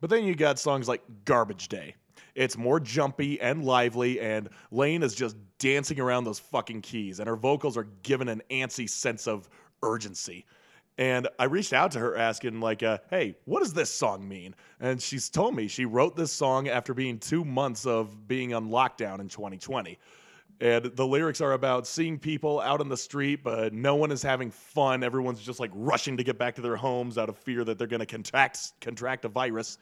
but 0.00 0.10
then 0.10 0.24
you 0.24 0.34
got 0.34 0.58
songs 0.58 0.88
like 0.88 1.02
Garbage 1.24 1.68
Day. 1.68 1.94
It's 2.34 2.56
more 2.56 2.78
jumpy 2.78 3.40
and 3.40 3.64
lively, 3.64 4.20
and 4.20 4.48
Lane 4.70 5.02
is 5.02 5.14
just 5.14 5.36
dancing 5.58 5.98
around 5.98 6.24
those 6.24 6.38
fucking 6.38 6.82
keys, 6.82 7.18
and 7.18 7.28
her 7.28 7.36
vocals 7.36 7.76
are 7.76 7.88
given 8.04 8.28
an 8.28 8.42
antsy 8.50 8.88
sense 8.88 9.26
of 9.26 9.48
urgency. 9.82 10.46
And 10.98 11.28
I 11.38 11.44
reached 11.44 11.72
out 11.72 11.92
to 11.92 12.00
her 12.00 12.16
asking, 12.16 12.60
like, 12.60 12.82
uh, 12.82 12.98
hey, 13.10 13.36
what 13.44 13.60
does 13.60 13.72
this 13.72 13.90
song 13.90 14.28
mean? 14.28 14.54
And 14.80 15.00
she's 15.00 15.28
told 15.28 15.54
me 15.54 15.68
she 15.68 15.84
wrote 15.84 16.16
this 16.16 16.32
song 16.32 16.68
after 16.68 16.92
being 16.92 17.18
two 17.18 17.44
months 17.44 17.86
of 17.86 18.26
being 18.26 18.52
on 18.52 18.68
lockdown 18.68 19.20
in 19.20 19.28
2020. 19.28 19.98
And 20.60 20.86
the 20.86 21.06
lyrics 21.06 21.40
are 21.40 21.52
about 21.52 21.86
seeing 21.86 22.18
people 22.18 22.60
out 22.60 22.80
on 22.80 22.88
the 22.88 22.96
street, 22.96 23.44
but 23.44 23.72
no 23.72 23.94
one 23.94 24.10
is 24.10 24.22
having 24.22 24.50
fun. 24.50 25.04
Everyone's 25.04 25.40
just 25.40 25.60
like 25.60 25.70
rushing 25.72 26.16
to 26.16 26.24
get 26.24 26.36
back 26.36 26.56
to 26.56 26.60
their 26.60 26.74
homes 26.74 27.16
out 27.16 27.28
of 27.28 27.38
fear 27.38 27.62
that 27.64 27.78
they're 27.78 27.86
going 27.86 28.00
to 28.00 28.06
contract 28.06 28.72
contract 28.80 29.24
a 29.24 29.28
virus. 29.28 29.78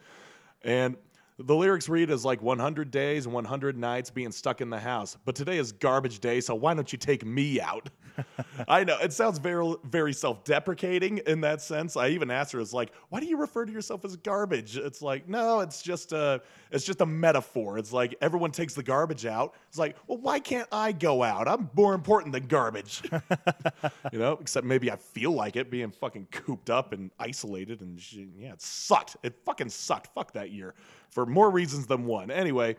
And 0.63 0.95
the 1.39 1.55
lyrics 1.55 1.87
read 1.87 2.09
as 2.09 2.25
like 2.25 2.41
100 2.41 2.89
days 2.89 3.25
and 3.25 3.33
100 3.33 3.77
nights 3.77 4.09
being 4.09 4.31
stuck 4.31 4.59
in 4.59 4.71
the 4.71 4.79
house. 4.79 5.17
But 5.23 5.35
today 5.35 5.59
is 5.59 5.71
garbage 5.71 6.19
day, 6.19 6.41
so 6.41 6.55
why 6.55 6.73
don't 6.73 6.91
you 6.91 6.97
take 6.97 7.23
me 7.23 7.61
out? 7.61 7.89
I 8.67 8.83
know 8.83 8.97
it 8.97 9.13
sounds 9.13 9.37
very 9.37 9.75
very 9.83 10.13
self-deprecating 10.13 11.19
in 11.27 11.41
that 11.41 11.61
sense. 11.61 11.95
I 11.95 12.09
even 12.09 12.31
asked 12.31 12.53
her, 12.53 12.59
"It's 12.59 12.73
like, 12.73 12.91
why 13.09 13.19
do 13.19 13.27
you 13.27 13.37
refer 13.37 13.65
to 13.65 13.71
yourself 13.71 14.03
as 14.05 14.15
garbage?" 14.15 14.77
It's 14.77 15.03
like, 15.03 15.29
no, 15.29 15.59
it's 15.59 15.83
just 15.83 16.11
a 16.13 16.41
it's 16.71 16.83
just 16.83 17.01
a 17.01 17.05
metaphor. 17.05 17.77
It's 17.77 17.93
like 17.93 18.15
everyone 18.19 18.49
takes 18.49 18.73
the 18.73 18.81
garbage 18.81 19.27
out. 19.27 19.53
It's 19.69 19.77
like, 19.77 19.95
well, 20.07 20.17
why 20.17 20.39
can't 20.39 20.67
I 20.71 20.91
go 20.91 21.21
out? 21.21 21.47
I'm 21.47 21.69
more 21.75 21.93
important 21.93 22.33
than 22.33 22.47
garbage. 22.47 23.03
you 24.11 24.17
know, 24.17 24.39
except 24.41 24.65
maybe 24.65 24.89
I 24.89 24.95
feel 24.95 25.31
like 25.31 25.55
it 25.55 25.69
being 25.69 25.91
fucking 25.91 26.29
cooped 26.31 26.71
up 26.71 26.93
and 26.93 27.11
isolated 27.19 27.81
and 27.81 28.01
yeah, 28.35 28.53
it 28.53 28.61
sucked. 28.63 29.17
It 29.21 29.35
fucking 29.45 29.69
sucked. 29.69 30.07
Fuck 30.15 30.33
that 30.33 30.49
year 30.49 30.73
for 31.09 31.26
more 31.27 31.49
reasons 31.49 31.87
than 31.87 32.05
one. 32.05 32.31
Anyway, 32.31 32.77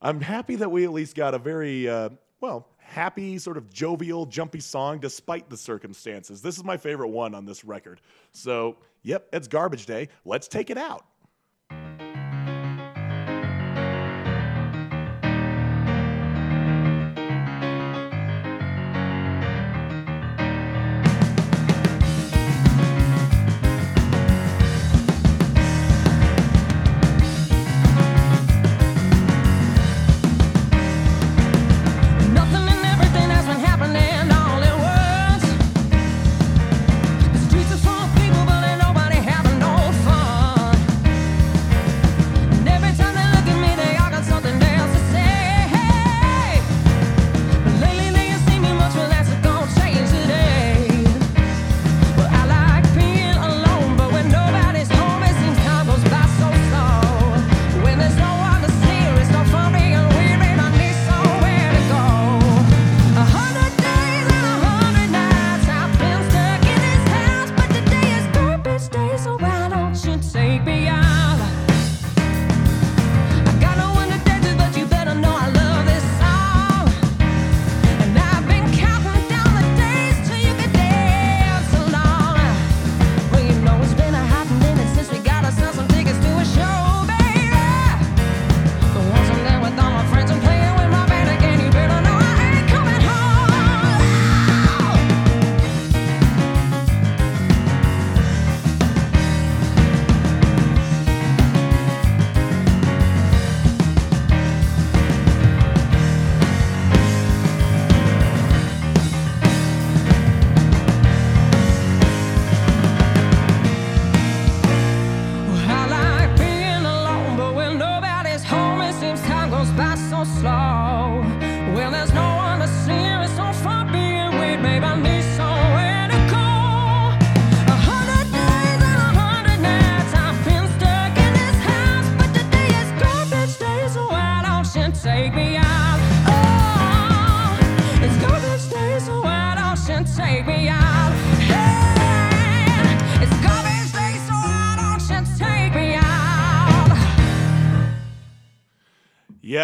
I'm 0.00 0.20
happy 0.20 0.56
that 0.56 0.70
we 0.70 0.84
at 0.84 0.92
least 0.92 1.14
got 1.14 1.34
a 1.34 1.38
very, 1.38 1.88
uh, 1.88 2.10
well, 2.40 2.68
happy, 2.78 3.38
sort 3.38 3.56
of 3.56 3.72
jovial, 3.72 4.26
jumpy 4.26 4.60
song 4.60 4.98
despite 4.98 5.48
the 5.48 5.56
circumstances. 5.56 6.42
This 6.42 6.56
is 6.56 6.64
my 6.64 6.76
favorite 6.76 7.08
one 7.08 7.34
on 7.34 7.44
this 7.44 7.64
record. 7.64 8.00
So, 8.32 8.76
yep, 9.02 9.28
it's 9.32 9.48
garbage 9.48 9.86
day. 9.86 10.08
Let's 10.24 10.48
take 10.48 10.70
it 10.70 10.78
out. 10.78 11.04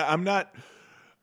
I'm 0.06 0.24
not. 0.24 0.54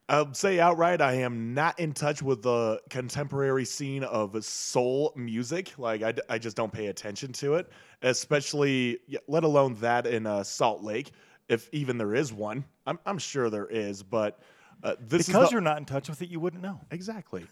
I'll 0.10 0.34
say 0.34 0.60
outright, 0.60 1.02
I 1.02 1.14
am 1.14 1.54
not 1.54 1.80
in 1.80 1.94
touch 1.94 2.22
with 2.22 2.44
the 2.44 2.82
contemporary 2.90 3.64
scene 3.64 4.04
of 4.04 4.44
soul 4.44 5.14
music. 5.16 5.74
Like, 5.78 6.04
I, 6.04 6.14
I 6.30 6.38
just 6.38 6.58
don't 6.58 6.74
pay 6.74 6.88
attention 6.88 7.32
to 7.34 7.56
it, 7.56 7.72
especially, 8.02 9.00
let 9.30 9.46
alone 9.46 9.76
that 9.76 10.06
in 10.06 10.28
uh, 10.28 10.44
Salt 10.44 10.84
Lake, 10.84 11.12
if 11.48 11.70
even 11.72 11.98
there 11.98 12.14
is 12.14 12.34
one. 12.34 12.66
I'm, 12.86 13.00
I'm 13.06 13.18
sure 13.18 13.50
there 13.50 13.68
is, 13.68 14.04
but 14.04 14.42
uh, 14.84 14.96
this 15.00 15.28
Because 15.28 15.50
the, 15.50 15.54
you're 15.54 15.62
not 15.62 15.78
in 15.78 15.86
touch 15.86 16.10
with 16.10 16.22
it, 16.22 16.30
you 16.30 16.40
wouldn't 16.40 16.62
know. 16.62 16.82
Exactly. 16.92 17.46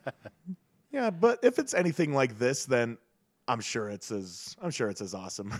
yeah, 0.90 1.10
but 1.10 1.38
if 1.42 1.58
it's 1.58 1.74
anything 1.74 2.14
like 2.14 2.38
this, 2.38 2.64
then 2.64 2.96
I'm 3.46 3.60
sure 3.60 3.90
it's 3.90 4.10
as 4.10 4.56
I'm 4.62 4.70
sure 4.70 4.88
it's 4.88 5.02
as 5.02 5.14
awesome. 5.14 5.52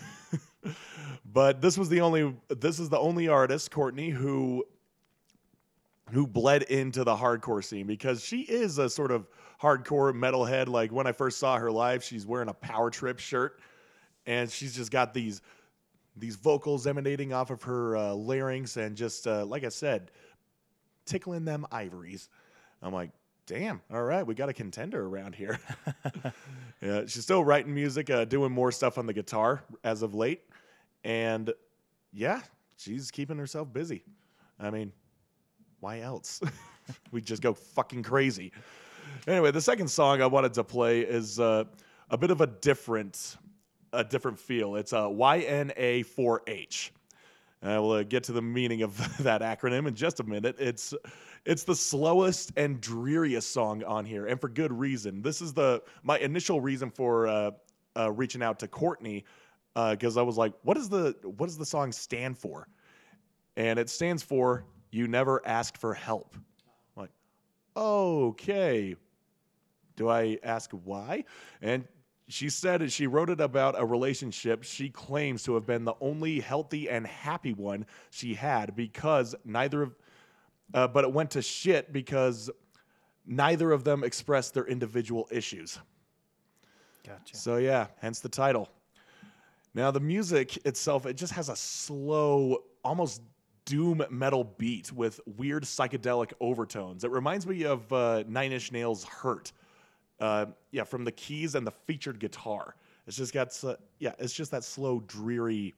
but 1.33 1.61
this 1.61 1.77
was 1.77 1.89
the 1.89 2.01
only 2.01 2.35
this 2.49 2.81
is 2.81 2.89
the 2.89 2.99
only 2.99 3.29
artist, 3.29 3.71
Courtney, 3.71 4.11
who 4.11 4.65
who 6.13 6.27
bled 6.27 6.63
into 6.65 7.05
the 7.05 7.15
hardcore 7.15 7.65
scene 7.65 7.87
because 7.87 8.25
she 8.25 8.43
is 8.43 8.79
a 8.79 8.89
sort 8.89 9.11
of 9.11 9.27
hardcore 9.61 10.13
metalhead. 10.13 10.69
Like 10.69 10.93
when 10.93 11.07
I 11.07 11.13
first 11.13 11.39
saw 11.39 11.59
her 11.59 11.71
live, 11.71 12.05
she's 12.05 12.27
wearing 12.27 12.49
a 12.49 12.55
Power 12.55 12.91
Trip 12.91 13.19
shirt, 13.19 13.61
and 14.27 14.51
she's 14.51 14.75
just 14.75 14.91
got 14.91 15.15
these 15.15 15.43
these 16.17 16.37
vocals 16.37 16.87
emanating 16.87 17.33
off 17.33 17.51
of 17.51 17.63
her 17.65 17.97
uh, 17.97 18.15
larynx, 18.15 18.77
and 18.77 18.97
just 18.97 19.27
uh, 19.27 19.45
like 19.45 19.65
I 19.65 19.69
said, 19.69 20.11
tickling 21.05 21.45
them 21.45 21.67
ivories. 21.73 22.29
I'm 22.83 22.93
like, 22.93 23.11
damn, 23.47 23.81
all 23.91 24.03
right, 24.03 24.27
we 24.27 24.35
got 24.35 24.49
a 24.49 24.53
contender 24.53 25.07
around 25.07 25.35
here. 25.35 25.59
yeah, 26.81 27.03
she's 27.07 27.23
still 27.23 27.45
writing 27.45 27.75
music, 27.75 28.11
uh, 28.11 28.25
doing 28.25 28.53
more 28.53 28.71
stuff 28.71 28.99
on 28.99 29.07
the 29.07 29.13
guitar 29.13 29.63
as 29.83 30.03
of 30.03 30.15
late. 30.15 30.43
And 31.05 31.53
yeah, 32.13 32.41
she's 32.77 33.11
keeping 33.11 33.39
herself 33.39 33.73
busy. 33.73 34.05
I 34.59 34.71
mean, 34.71 34.93
why 35.81 36.01
else? 36.01 36.41
we 37.11 37.21
just 37.21 37.43
go 37.43 37.53
fucking 37.55 38.03
crazy. 38.03 38.53
Anyway, 39.27 39.51
the 39.51 39.61
second 39.61 39.89
song 39.89 40.23
I 40.23 40.27
wanted 40.27 40.55
to 40.55 40.65
play 40.65 41.01
is 41.01 41.41
uh, 41.41 41.65
a 42.11 42.19
bit 42.19 42.31
of 42.31 42.41
a 42.41 42.47
different, 42.47 43.37
a 43.93 44.05
different 44.05 44.39
feel. 44.39 44.77
It's 44.77 44.93
uh, 44.93 45.07
YNA4H. 45.07 46.91
I 47.63 47.79
will 47.79 47.93
uh, 47.93 48.03
get 48.05 48.23
to 48.25 48.33
the 48.33 48.43
meaning 48.43 48.83
of 48.83 48.97
that 49.23 49.41
acronym 49.41 49.89
in 49.89 49.95
just 49.95 50.21
a 50.21 50.25
minute. 50.25 50.57
It's 50.59 50.95
it's 51.45 51.65
the 51.65 51.75
slowest 51.77 52.53
and 52.57 52.81
dreariest 52.81 53.53
song 53.53 53.83
on 53.85 54.05
here, 54.05 54.27
and 54.27 54.41
for 54.41 54.49
good 54.49 54.73
reason. 54.73 55.23
This 55.23 55.41
is 55.41 55.53
the 55.53 55.83
my 56.03 56.19
initial 56.19 56.61
reason 56.61 56.91
for 56.91 57.27
uh, 57.27 57.51
uh, 57.97 58.13
reaching 58.13 58.43
out 58.43 58.59
to 58.61 58.69
Courtney 58.69 59.25
because 59.75 60.17
I 60.17 60.23
was 60.23 60.37
like, 60.37 60.53
"What 60.63 60.75
does 60.75 60.89
the 60.89 61.17
what 61.23 61.47
does 61.47 61.59
the 61.59 61.67
song 61.67 61.93
stand 61.93 62.39
for?" 62.39 62.69
And 63.57 63.79
it 63.79 63.89
stands 63.89 64.23
for 64.23 64.65
"You 64.97 65.07
Never 65.09 65.47
Asked 65.47 65.77
for 65.77 65.95
Help." 65.95 66.35
I'm 66.35 67.03
like, 67.03 67.11
okay, 67.77 68.97
do 69.97 70.09
I 70.09 70.39
ask 70.43 70.71
why? 70.85 71.25
And 71.61 71.87
she 72.29 72.49
said 72.49 72.91
she 72.91 73.07
wrote 73.07 73.31
it 73.31 73.41
about 73.41 73.79
a 73.79 73.85
relationship 73.85 74.65
she 74.65 74.89
claims 74.89 75.45
to 75.45 75.55
have 75.55 75.67
been 75.67 75.85
the 75.85 75.95
only 76.01 76.41
healthy 76.41 76.91
and 76.91 77.07
happy 77.07 77.53
one 77.53 77.87
she 78.11 78.35
had 78.35 78.75
because 78.75 79.35
neither 79.45 79.83
of, 79.83 79.97
uh, 80.75 80.89
but 80.89 81.05
it 81.05 81.13
went 81.13 81.31
to 81.33 81.43
shit 81.43 81.93
because 81.93 82.51
neither 83.27 83.71
of 83.73 83.85
them 83.85 84.03
expressed 84.03 84.55
their 84.55 84.67
individual 84.67 85.29
issues. 85.31 85.79
Gotcha. 87.07 87.37
So 87.37 87.59
yeah, 87.59 87.87
hence 88.01 88.21
the 88.21 88.29
title. 88.29 88.69
Now 89.75 89.91
the 89.91 90.01
music 90.01 90.57
itself, 90.67 91.07
it 91.07 91.15
just 91.15 91.33
has 91.35 91.49
a 91.49 91.57
slow, 91.57 92.65
almost 92.83 93.23
doom 93.67 94.03
metal 94.09 94.45
beat 94.57 94.91
with 94.93 95.21
weird 95.37 95.65
psychedelic 95.65 96.33
overtones. 96.41 97.05
It 97.05 97.11
reminds 97.11 97.47
me 97.47 97.65
of 97.65 97.93
uh, 97.93 98.25
Nine 98.27 98.53
Inch 98.53 98.73
Nails' 98.73 99.05
"Hurt." 99.05 99.53
Uh, 100.19 100.47
yeah, 100.71 100.85
from 100.85 101.05
the 101.05 101.13
keys 101.13 101.55
and 101.55 101.67
the 101.67 101.71
featured 101.71 102.19
guitar. 102.19 102.75
It's 103.07 103.19
just 103.19 103.35
got, 103.35 103.49
s- 103.49 103.77
yeah, 103.99 104.13
it's 104.19 104.33
just 104.33 104.51
that 104.53 104.65
slow, 104.65 105.01
dreary, 105.01 105.75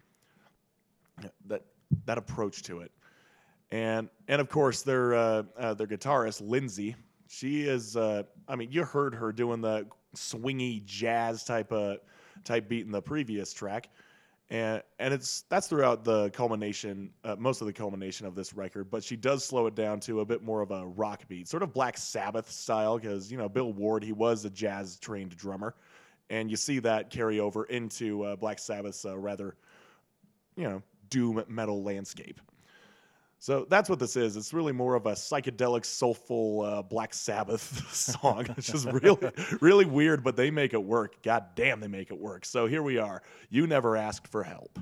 that 1.47 1.65
that 2.05 2.19
approach 2.19 2.63
to 2.65 2.81
it. 2.81 2.93
And 3.71 4.09
and 4.29 4.41
of 4.41 4.49
course 4.49 4.83
their 4.83 5.15
uh, 5.15 5.43
uh, 5.59 5.75
their 5.75 5.87
guitarist 5.89 6.41
Lindsay, 6.47 6.95
she 7.29 7.63
is. 7.63 7.97
Uh, 7.97 8.23
I 8.47 8.55
mean, 8.57 8.71
you 8.71 8.85
heard 8.85 9.15
her 9.15 9.33
doing 9.33 9.61
the 9.61 9.87
swingy 10.17 10.85
jazz 10.85 11.45
type 11.45 11.73
of 11.73 11.99
type 12.45 12.69
beat 12.69 12.87
in 12.87 12.93
the 12.93 13.03
previous 13.03 13.53
track, 13.53 13.91
and 14.51 14.83
and 14.99 15.13
it's 15.13 15.43
that's 15.51 15.69
throughout 15.69 16.05
the 16.05 16.31
culmination, 16.31 17.11
uh, 17.25 17.37
most 17.39 17.61
of 17.61 17.67
the 17.67 17.73
culmination 17.73 18.27
of 18.27 18.35
this 18.35 18.55
record. 18.55 18.91
But 18.91 19.05
she 19.05 19.17
does 19.17 19.45
slow 19.45 19.67
it 19.67 19.75
down 19.75 20.01
to 20.01 20.21
a 20.21 20.25
bit 20.25 20.43
more 20.43 20.63
of 20.63 20.71
a 20.71 20.87
rock 20.87 21.29
beat, 21.29 21.49
sort 21.49 21.63
of 21.63 21.73
Black 21.73 21.99
Sabbath 21.99 22.51
style, 22.51 22.99
because 22.99 23.31
you 23.31 23.37
know 23.37 23.49
Bill 23.49 23.73
Ward 23.73 24.03
he 24.03 24.13
was 24.13 24.45
a 24.45 24.51
jazz 24.51 24.99
trained 24.99 25.37
drummer, 25.37 25.75
and 26.31 26.51
you 26.51 26.57
see 26.57 26.79
that 26.81 27.11
carry 27.11 27.41
over 27.41 27.65
into 27.65 28.23
uh, 28.25 28.37
Black 28.37 28.59
Sabbath's 28.59 29.05
uh, 29.05 29.19
rather, 29.19 29.55
you 30.57 30.65
know, 30.65 30.83
doom 31.11 31.43
metal 31.49 31.83
landscape. 31.83 32.41
So 33.41 33.67
that's 33.69 33.89
what 33.89 34.01
this 34.01 34.17
is. 34.17 34.37
It's 34.37 34.53
really 34.53 34.73
more 34.73 34.95
of 34.95 35.07
a 35.07 35.13
psychedelic, 35.13 35.85
soulful 35.85 36.63
uh, 36.63 36.83
Black 36.83 37.15
Sabbath 37.15 37.89
song. 37.95 38.47
It's 38.57 38.67
just 38.67 38.87
really, 38.87 39.31
really 39.61 39.85
weird, 39.85 40.25
but 40.25 40.37
they 40.37 40.51
make 40.51 40.75
it 40.75 40.83
work. 40.83 41.23
God 41.23 41.45
damn, 41.55 41.81
they 41.81 41.89
make 41.89 42.11
it 42.11 42.19
work. 42.19 42.45
So 42.45 42.67
here 42.67 42.83
we 42.83 42.99
are. 42.99 43.23
You 43.49 43.67
never 43.67 43.97
asked 43.97 44.27
for 44.27 44.43
help. 44.43 44.79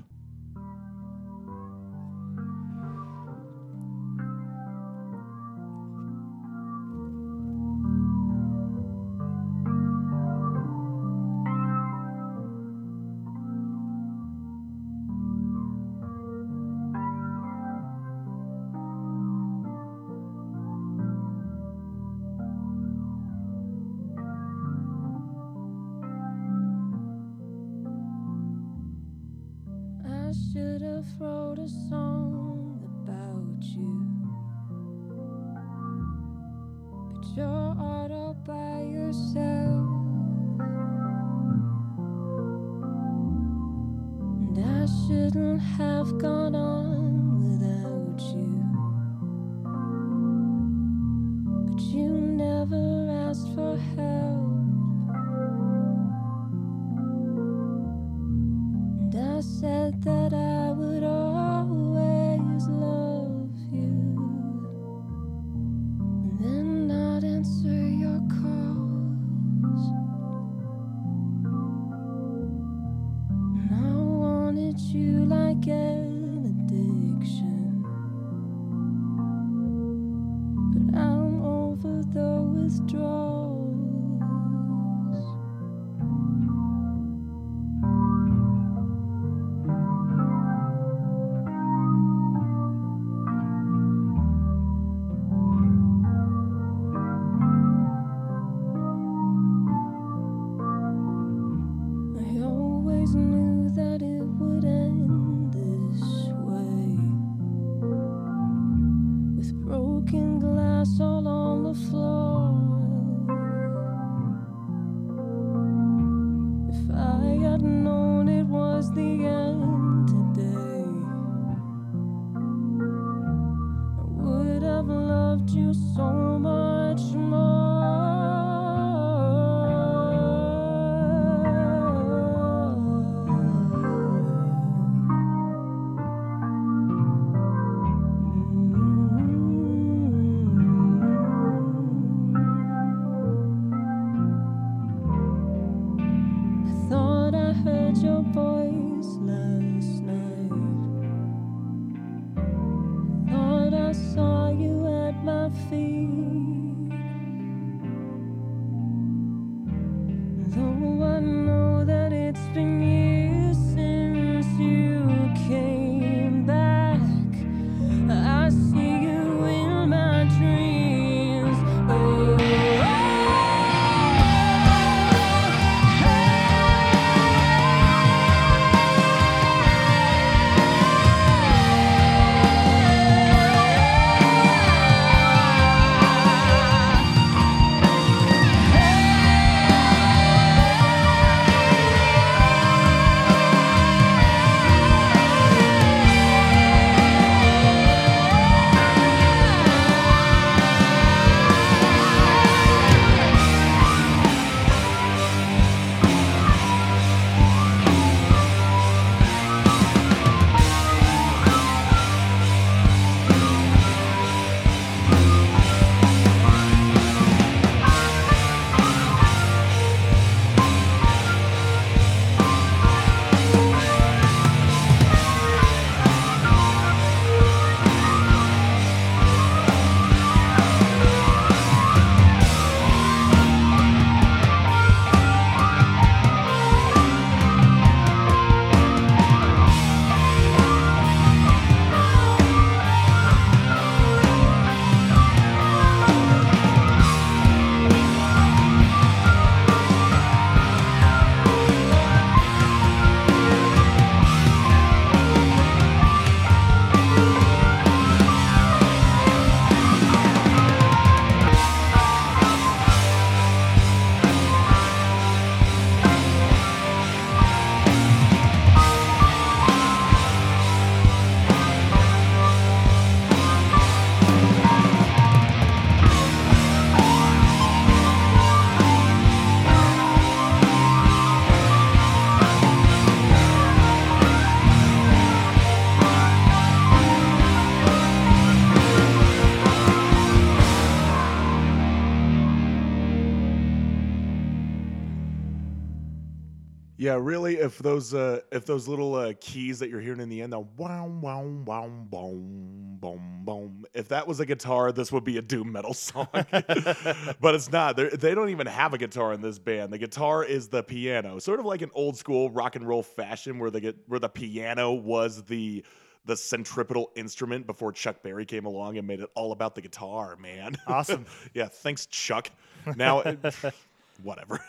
Yeah, 297.07 297.17
really. 297.21 297.55
If 297.55 297.77
those 297.77 298.13
uh, 298.13 298.41
if 298.51 298.65
those 298.65 298.85
little 298.89 299.15
uh, 299.15 299.31
keys 299.39 299.79
that 299.79 299.89
you're 299.89 300.01
hearing 300.01 300.19
in 300.19 300.27
the 300.27 300.41
end, 300.41 300.51
the 300.51 300.59
wow 300.59 301.07
wow 301.07 301.41
wow 301.65 301.87
boom 301.87 302.97
boom 302.99 303.43
boom. 303.45 303.85
If 303.93 304.09
that 304.09 304.27
was 304.27 304.41
a 304.41 304.45
guitar, 304.45 304.91
this 304.91 305.09
would 305.13 305.23
be 305.23 305.37
a 305.37 305.41
doom 305.41 305.71
metal 305.71 305.93
song. 305.93 306.27
but 306.33 307.55
it's 307.55 307.71
not. 307.71 307.95
They're, 307.95 308.09
they 308.09 308.35
don't 308.35 308.49
even 308.49 308.67
have 308.67 308.93
a 308.93 308.97
guitar 308.97 309.31
in 309.31 309.39
this 309.39 309.57
band. 309.57 309.93
The 309.93 309.97
guitar 309.97 310.43
is 310.43 310.67
the 310.67 310.83
piano, 310.83 311.39
sort 311.39 311.61
of 311.61 311.65
like 311.65 311.81
an 311.81 311.91
old 311.93 312.17
school 312.17 312.49
rock 312.49 312.75
and 312.75 312.85
roll 312.85 313.03
fashion, 313.03 313.57
where 313.57 313.71
the 313.71 313.95
where 314.07 314.19
the 314.19 314.27
piano 314.27 314.91
was 314.91 315.43
the 315.43 315.85
the 316.25 316.35
centripetal 316.35 317.11
instrument 317.15 317.65
before 317.65 317.93
Chuck 317.93 318.21
Berry 318.21 318.45
came 318.45 318.65
along 318.65 318.97
and 318.97 319.07
made 319.07 319.21
it 319.21 319.29
all 319.33 319.53
about 319.53 319.75
the 319.75 319.81
guitar. 319.81 320.35
Man, 320.35 320.75
Awesome. 320.85 321.25
yeah, 321.53 321.67
thanks, 321.69 322.05
Chuck. 322.07 322.51
Now, 322.97 323.21
it- 323.21 323.39
whatever. 324.21 324.59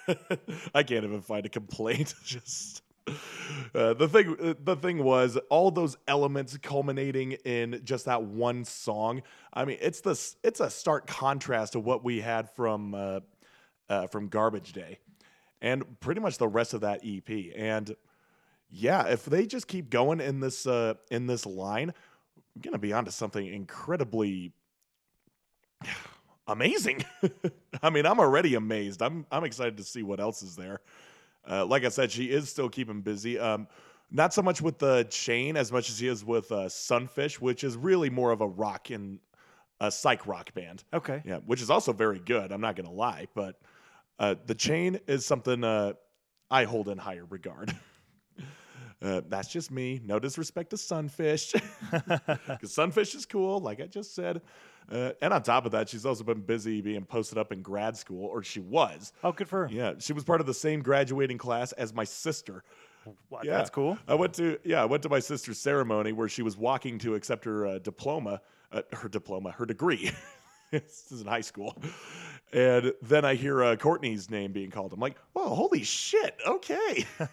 I 0.75 0.83
can't 0.83 1.05
even 1.05 1.20
find 1.23 1.47
a 1.47 1.49
complaint. 1.49 2.15
Just 2.25 2.83
uh, 3.75 3.95
the 3.95 4.09
thing. 4.09 4.37
uh, 4.41 4.55
The 4.62 4.77
thing 4.77 5.03
was 5.03 5.39
all 5.51 5.70
those 5.70 5.97
elements 6.07 6.57
culminating 6.59 7.33
in 7.45 7.81
just 7.85 8.05
that 8.05 8.23
one 8.23 8.65
song. 8.65 9.23
I 9.53 9.65
mean, 9.65 9.79
it's 9.81 10.01
the 10.01 10.11
s- 10.11 10.37
it's 10.43 10.61
a 10.61 10.70
stark 10.70 11.07
contrast 11.07 11.73
to 11.73 11.81
what 11.81 12.05
we 12.05 12.20
had 12.20 12.51
from 12.51 12.95
uh, 12.95 13.20
uh, 13.89 14.07
from 14.09 14.29
Garbage 14.29 14.73
Day, 14.73 14.99
and 15.62 15.99
pretty 16.01 16.20
much 16.20 16.39
the 16.39 16.49
rest 16.49 16.75
of 16.75 16.83
that 16.83 17.01
EP. 17.05 17.29
And 17.57 17.95
yeah, 18.70 19.07
if 19.09 19.25
they 19.25 19.47
just 19.47 19.66
keep 19.69 19.91
going 19.91 20.20
in 20.20 20.41
this 20.41 20.66
uh, 20.66 20.95
in 21.11 21.27
this 21.27 21.47
line, 21.47 21.95
we're 22.55 22.62
gonna 22.62 22.79
be 22.79 22.93
onto 22.93 23.11
something 23.11 23.47
incredibly 23.47 24.53
amazing. 26.49 27.05
I 27.83 27.91
mean, 27.91 28.07
I'm 28.07 28.19
already 28.19 28.55
amazed. 28.55 29.03
I'm 29.03 29.27
I'm 29.31 29.45
excited 29.45 29.77
to 29.77 29.85
see 29.85 30.03
what 30.03 30.19
else 30.19 30.43
is 30.43 30.57
there. 30.57 30.81
Uh, 31.49 31.65
like 31.65 31.85
I 31.85 31.89
said, 31.89 32.11
she 32.11 32.25
is 32.25 32.49
still 32.49 32.69
keeping 32.69 33.01
busy. 33.01 33.39
Um, 33.39 33.69
not 34.11 34.35
so 34.35 34.43
much 34.43 34.61
with 34.61 34.79
the 34.79 35.07
chain 35.11 35.57
as 35.57 35.70
much 35.70 35.91
as 35.91 35.99
she 35.99 36.09
is 36.09 36.25
with 36.25 36.51
uh, 36.51 36.69
Sunfish, 36.69 37.41
which 37.41 37.62
is 37.62 37.77
really 37.77 38.11
more 38.11 38.33
of 38.33 38.41
a 38.41 38.47
rock 38.47 38.91
and 38.91 39.19
a 39.81 39.91
psych 39.91 40.27
rock 40.27 40.53
band. 40.55 40.83
Okay. 40.93 41.23
Yeah, 41.25 41.39
which 41.47 41.62
is 41.62 41.70
also 41.70 41.93
very 41.93 42.19
good. 42.19 42.51
I'm 42.51 42.61
not 42.61 42.75
gonna 42.75 42.91
lie, 42.91 43.29
but 43.35 43.61
uh, 44.19 44.35
the 44.47 44.55
chain 44.55 44.99
is 45.07 45.25
something 45.25 45.62
uh, 45.62 45.93
I 46.51 46.65
hold 46.65 46.89
in 46.89 46.99
higher 46.99 47.25
regard. 47.25 47.75
Uh, 49.01 49.20
that's 49.29 49.47
just 49.49 49.70
me. 49.70 50.01
No 50.05 50.19
disrespect 50.19 50.70
to 50.70 50.77
Sunfish, 50.77 51.53
because 51.93 52.73
Sunfish 52.73 53.15
is 53.15 53.27
cool, 53.27 53.61
like 53.61 53.81
I 53.81 53.87
just 53.87 54.12
said. 54.12 54.43
Uh, 54.90 55.12
and 55.20 55.35
on 55.35 55.43
top 55.43 55.66
of 55.66 55.73
that, 55.73 55.89
she's 55.89 56.06
also 56.06 56.24
been 56.24 56.40
busy 56.40 56.81
being 56.81 57.05
posted 57.05 57.36
up 57.36 57.52
in 57.52 57.60
grad 57.60 57.97
school, 57.97 58.24
or 58.27 58.43
she 58.43 58.60
was. 58.60 59.12
Oh, 59.23 59.32
good 59.32 59.48
for 59.48 59.66
her. 59.66 59.73
Yeah, 59.73 59.94
she 59.98 60.12
was 60.12 60.24
part 60.24 60.40
of 60.40 60.47
the 60.47 60.55
same 60.55 60.81
graduating 60.81 61.39
class 61.39 61.73
as 61.73 61.93
my 61.93 62.05
sister. 62.05 62.65
Yeah. 63.43 63.56
That's 63.56 63.70
cool. 63.70 63.98
I 64.06 64.15
went 64.15 64.35
to 64.35 64.59
yeah, 64.65 64.82
I 64.82 64.85
went 64.85 65.02
to 65.05 65.09
my 65.09 65.20
sister's 65.20 65.59
ceremony 65.59 66.12
where 66.12 66.28
she 66.28 66.43
was 66.43 66.56
walking 66.56 66.98
to 67.01 67.15
accept 67.15 67.44
her 67.44 67.66
uh, 67.66 67.78
diploma, 67.78 68.40
uh, 68.73 68.82
her 68.93 69.09
diploma, 69.09 69.51
her 69.52 69.66
degree. 69.66 70.10
this 70.70 71.10
is 71.10 71.23
in 71.23 71.27
high 71.27 71.40
school, 71.40 71.81
and 72.52 72.93
then 73.02 73.24
I 73.24 73.35
hear 73.35 73.62
uh, 73.62 73.77
Courtney's 73.77 74.31
name 74.31 74.52
being 74.52 74.70
called. 74.70 74.93
I'm 74.93 75.01
like, 75.01 75.16
oh, 75.36 75.55
holy 75.55 75.85
shit! 75.85 76.36
Okay. 76.47 77.06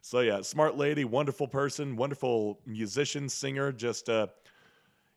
so 0.00 0.20
yeah, 0.20 0.40
smart 0.40 0.76
lady, 0.76 1.04
wonderful 1.04 1.48
person, 1.48 1.96
wonderful 1.96 2.58
musician, 2.66 3.28
singer. 3.28 3.72
Just 3.72 4.08
uh, 4.08 4.28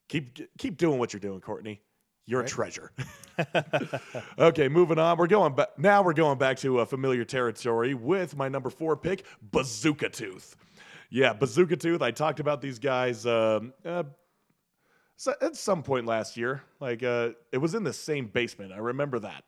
keep 0.07 0.39
keep 0.57 0.77
doing 0.77 0.99
what 0.99 1.13
you're 1.13 1.19
doing, 1.19 1.41
Courtney. 1.41 1.81
You're 2.27 2.41
a 2.41 2.47
treasure. 2.47 2.91
okay, 4.39 4.67
moving 4.67 4.97
on. 4.97 5.17
We're 5.17 5.27
going 5.27 5.53
back 5.53 5.77
now. 5.77 6.01
We're 6.01 6.13
going 6.13 6.37
back 6.37 6.57
to 6.59 6.79
a 6.79 6.85
familiar 6.85 7.25
territory 7.25 7.93
with 7.93 8.35
my 8.35 8.47
number 8.47 8.69
four 8.69 8.95
pick, 8.95 9.25
Bazooka 9.51 10.09
Tooth. 10.09 10.55
Yeah, 11.09 11.33
Bazooka 11.33 11.75
Tooth. 11.75 12.01
I 12.01 12.11
talked 12.11 12.39
about 12.39 12.61
these 12.61 12.79
guys 12.79 13.25
um, 13.25 13.73
uh, 13.85 14.03
at 15.41 15.55
some 15.55 15.83
point 15.83 16.05
last 16.05 16.37
year. 16.37 16.63
Like 16.79 17.03
uh, 17.03 17.31
it 17.51 17.57
was 17.57 17.75
in 17.75 17.83
the 17.83 17.93
same 17.93 18.27
basement. 18.27 18.71
I 18.71 18.77
remember 18.77 19.19
that. 19.19 19.43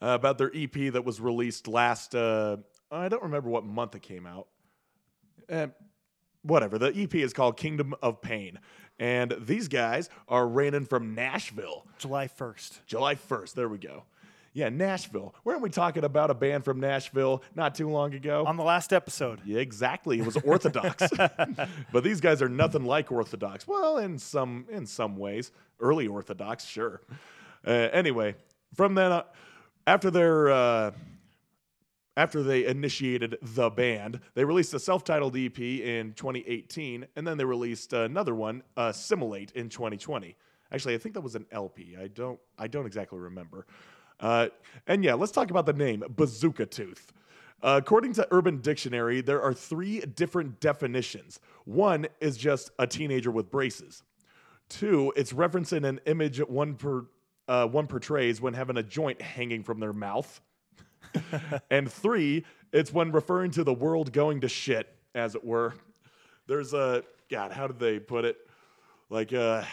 Uh, 0.00 0.16
about 0.16 0.36
their 0.36 0.50
EP 0.52 0.92
that 0.92 1.04
was 1.04 1.20
released 1.20 1.68
last. 1.68 2.14
Uh, 2.14 2.56
I 2.90 3.08
don't 3.08 3.22
remember 3.22 3.48
what 3.48 3.64
month 3.64 3.94
it 3.94 4.02
came 4.02 4.26
out. 4.26 4.48
Eh, 5.48 5.68
whatever. 6.42 6.76
The 6.76 6.92
EP 6.96 7.14
is 7.14 7.32
called 7.32 7.56
Kingdom 7.56 7.94
of 8.02 8.20
Pain, 8.20 8.58
and 9.02 9.34
these 9.40 9.66
guys 9.66 10.08
are 10.28 10.46
raining 10.46 10.84
from 10.84 11.16
Nashville. 11.16 11.84
July 11.98 12.28
1st. 12.28 12.86
July 12.86 13.16
1st. 13.16 13.54
There 13.54 13.68
we 13.68 13.78
go. 13.78 14.04
Yeah, 14.52 14.68
Nashville. 14.68 15.34
Weren't 15.42 15.60
we 15.60 15.70
talking 15.70 16.04
about 16.04 16.30
a 16.30 16.34
band 16.34 16.64
from 16.64 16.78
Nashville 16.78 17.42
not 17.56 17.74
too 17.74 17.88
long 17.88 18.14
ago? 18.14 18.44
On 18.46 18.56
the 18.56 18.62
last 18.62 18.92
episode. 18.92 19.40
Yeah, 19.44 19.58
exactly. 19.58 20.20
It 20.20 20.24
was 20.24 20.36
Orthodox. 20.36 21.08
but 21.92 22.04
these 22.04 22.20
guys 22.20 22.40
are 22.42 22.48
nothing 22.48 22.84
like 22.84 23.10
Orthodox. 23.10 23.66
Well, 23.66 23.98
in 23.98 24.20
some 24.20 24.66
in 24.70 24.86
some 24.86 25.16
ways, 25.16 25.50
early 25.80 26.06
Orthodox, 26.06 26.64
sure. 26.64 27.00
Uh, 27.66 27.70
anyway, 27.70 28.36
from 28.74 28.94
then 28.94 29.10
on, 29.10 29.24
after 29.84 30.12
their 30.12 30.48
uh, 30.48 30.90
after 32.16 32.42
they 32.42 32.66
initiated 32.66 33.36
the 33.40 33.70
band, 33.70 34.20
they 34.34 34.44
released 34.44 34.74
a 34.74 34.78
self-titled 34.78 35.36
EP 35.36 35.58
in 35.58 36.12
2018, 36.12 37.06
and 37.16 37.26
then 37.26 37.38
they 37.38 37.44
released 37.44 37.92
another 37.92 38.34
one, 38.34 38.62
Simulate, 38.92 39.52
in 39.52 39.68
2020. 39.68 40.36
Actually, 40.72 40.94
I 40.94 40.98
think 40.98 41.14
that 41.14 41.20
was 41.20 41.34
an 41.34 41.46
LP. 41.52 41.96
I 42.00 42.08
don't 42.08 42.40
I 42.58 42.66
don't 42.66 42.86
exactly 42.86 43.18
remember. 43.18 43.66
Uh, 44.18 44.48
and 44.86 45.04
yeah, 45.04 45.14
let's 45.14 45.32
talk 45.32 45.50
about 45.50 45.66
the 45.66 45.72
name 45.72 46.02
Bazooka 46.08 46.66
Tooth. 46.66 47.12
Uh, 47.62 47.78
according 47.80 48.12
to 48.14 48.26
Urban 48.30 48.60
Dictionary, 48.60 49.20
there 49.20 49.40
are 49.40 49.52
three 49.52 50.00
different 50.00 50.60
definitions. 50.60 51.40
One 51.64 52.06
is 52.20 52.36
just 52.36 52.70
a 52.78 52.86
teenager 52.86 53.30
with 53.30 53.50
braces. 53.50 54.02
Two, 54.68 55.12
it's 55.16 55.32
referencing 55.32 55.86
an 55.86 56.00
image 56.06 56.38
one 56.38 56.74
per 56.74 57.04
uh, 57.48 57.66
one 57.66 57.86
portrays 57.86 58.40
when 58.40 58.54
having 58.54 58.78
a 58.78 58.82
joint 58.82 59.20
hanging 59.20 59.62
from 59.62 59.78
their 59.78 59.92
mouth. 59.92 60.40
and 61.70 61.90
three, 61.90 62.44
it's 62.72 62.92
when 62.92 63.12
referring 63.12 63.50
to 63.52 63.64
the 63.64 63.74
world 63.74 64.12
going 64.12 64.40
to 64.40 64.48
shit, 64.48 64.94
as 65.14 65.34
it 65.34 65.44
were. 65.44 65.74
There's 66.46 66.74
a 66.74 67.04
God, 67.30 67.52
how 67.52 67.66
did 67.66 67.78
they 67.78 67.98
put 67.98 68.24
it? 68.24 68.36
Like, 69.08 69.32
uh, 69.32 69.64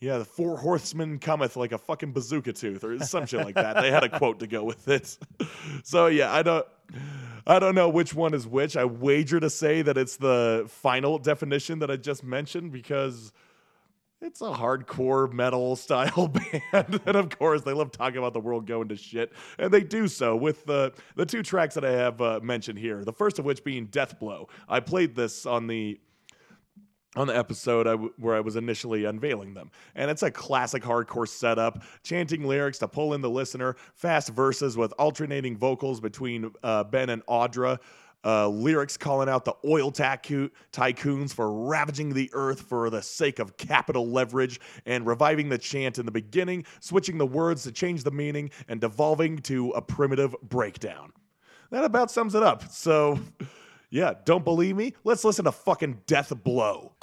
yeah, 0.00 0.18
the 0.18 0.24
four 0.24 0.58
horsemen 0.58 1.18
cometh 1.18 1.56
like 1.56 1.72
a 1.72 1.78
fucking 1.78 2.12
bazooka 2.12 2.52
tooth, 2.52 2.84
or 2.84 2.98
some 3.00 3.26
shit 3.26 3.44
like 3.44 3.54
that. 3.54 3.80
They 3.80 3.90
had 3.90 4.04
a 4.04 4.18
quote 4.18 4.40
to 4.40 4.46
go 4.46 4.64
with 4.64 4.88
it. 4.88 5.16
So 5.84 6.06
yeah, 6.06 6.32
I 6.32 6.42
don't, 6.42 6.66
I 7.46 7.58
don't 7.58 7.74
know 7.74 7.88
which 7.88 8.14
one 8.14 8.34
is 8.34 8.46
which. 8.46 8.76
I 8.76 8.84
wager 8.84 9.38
to 9.38 9.50
say 9.50 9.82
that 9.82 9.96
it's 9.96 10.16
the 10.16 10.64
final 10.68 11.18
definition 11.18 11.78
that 11.80 11.90
I 11.90 11.96
just 11.96 12.24
mentioned 12.24 12.72
because 12.72 13.32
it's 14.20 14.40
a 14.40 14.44
hardcore 14.44 15.32
metal 15.32 15.76
style 15.76 16.28
band, 16.72 17.00
and 17.06 17.16
of 17.16 17.36
course 17.38 17.62
they 17.62 17.72
love 17.72 17.92
talking 17.92 18.18
about 18.18 18.32
the 18.32 18.40
world 18.40 18.66
going 18.66 18.88
to 18.88 18.96
shit, 18.96 19.32
and 19.58 19.72
they 19.72 19.82
do 19.82 20.08
so 20.08 20.36
with 20.36 20.64
the 20.64 20.92
the 21.16 21.26
two 21.26 21.42
tracks 21.42 21.74
that 21.74 21.84
I 21.84 21.92
have 21.92 22.20
uh, 22.20 22.40
mentioned 22.42 22.78
here. 22.78 23.04
The 23.04 23.12
first 23.12 23.38
of 23.38 23.44
which 23.44 23.64
being 23.64 23.86
Death 23.86 24.18
Blow. 24.18 24.48
I 24.68 24.80
played 24.80 25.14
this 25.14 25.46
on 25.46 25.66
the 25.66 26.00
on 27.16 27.26
the 27.26 27.36
episode 27.36 27.86
I 27.86 27.92
w- 27.92 28.12
where 28.18 28.36
I 28.36 28.40
was 28.40 28.56
initially 28.56 29.06
unveiling 29.06 29.54
them. 29.54 29.70
And 29.94 30.10
it's 30.10 30.22
a 30.22 30.30
classic 30.30 30.82
hardcore 30.82 31.26
setup, 31.26 31.82
chanting 32.02 32.44
lyrics 32.44 32.78
to 32.78 32.88
pull 32.88 33.14
in 33.14 33.22
the 33.22 33.30
listener, 33.30 33.76
fast 33.94 34.28
verses 34.28 34.76
with 34.76 34.92
alternating 34.98 35.56
vocals 35.56 35.98
between 36.00 36.52
uh, 36.62 36.84
Ben 36.84 37.08
and 37.08 37.24
Audra. 37.26 37.78
Uh, 38.24 38.48
lyrics 38.48 38.96
calling 38.96 39.28
out 39.28 39.44
the 39.44 39.54
oil 39.64 39.92
tycoon, 39.92 40.50
tycoons 40.72 41.32
for 41.32 41.52
ravaging 41.68 42.12
the 42.12 42.28
earth 42.32 42.60
for 42.60 42.90
the 42.90 43.00
sake 43.00 43.38
of 43.38 43.56
capital 43.56 44.10
leverage 44.10 44.58
and 44.84 45.06
reviving 45.06 45.48
the 45.48 45.58
chant 45.58 45.98
in 45.98 46.06
the 46.06 46.10
beginning, 46.10 46.64
switching 46.80 47.18
the 47.18 47.26
words 47.26 47.62
to 47.62 47.70
change 47.70 48.02
the 48.02 48.10
meaning, 48.10 48.50
and 48.66 48.80
devolving 48.80 49.38
to 49.38 49.70
a 49.70 49.82
primitive 49.82 50.34
breakdown. 50.42 51.12
That 51.70 51.84
about 51.84 52.10
sums 52.10 52.34
it 52.34 52.42
up. 52.42 52.68
So, 52.70 53.20
yeah, 53.90 54.14
don't 54.24 54.44
believe 54.44 54.76
me? 54.76 54.94
Let's 55.04 55.24
listen 55.24 55.44
to 55.44 55.52
fucking 55.52 56.02
Death 56.06 56.32
Blow. 56.42 56.94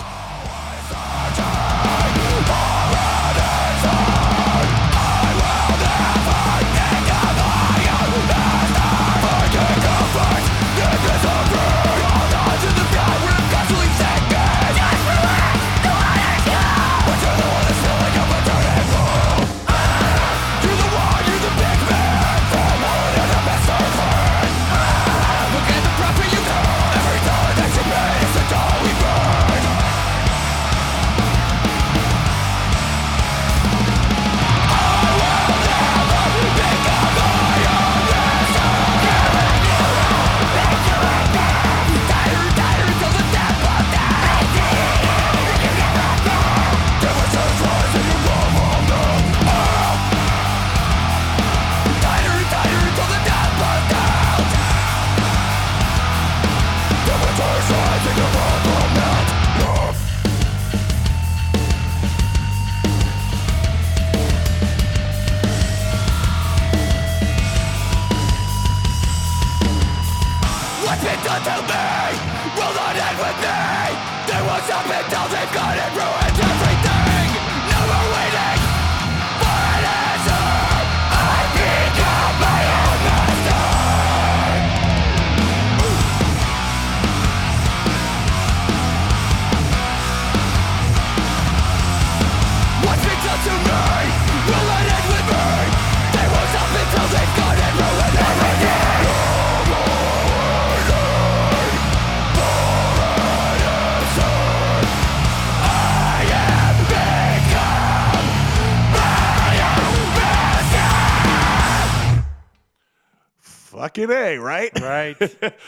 Fucking 113.84 114.12
A, 114.12 114.38
right? 114.38 114.72
Right. 114.80 115.18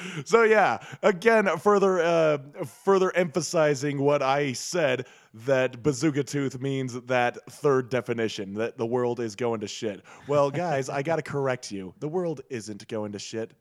so 0.26 0.44
yeah, 0.44 0.78
again, 1.04 1.50
further 1.58 2.00
uh, 2.00 2.38
further 2.64 3.14
emphasizing 3.14 4.00
what 4.00 4.22
I 4.22 4.54
said 4.54 5.08
that 5.34 5.84
bazooka 5.84 6.24
tooth 6.24 6.62
means 6.62 6.94
that 6.94 7.38
third 7.52 7.90
definition 7.90 8.54
that 8.54 8.78
the 8.78 8.86
world 8.86 9.20
is 9.20 9.36
going 9.36 9.60
to 9.60 9.68
shit. 9.68 10.02
Well, 10.30 10.50
guys, 10.50 10.88
I 10.88 11.02
got 11.02 11.18
to 11.18 11.24
correct 11.24 11.74
you. 11.74 11.94
The 12.00 12.08
world 12.08 12.40
isn't 12.50 12.88
going 12.88 13.12
to 13.12 13.20
shit. 13.20 13.52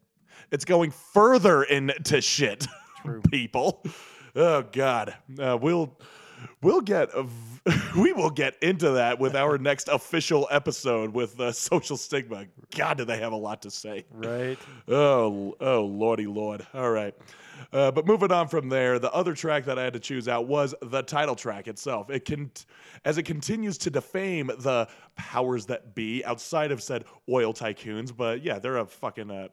It's 0.52 0.64
going 0.64 0.93
further 0.93 1.64
into 1.64 2.20
shit. 2.20 2.68
True. 3.02 3.22
People. 3.32 3.82
Oh 4.36 4.62
God. 4.62 5.16
Uh, 5.36 5.59
we'll 5.60 5.98
we'll 6.62 6.81
get 6.81 7.12
a 7.12 7.24
v- 7.24 7.53
we 7.97 8.12
will 8.12 8.31
get 8.31 8.57
into 8.62 8.91
that 8.91 9.19
with 9.19 9.35
our 9.35 9.57
next 9.57 9.89
official 9.89 10.47
episode 10.51 11.15
with 11.15 11.41
uh, 11.41 11.51
social 11.53 11.97
stigma. 11.97 12.45
God, 12.77 12.99
do 12.99 13.05
they 13.07 13.19
have 13.19 13.32
a 13.32 13.36
lot 13.36 13.62
to 13.62 13.70
say? 13.70 14.05
right. 14.12 14.59
Oh, 14.89 15.55
oh, 15.61 15.85
lordy 15.86 16.27
lord. 16.27 16.66
All 16.74 16.91
right. 16.91 17.15
Uh, 17.73 17.91
but 17.91 18.05
moving 18.07 18.31
on 18.32 18.49
from 18.49 18.69
there, 18.69 18.99
the 18.99 19.11
other 19.12 19.32
track 19.32 19.65
that 19.65 19.78
I 19.78 19.85
had 19.85 19.95
to 19.95 20.01
choose 20.01 20.28
out 20.28 20.47
was 20.47 20.74
the 20.82 21.03
title 21.03 21.35
track 21.35 21.66
itself. 21.69 22.11
It 22.11 22.24
can, 22.27 22.51
as 23.07 23.16
it 23.16 23.23
continues 23.23 23.78
to 23.78 23.91
defame 23.91 24.49
the 24.59 24.86
powers 25.16 25.65
that 25.66 25.95
be 25.95 26.23
outside 26.24 26.70
of 26.70 26.82
said 26.82 27.05
oil 27.31 27.55
tycoons. 27.55 28.15
But 28.15 28.43
yeah, 28.43 28.59
they're 28.59 28.77
a 28.78 28.86
fucking, 28.86 29.31
uh, 29.31 29.49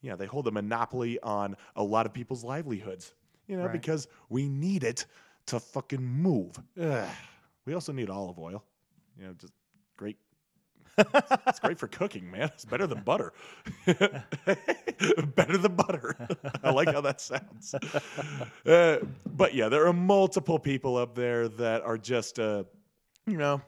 yeah, 0.00 0.16
they 0.16 0.26
hold 0.26 0.48
a 0.48 0.50
monopoly 0.50 1.20
on 1.20 1.56
a 1.76 1.82
lot 1.84 2.04
of 2.06 2.12
people's 2.12 2.42
livelihoods. 2.42 3.14
you 3.46 3.56
know, 3.58 3.64
Right. 3.64 3.72
because 3.72 4.08
we 4.28 4.48
need 4.48 4.82
it 4.82 5.06
to 5.46 5.60
fucking 5.60 6.02
move. 6.02 6.56
Ugh. 6.80 7.08
We 7.66 7.74
also 7.74 7.92
need 7.92 8.10
olive 8.10 8.38
oil. 8.38 8.62
You 9.18 9.26
know, 9.26 9.32
just 9.34 9.52
great. 9.96 10.16
it's 10.98 11.58
great 11.60 11.78
for 11.78 11.88
cooking, 11.88 12.30
man. 12.30 12.50
It's 12.54 12.64
better 12.64 12.86
than 12.86 13.02
butter. 13.02 13.32
better 13.86 15.58
than 15.58 15.74
butter. 15.74 16.16
I 16.62 16.70
like 16.70 16.92
how 16.92 17.00
that 17.00 17.20
sounds. 17.20 17.74
Uh, 18.64 18.98
but 19.26 19.54
yeah, 19.54 19.68
there 19.68 19.86
are 19.86 19.92
multiple 19.92 20.58
people 20.58 20.96
up 20.96 21.14
there 21.14 21.48
that 21.48 21.82
are 21.82 21.98
just, 21.98 22.38
uh, 22.38 22.64
you 23.26 23.38
know, 23.38 23.60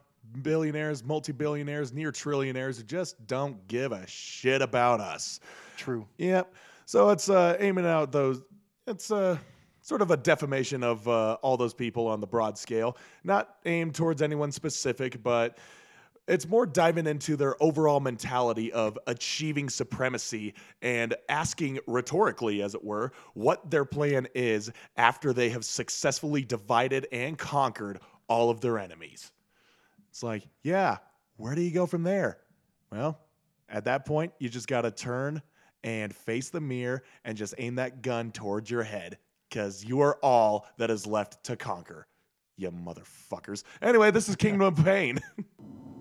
billionaires, 0.42 1.04
multi 1.04 1.32
billionaires, 1.32 1.92
near 1.92 2.12
trillionaires 2.12 2.76
who 2.76 2.84
just 2.84 3.26
don't 3.26 3.66
give 3.66 3.92
a 3.92 4.06
shit 4.06 4.62
about 4.62 5.00
us. 5.00 5.40
True. 5.76 6.06
Yep. 6.18 6.54
So 6.84 7.10
it's 7.10 7.28
uh, 7.28 7.56
aiming 7.58 7.86
out 7.86 8.12
those. 8.12 8.42
It's 8.86 9.10
uh, 9.10 9.36
sort 9.86 10.02
of 10.02 10.10
a 10.10 10.16
defamation 10.16 10.82
of 10.82 11.06
uh, 11.06 11.34
all 11.42 11.56
those 11.56 11.72
people 11.72 12.08
on 12.08 12.20
the 12.20 12.26
broad 12.26 12.58
scale. 12.58 12.96
Not 13.22 13.54
aimed 13.66 13.94
towards 13.94 14.20
anyone 14.20 14.50
specific, 14.50 15.22
but 15.22 15.58
it's 16.26 16.48
more 16.48 16.66
diving 16.66 17.06
into 17.06 17.36
their 17.36 17.54
overall 17.62 18.00
mentality 18.00 18.72
of 18.72 18.98
achieving 19.06 19.68
supremacy 19.68 20.54
and 20.82 21.14
asking 21.28 21.78
rhetorically, 21.86 22.62
as 22.62 22.74
it 22.74 22.82
were, 22.82 23.12
what 23.34 23.70
their 23.70 23.84
plan 23.84 24.26
is 24.34 24.72
after 24.96 25.32
they 25.32 25.50
have 25.50 25.64
successfully 25.64 26.42
divided 26.42 27.06
and 27.12 27.38
conquered 27.38 28.00
all 28.26 28.50
of 28.50 28.60
their 28.60 28.80
enemies. 28.80 29.30
It's 30.10 30.24
like, 30.24 30.42
yeah, 30.64 30.96
where 31.36 31.54
do 31.54 31.60
you 31.60 31.70
go 31.70 31.86
from 31.86 32.02
there? 32.02 32.38
Well, 32.90 33.20
at 33.68 33.84
that 33.84 34.04
point, 34.04 34.32
you 34.40 34.48
just 34.48 34.66
got 34.66 34.82
to 34.82 34.90
turn 34.90 35.42
and 35.84 36.12
face 36.12 36.50
the 36.50 36.60
mirror 36.60 37.04
and 37.24 37.38
just 37.38 37.54
aim 37.58 37.76
that 37.76 38.02
gun 38.02 38.32
towards 38.32 38.68
your 38.68 38.82
head 38.82 39.18
because 39.56 39.82
you 39.82 40.00
are 40.00 40.18
all 40.22 40.66
that 40.76 40.90
is 40.90 41.06
left 41.06 41.42
to 41.44 41.56
conquer. 41.56 42.06
You 42.58 42.70
motherfuckers. 42.70 43.62
Anyway, 43.80 44.10
this 44.10 44.28
is 44.28 44.36
Kingdom 44.36 44.60
of 44.60 44.84
Pain. 44.84 45.18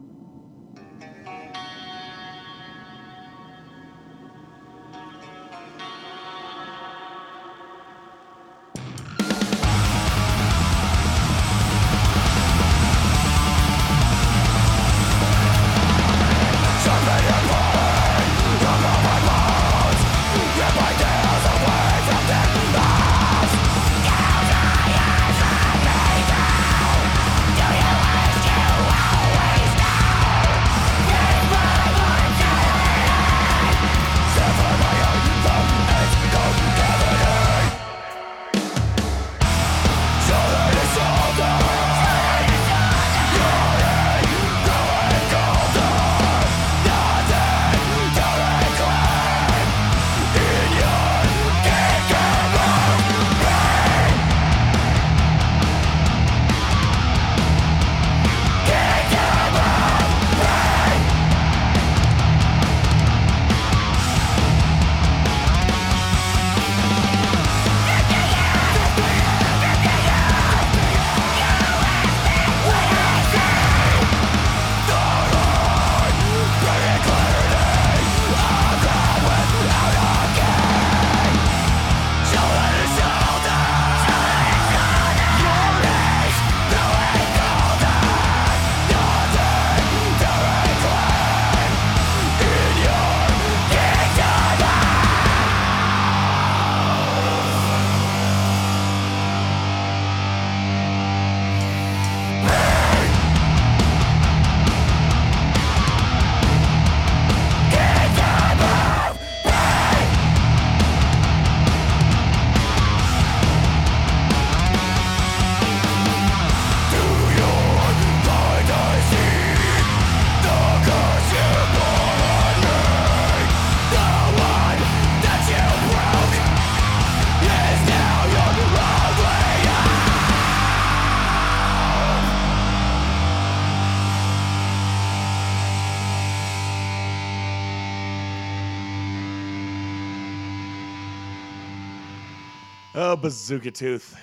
Bazooka 143.26 143.72
Tooth, 143.72 144.15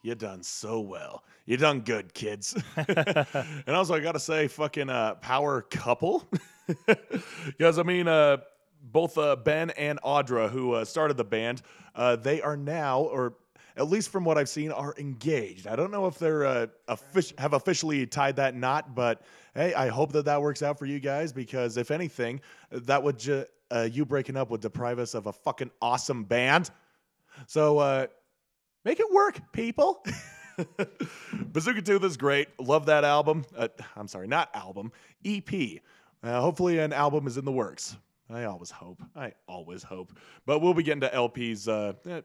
you 0.00 0.14
done 0.14 0.42
so 0.42 0.80
well. 0.80 1.24
You 1.44 1.58
done 1.58 1.80
good, 1.80 2.14
kids. 2.14 2.56
and 2.78 3.68
also, 3.68 3.94
I 3.94 4.00
gotta 4.00 4.18
say, 4.18 4.48
fucking 4.48 4.88
uh, 4.88 5.16
power 5.16 5.60
couple, 5.60 6.26
because 7.46 7.78
I 7.78 7.82
mean, 7.82 8.08
uh, 8.08 8.38
both 8.80 9.18
uh, 9.18 9.36
Ben 9.36 9.68
and 9.72 10.00
Audra, 10.00 10.48
who 10.48 10.72
uh, 10.72 10.86
started 10.86 11.18
the 11.18 11.24
band, 11.24 11.60
uh, 11.94 12.16
they 12.16 12.40
are 12.40 12.56
now, 12.56 13.00
or 13.00 13.34
at 13.76 13.90
least 13.90 14.08
from 14.08 14.24
what 14.24 14.38
I've 14.38 14.48
seen, 14.48 14.72
are 14.72 14.94
engaged. 14.96 15.66
I 15.66 15.76
don't 15.76 15.90
know 15.90 16.06
if 16.06 16.18
they're 16.18 16.46
uh, 16.46 16.66
offic- 16.88 17.38
have 17.38 17.52
officially 17.52 18.06
tied 18.06 18.36
that 18.36 18.54
knot, 18.54 18.94
but 18.94 19.20
hey, 19.54 19.74
I 19.74 19.88
hope 19.88 20.12
that 20.12 20.24
that 20.24 20.40
works 20.40 20.62
out 20.62 20.78
for 20.78 20.86
you 20.86 20.98
guys 20.98 21.30
because 21.30 21.76
if 21.76 21.90
anything, 21.90 22.40
that 22.70 23.02
would 23.02 23.18
ju- 23.18 23.44
uh, 23.70 23.86
you 23.92 24.06
breaking 24.06 24.38
up 24.38 24.48
would 24.48 24.62
deprive 24.62 24.98
us 24.98 25.12
of 25.12 25.26
a 25.26 25.32
fucking 25.34 25.70
awesome 25.82 26.24
band. 26.24 26.70
So 27.46 27.78
uh, 27.78 28.06
make 28.86 29.00
it 29.00 29.12
work, 29.12 29.40
people. 29.52 30.06
Bazooka 31.32 31.82
Tooth 31.82 32.04
is 32.04 32.16
great. 32.16 32.48
Love 32.60 32.86
that 32.86 33.02
album. 33.02 33.44
Uh, 33.54 33.66
I'm 33.96 34.06
sorry, 34.06 34.28
not 34.28 34.48
album, 34.54 34.92
EP. 35.24 35.80
Uh, 36.22 36.40
hopefully, 36.40 36.78
an 36.78 36.92
album 36.92 37.26
is 37.26 37.36
in 37.36 37.44
the 37.44 37.52
works. 37.52 37.96
I 38.30 38.44
always 38.44 38.70
hope. 38.70 39.02
I 39.16 39.32
always 39.48 39.82
hope. 39.82 40.16
But 40.46 40.60
we'll 40.60 40.72
be 40.72 40.84
getting 40.84 41.00
to 41.00 41.08
LPs 41.08 41.68
uh, 41.68 41.94
eh, 42.08 42.20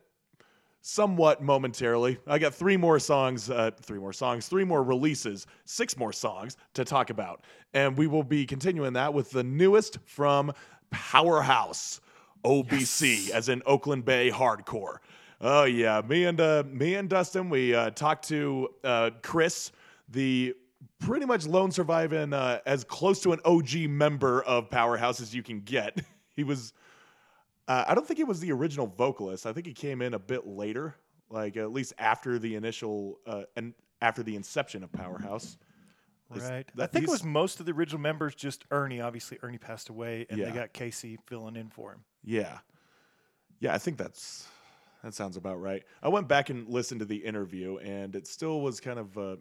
somewhat 0.81 1.41
momentarily. 1.41 2.19
I 2.27 2.37
got 2.37 2.53
three 2.53 2.77
more 2.77 2.99
songs, 2.99 3.49
uh, 3.49 3.71
three 3.81 3.99
more 3.99 4.13
songs, 4.13 4.47
three 4.47 4.63
more 4.63 4.83
releases, 4.83 5.47
six 5.65 5.97
more 5.97 6.13
songs 6.13 6.57
to 6.75 6.85
talk 6.85 7.09
about. 7.09 7.43
And 7.73 7.97
we 7.97 8.05
will 8.05 8.23
be 8.23 8.45
continuing 8.45 8.93
that 8.93 9.15
with 9.15 9.31
the 9.31 9.43
newest 9.43 9.97
from 10.05 10.53
Powerhouse, 10.91 12.01
OBC, 12.45 13.31
as 13.31 13.49
in 13.49 13.63
Oakland 13.65 14.05
Bay 14.05 14.29
Hardcore. 14.29 14.97
Oh 15.43 15.63
yeah, 15.63 16.01
me 16.07 16.25
and 16.25 16.39
uh, 16.39 16.63
me 16.67 16.93
and 16.95 17.09
Dustin, 17.09 17.49
we 17.49 17.73
uh, 17.73 17.89
talked 17.89 18.27
to 18.27 18.69
uh, 18.83 19.09
Chris, 19.23 19.71
the 20.07 20.55
pretty 20.99 21.25
much 21.25 21.47
lone 21.47 21.71
surviving, 21.71 22.31
uh, 22.31 22.59
as 22.67 22.83
close 22.83 23.21
to 23.21 23.33
an 23.33 23.39
OG 23.43 23.89
member 23.89 24.43
of 24.43 24.69
Powerhouse 24.69 25.19
as 25.19 25.33
you 25.33 25.41
can 25.41 25.61
get. 25.61 25.99
he 26.35 26.43
was, 26.43 26.73
uh, 27.67 27.85
I 27.87 27.95
don't 27.95 28.05
think 28.07 28.19
he 28.19 28.23
was 28.23 28.39
the 28.39 28.51
original 28.51 28.85
vocalist. 28.85 29.47
I 29.47 29.53
think 29.53 29.65
he 29.65 29.73
came 29.73 30.03
in 30.03 30.13
a 30.13 30.19
bit 30.19 30.45
later, 30.45 30.95
like 31.31 31.57
at 31.57 31.71
least 31.71 31.93
after 31.97 32.37
the 32.37 32.53
initial 32.53 33.19
uh, 33.25 33.43
and 33.55 33.73
after 33.99 34.21
the 34.21 34.35
inception 34.35 34.83
of 34.83 34.91
Powerhouse. 34.91 35.57
Right. 36.29 36.65
I 36.79 36.85
think 36.85 37.05
it 37.05 37.09
was 37.09 37.25
most 37.25 37.59
of 37.59 37.65
the 37.65 37.73
original 37.73 37.99
members, 37.99 38.35
just 38.35 38.63
Ernie. 38.71 39.01
Obviously, 39.01 39.37
Ernie 39.41 39.57
passed 39.57 39.89
away, 39.89 40.27
and 40.29 40.39
Yeah. 40.39 40.45
they 40.45 40.51
got 40.51 40.71
Casey 40.71 41.17
filling 41.25 41.55
in 41.57 41.69
for 41.69 41.91
him. 41.91 42.05
Yeah, 42.23 42.59
yeah. 43.59 43.73
I 43.73 43.79
think 43.79 43.97
that's 43.97 44.47
that 45.03 45.13
sounds 45.13 45.37
about 45.37 45.61
right. 45.61 45.83
I 46.03 46.09
went 46.09 46.27
back 46.27 46.49
and 46.49 46.67
listened 46.67 46.99
to 46.99 47.05
the 47.05 47.17
interview, 47.17 47.77
and 47.77 48.15
it 48.15 48.27
still 48.27 48.61
was 48.61 48.79
kind 48.79 48.99
of 48.99 49.17
uh, 49.17 49.35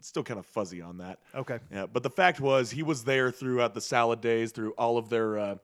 still 0.00 0.22
kind 0.22 0.38
of 0.40 0.46
fuzzy 0.46 0.80
on 0.80 0.98
that. 0.98 1.18
Okay. 1.34 1.58
Yeah, 1.70 1.86
but 1.86 2.02
the 2.02 2.10
fact 2.10 2.40
was 2.40 2.70
he 2.70 2.82
was 2.82 3.04
there 3.04 3.30
throughout 3.30 3.74
the 3.74 3.80
Salad 3.80 4.20
Days, 4.20 4.52
through 4.52 4.72
all 4.72 4.98
of 4.98 5.08
their, 5.08 5.38
uh, 5.38 5.56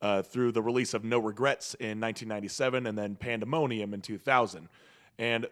uh, 0.00 0.22
through 0.22 0.52
the 0.52 0.62
release 0.62 0.94
of 0.94 1.04
No 1.04 1.18
Regrets 1.18 1.74
in 1.74 2.00
1997, 2.00 2.86
and 2.86 2.96
then 2.96 3.16
Pandemonium 3.16 3.94
in 3.94 4.00
2000, 4.00 4.68
and 5.18 5.46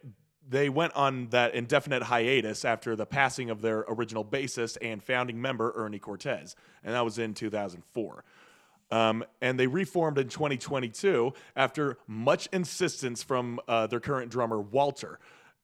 they 0.48 0.68
went 0.68 0.94
on 0.94 1.26
that 1.30 1.54
indefinite 1.54 2.04
hiatus 2.04 2.64
after 2.64 2.94
the 2.94 3.06
passing 3.06 3.50
of 3.50 3.60
their 3.62 3.84
original 3.88 4.24
bassist 4.24 4.78
and 4.80 5.02
founding 5.02 5.40
member 5.40 5.72
Ernie 5.74 5.98
Cortez, 5.98 6.54
and 6.84 6.94
that 6.94 7.04
was 7.04 7.18
in 7.18 7.34
2004. 7.34 8.24
Um, 8.90 9.24
and 9.40 9.58
they 9.58 9.66
reformed 9.66 10.18
in 10.18 10.28
2022 10.28 11.32
after 11.56 11.98
much 12.06 12.48
insistence 12.52 13.22
from 13.22 13.58
uh, 13.66 13.88
their 13.88 14.00
current 14.00 14.30
drummer 14.30 14.60
Walter, 14.60 15.18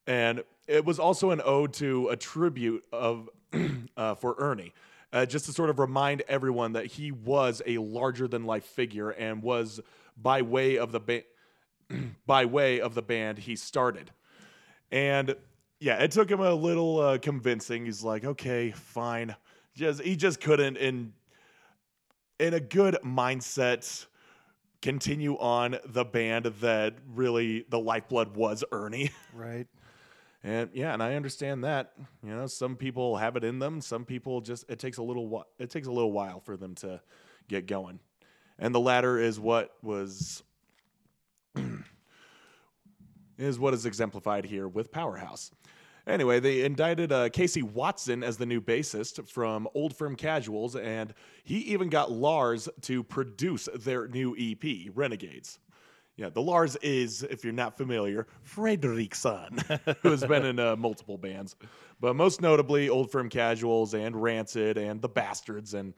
and 0.07 0.43
it 0.67 0.85
was 0.85 0.99
also 0.99 1.31
an 1.31 1.41
ode 1.45 1.73
to 1.75 2.09
a 2.09 2.17
tribute 2.17 2.85
of 2.93 3.29
uh, 3.97 4.15
for 4.15 4.35
Ernie, 4.39 4.73
uh, 5.13 5.27
just 5.27 5.47
to 5.47 5.53
sort 5.53 5.71
of 5.71 5.79
remind 5.79 6.23
everyone 6.29 6.73
that 6.73 6.87
he 6.87 7.13
was 7.13 7.63
a 7.67 7.79
larger 7.79 8.27
than 8.27 8.45
life 8.45 8.65
figure 8.65 9.11
and 9.11 9.43
was 9.43 9.81
by 10.17 10.43
way 10.43 10.79
of 10.79 10.93
the 10.93 11.01
ba- 11.01 11.23
by 12.27 12.45
way 12.45 12.81
of 12.81 12.95
the 12.95 13.03
band 13.03 13.39
he 13.39 13.55
started. 13.55 14.11
And 14.91 15.37
yeah, 15.81 16.03
it 16.03 16.11
took 16.11 16.31
him 16.31 16.41
a 16.41 16.55
little 16.55 17.01
uh, 17.01 17.19
convincing. 17.19 17.87
He's 17.87 18.03
like, 18.03 18.25
okay, 18.25 18.71
fine. 18.71 19.35
Just 19.75 20.03
he 20.03 20.17
just 20.17 20.41
couldn't 20.41 20.77
in 20.77 21.13
in 22.43 22.55
a 22.55 22.61
good 22.61 22.99
mindset 23.05 24.07
continue 24.83 25.39
on 25.39 25.79
the 25.87 26.05
band 26.05 26.47
that 26.61 26.97
really 27.15 27.65
the 27.69 27.79
lifeblood 27.79 28.37
was 28.37 28.65
Ernie. 28.73 29.11
Right. 29.35 29.67
And 30.45 30.71
yeah, 30.75 30.93
and 30.93 31.01
I 31.01 31.15
understand 31.15 31.63
that. 31.63 31.93
You 32.23 32.35
know, 32.35 32.49
some 32.49 32.75
people 32.75 33.17
have 33.17 33.37
it 33.37 33.45
in 33.45 33.61
them. 33.61 33.81
Some 33.81 34.05
people 34.05 34.41
just 34.41 34.69
it 34.69 34.81
takes 34.81 34.99
a 34.99 35.03
little 35.03 35.29
whi- 35.29 35.45
it 35.61 35.71
takes 35.71 35.87
a 35.87 35.93
little 35.93 36.11
while 36.11 36.41
for 36.41 36.57
them 36.57 36.75
to 36.77 37.01
get 37.49 37.67
going. 37.67 38.01
And 38.59 38.75
the 38.75 38.81
latter 38.81 39.19
is 39.19 39.39
what 39.39 39.71
was 39.83 40.43
is 43.39 43.59
what 43.61 43.73
is 43.73 43.87
exemplified 43.87 44.45
here 44.45 44.67
with 44.67 44.91
Powerhouse. 44.91 45.53
Anyway, 46.07 46.41
they 46.41 46.65
indicted 46.65 47.13
uh, 47.13 47.29
Casey 47.29 47.63
Watson 47.63 48.25
as 48.25 48.37
the 48.37 48.47
new 48.47 48.61
bassist 48.61 49.29
from 49.29 49.69
Old 49.75 49.97
Firm 49.97 50.17
Casuals, 50.17 50.75
and 50.75 51.15
he 51.45 51.59
even 51.59 51.89
got 51.89 52.11
Lars 52.11 52.69
to 52.83 53.05
produce 53.05 53.69
their 53.75 54.09
new 54.09 54.35
EP, 54.37 54.91
Renegades. 54.95 55.61
Yeah, 56.17 56.29
the 56.29 56.43
Lars 56.43 56.77
is, 56.77 57.23
if 57.23 57.43
you're 57.43 57.53
not 57.53 57.77
familiar, 57.77 58.27
Frederiksen, 58.45 59.97
who 60.03 60.11
has 60.11 60.25
been 60.25 60.45
in 60.45 60.59
uh, 60.59 60.77
multiple 60.77 61.17
bands, 61.17 61.57
but 62.01 62.15
most 62.17 62.43
notably 62.43 62.89
Old 62.89 63.11
Firm 63.11 63.29
Casuals 63.29 63.95
and 63.95 64.21
Rancid 64.21 64.77
and 64.77 65.01
The 65.01 65.09
Bastards. 65.09 65.73
And 65.75 65.95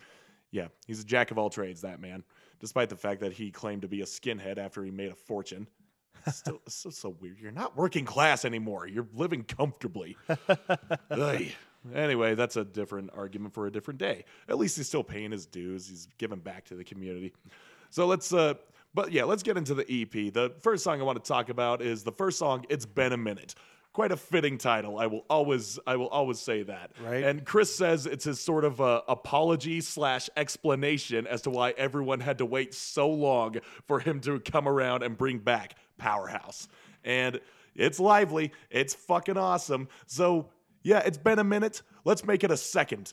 yeah, 0.52 0.68
he's 0.86 1.00
a 1.00 1.04
jack 1.04 1.30
of 1.30 1.38
all 1.38 1.50
trades, 1.50 1.80
that 1.80 2.00
man, 2.00 2.22
despite 2.60 2.90
the 2.90 2.96
fact 2.96 3.20
that 3.22 3.32
he 3.32 3.50
claimed 3.50 3.82
to 3.82 3.88
be 3.88 4.02
a 4.02 4.06
skinhead 4.06 4.56
after 4.58 4.84
he 4.84 4.90
made 4.90 5.10
a 5.10 5.16
fortune. 5.16 5.66
Still, 6.30 6.60
so, 6.68 6.90
so 6.90 7.16
weird. 7.20 7.38
You're 7.38 7.52
not 7.52 7.76
working 7.76 8.04
class 8.04 8.44
anymore. 8.44 8.86
You're 8.86 9.08
living 9.14 9.44
comfortably. 9.44 10.16
Anyway, 11.94 12.34
that's 12.34 12.56
a 12.56 12.64
different 12.64 13.10
argument 13.14 13.52
for 13.52 13.66
a 13.66 13.70
different 13.70 13.98
day. 13.98 14.24
At 14.48 14.58
least 14.58 14.76
he's 14.76 14.88
still 14.88 15.04
paying 15.04 15.32
his 15.32 15.46
dues. 15.46 15.88
He's 15.88 16.08
giving 16.18 16.38
back 16.38 16.64
to 16.66 16.76
the 16.76 16.84
community. 16.84 17.34
So 17.90 18.06
let's, 18.06 18.32
uh, 18.32 18.54
but 18.94 19.12
yeah, 19.12 19.24
let's 19.24 19.42
get 19.42 19.56
into 19.56 19.74
the 19.74 19.82
EP. 19.82 20.32
The 20.32 20.54
first 20.60 20.82
song 20.84 21.00
I 21.00 21.04
want 21.04 21.22
to 21.22 21.28
talk 21.28 21.48
about 21.48 21.82
is 21.82 22.02
the 22.02 22.12
first 22.12 22.38
song. 22.38 22.64
It's 22.68 22.86
been 22.86 23.12
a 23.12 23.16
minute. 23.16 23.54
Quite 23.92 24.12
a 24.12 24.16
fitting 24.16 24.58
title. 24.58 24.98
I 24.98 25.06
will 25.06 25.24
always, 25.30 25.78
I 25.86 25.96
will 25.96 26.08
always 26.08 26.40
say 26.40 26.64
that. 26.64 26.90
Right. 27.00 27.22
And 27.22 27.44
Chris 27.44 27.72
says 27.72 28.06
it's 28.06 28.24
his 28.24 28.40
sort 28.40 28.64
of 28.64 28.80
uh, 28.80 29.02
apology 29.06 29.80
slash 29.80 30.28
explanation 30.36 31.26
as 31.28 31.42
to 31.42 31.50
why 31.50 31.74
everyone 31.76 32.18
had 32.18 32.38
to 32.38 32.46
wait 32.46 32.74
so 32.74 33.08
long 33.08 33.56
for 33.86 34.00
him 34.00 34.20
to 34.22 34.40
come 34.40 34.66
around 34.66 35.04
and 35.04 35.16
bring 35.16 35.38
back 35.38 35.76
Powerhouse. 35.98 36.68
And 37.04 37.40
it's 37.74 38.00
lively. 38.00 38.52
It's 38.70 38.94
fucking 38.94 39.36
awesome. 39.36 39.88
So 40.06 40.50
yeah, 40.82 41.00
it's 41.00 41.18
been 41.18 41.38
a 41.38 41.44
minute. 41.44 41.82
Let's 42.04 42.24
make 42.24 42.44
it 42.44 42.50
a 42.50 42.56
second. 42.56 43.12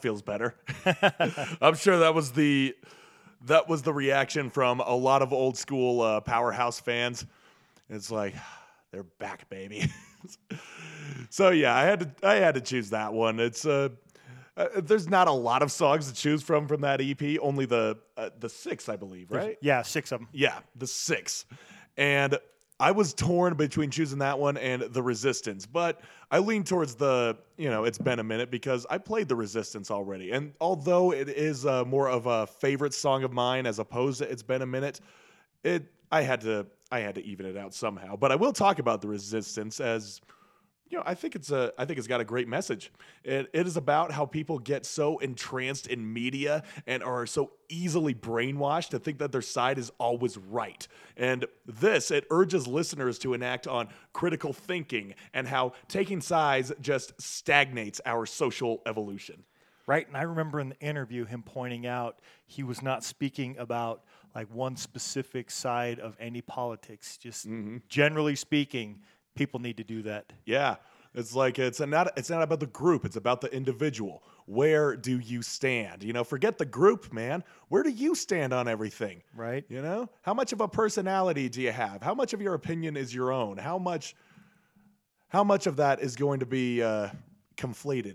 Feels 0.00 0.22
better. 0.22 0.54
I'm 1.60 1.74
sure 1.74 1.98
that 2.00 2.14
was 2.14 2.32
the 2.32 2.74
that 3.46 3.68
was 3.68 3.82
the 3.82 3.92
reaction 3.92 4.50
from 4.50 4.80
a 4.80 4.94
lot 4.94 5.22
of 5.22 5.32
old 5.32 5.56
school 5.56 6.02
uh, 6.02 6.20
powerhouse 6.20 6.80
fans. 6.80 7.26
It's 7.88 8.10
like 8.10 8.34
they're 8.92 9.04
back, 9.04 9.48
baby. 9.48 9.90
so 11.30 11.50
yeah, 11.50 11.74
I 11.74 11.84
had 11.84 12.00
to 12.00 12.28
I 12.28 12.34
had 12.36 12.54
to 12.54 12.60
choose 12.60 12.90
that 12.90 13.12
one. 13.12 13.40
It's 13.40 13.64
uh, 13.66 13.90
uh 14.56 14.66
there's 14.82 15.08
not 15.08 15.28
a 15.28 15.32
lot 15.32 15.62
of 15.62 15.72
songs 15.72 16.08
to 16.08 16.14
choose 16.14 16.42
from 16.42 16.66
from 16.66 16.82
that 16.82 17.00
EP. 17.00 17.38
Only 17.40 17.66
the 17.66 17.98
uh, 18.16 18.30
the 18.38 18.48
six, 18.48 18.88
I 18.88 18.96
believe, 18.96 19.30
right? 19.30 19.56
Yeah, 19.60 19.82
six 19.82 20.12
of 20.12 20.20
them. 20.20 20.28
Yeah, 20.32 20.58
the 20.76 20.86
six. 20.86 21.46
And 21.96 22.38
I 22.80 22.92
was 22.92 23.12
torn 23.12 23.54
between 23.54 23.90
choosing 23.90 24.18
that 24.20 24.38
one 24.38 24.56
and 24.56 24.82
the 24.82 25.02
Resistance, 25.02 25.66
but 25.66 26.00
I 26.30 26.38
lean 26.38 26.64
towards 26.64 26.94
the, 26.94 27.36
you 27.58 27.68
know, 27.68 27.84
it's 27.84 27.98
been 27.98 28.20
a 28.20 28.24
minute 28.24 28.50
because 28.50 28.86
I 28.88 28.96
played 28.96 29.28
the 29.28 29.36
Resistance 29.36 29.90
already. 29.90 30.30
And 30.30 30.54
although 30.62 31.12
it 31.12 31.28
is 31.28 31.66
uh, 31.66 31.84
more 31.84 32.08
of 32.08 32.24
a 32.24 32.46
favorite 32.46 32.94
song 32.94 33.22
of 33.22 33.32
mine 33.32 33.66
as 33.66 33.78
opposed 33.78 34.20
to 34.20 34.30
it's 34.30 34.42
been 34.42 34.62
a 34.62 34.66
minute, 34.66 35.00
it 35.62 35.92
I 36.10 36.22
had 36.22 36.40
to 36.40 36.66
I 36.90 37.00
had 37.00 37.14
to 37.16 37.24
even 37.24 37.44
it 37.44 37.56
out 37.58 37.74
somehow. 37.74 38.16
But 38.16 38.32
I 38.32 38.36
will 38.36 38.52
talk 38.52 38.78
about 38.78 39.02
the 39.02 39.08
Resistance 39.08 39.78
as 39.78 40.22
you 40.90 40.98
know, 40.98 41.04
I 41.06 41.14
think 41.14 41.36
it's 41.36 41.52
a, 41.52 41.72
I 41.78 41.84
think 41.84 41.98
it's 41.98 42.08
got 42.08 42.20
a 42.20 42.24
great 42.24 42.48
message. 42.48 42.90
It, 43.22 43.48
it 43.52 43.66
is 43.66 43.76
about 43.76 44.10
how 44.10 44.26
people 44.26 44.58
get 44.58 44.84
so 44.84 45.18
entranced 45.18 45.86
in 45.86 46.12
media 46.12 46.64
and 46.86 47.02
are 47.02 47.26
so 47.26 47.52
easily 47.68 48.12
brainwashed 48.12 48.90
to 48.90 48.98
think 48.98 49.18
that 49.18 49.30
their 49.30 49.42
side 49.42 49.78
is 49.78 49.92
always 49.98 50.36
right. 50.36 50.86
And 51.16 51.46
this, 51.64 52.10
it 52.10 52.26
urges 52.30 52.66
listeners 52.66 53.18
to 53.20 53.34
enact 53.34 53.68
on 53.68 53.88
critical 54.12 54.52
thinking 54.52 55.14
and 55.32 55.46
how 55.46 55.74
taking 55.86 56.20
sides 56.20 56.72
just 56.80 57.12
stagnates 57.20 58.00
our 58.04 58.26
social 58.26 58.82
evolution. 58.84 59.44
Right. 59.86 60.06
And 60.06 60.16
I 60.16 60.22
remember 60.22 60.60
in 60.60 60.70
the 60.70 60.78
interview 60.80 61.24
him 61.24 61.42
pointing 61.42 61.86
out 61.86 62.18
he 62.46 62.62
was 62.62 62.82
not 62.82 63.04
speaking 63.04 63.56
about 63.58 64.02
like 64.34 64.52
one 64.52 64.76
specific 64.76 65.50
side 65.50 65.98
of 65.98 66.16
any 66.20 66.42
politics. 66.42 67.16
Just 67.16 67.48
mm-hmm. 67.48 67.78
generally 67.88 68.36
speaking, 68.36 69.00
people 69.34 69.60
need 69.60 69.76
to 69.78 69.84
do 69.84 70.02
that. 70.02 70.32
Yeah. 70.44 70.76
It's 71.14 71.34
like 71.34 71.58
it's 71.58 71.80
not 71.80 72.12
it's 72.16 72.30
not 72.30 72.42
about 72.42 72.60
the 72.60 72.66
group, 72.66 73.04
it's 73.04 73.16
about 73.16 73.40
the 73.40 73.52
individual. 73.52 74.22
Where 74.46 74.94
do 74.94 75.18
you 75.18 75.42
stand? 75.42 76.04
You 76.04 76.12
know, 76.12 76.22
forget 76.22 76.56
the 76.56 76.64
group, 76.64 77.12
man. 77.12 77.42
Where 77.68 77.82
do 77.82 77.90
you 77.90 78.14
stand 78.14 78.52
on 78.52 78.68
everything? 78.68 79.22
Right. 79.34 79.64
You 79.68 79.82
know? 79.82 80.08
How 80.22 80.34
much 80.34 80.52
of 80.52 80.60
a 80.60 80.68
personality 80.68 81.48
do 81.48 81.62
you 81.62 81.72
have? 81.72 82.02
How 82.02 82.14
much 82.14 82.32
of 82.32 82.40
your 82.40 82.54
opinion 82.54 82.96
is 82.96 83.12
your 83.12 83.32
own? 83.32 83.58
How 83.58 83.76
much 83.76 84.14
how 85.28 85.42
much 85.42 85.66
of 85.66 85.76
that 85.76 86.00
is 86.00 86.14
going 86.14 86.40
to 86.40 86.46
be 86.46 86.80
uh 86.80 87.08
conflated? 87.56 88.14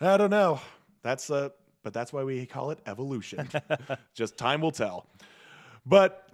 I 0.00 0.18
don't 0.18 0.30
know. 0.30 0.60
That's 1.02 1.30
uh 1.30 1.48
but 1.82 1.94
that's 1.94 2.12
why 2.12 2.22
we 2.22 2.44
call 2.44 2.70
it 2.70 2.80
evolution. 2.86 3.48
Just 4.14 4.36
time 4.36 4.60
will 4.60 4.72
tell. 4.72 5.06
But 5.86 6.27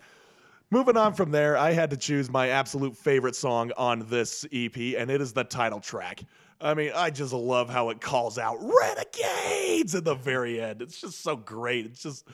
moving 0.70 0.96
on 0.96 1.14
from 1.14 1.30
there, 1.30 1.56
I 1.56 1.72
had 1.72 1.90
to 1.90 1.96
choose 1.96 2.30
my 2.30 2.48
absolute 2.50 2.96
favorite 2.96 3.36
song 3.36 3.72
on 3.76 4.06
this 4.08 4.44
EP, 4.52 4.76
and 4.76 5.10
it 5.10 5.20
is 5.20 5.32
the 5.32 5.44
title 5.44 5.80
track. 5.80 6.22
I 6.60 6.74
mean, 6.74 6.92
I 6.94 7.10
just 7.10 7.32
love 7.32 7.68
how 7.68 7.90
it 7.90 8.00
calls 8.00 8.38
out 8.38 8.58
Renegades 8.60 9.94
at 9.94 10.04
the 10.04 10.14
very 10.14 10.60
end. 10.60 10.82
It's 10.82 11.00
just 11.00 11.22
so 11.22 11.36
great. 11.36 11.84
It's 11.86 12.02
just, 12.02 12.26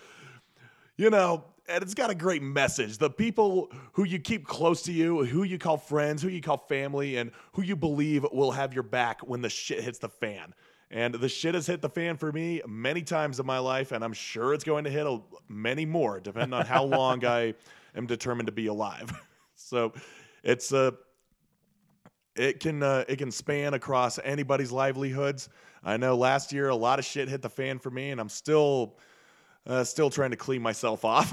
you 0.96 1.10
know, 1.10 1.44
and 1.68 1.82
it's 1.82 1.94
got 1.94 2.10
a 2.10 2.14
great 2.14 2.42
message. 2.42 2.98
The 2.98 3.10
people 3.10 3.70
who 3.92 4.04
you 4.04 4.18
keep 4.18 4.46
close 4.46 4.82
to 4.82 4.92
you, 4.92 5.24
who 5.24 5.44
you 5.44 5.58
call 5.58 5.76
friends, 5.76 6.22
who 6.22 6.28
you 6.28 6.40
call 6.40 6.58
family, 6.58 7.16
and 7.16 7.30
who 7.52 7.62
you 7.62 7.76
believe 7.76 8.26
will 8.32 8.52
have 8.52 8.74
your 8.74 8.82
back 8.82 9.20
when 9.20 9.40
the 9.40 9.48
shit 9.48 9.82
hits 9.82 9.98
the 9.98 10.08
fan. 10.08 10.54
And 10.90 11.14
the 11.14 11.28
shit 11.28 11.54
has 11.54 11.66
hit 11.66 11.82
the 11.82 11.88
fan 11.88 12.16
for 12.16 12.32
me 12.32 12.62
many 12.66 13.02
times 13.02 13.38
in 13.38 13.46
my 13.46 13.58
life, 13.58 13.92
and 13.92 14.02
I'm 14.02 14.12
sure 14.12 14.52
it's 14.52 14.64
going 14.64 14.84
to 14.84 14.90
hit 14.90 15.06
a, 15.06 15.20
many 15.48 15.86
more, 15.86 16.18
depending 16.20 16.52
on 16.52 16.66
how 16.66 16.84
long 16.84 17.24
I 17.24 17.54
am 17.96 18.06
determined 18.06 18.46
to 18.46 18.52
be 18.52 18.66
alive. 18.66 19.12
so 19.54 19.92
it's 20.42 20.72
a 20.72 20.94
it 22.36 22.60
can 22.60 22.82
uh, 22.82 23.04
it 23.08 23.16
can 23.16 23.30
span 23.30 23.74
across 23.74 24.18
anybody's 24.24 24.72
livelihoods. 24.72 25.48
I 25.82 25.96
know 25.96 26.16
last 26.16 26.52
year 26.52 26.68
a 26.68 26.76
lot 26.76 26.98
of 26.98 27.04
shit 27.04 27.28
hit 27.28 27.42
the 27.42 27.50
fan 27.50 27.78
for 27.78 27.90
me, 27.90 28.10
and 28.10 28.20
I'm 28.20 28.28
still 28.28 28.98
uh, 29.66 29.84
still 29.84 30.10
trying 30.10 30.30
to 30.30 30.36
clean 30.36 30.62
myself 30.62 31.04
off. 31.04 31.30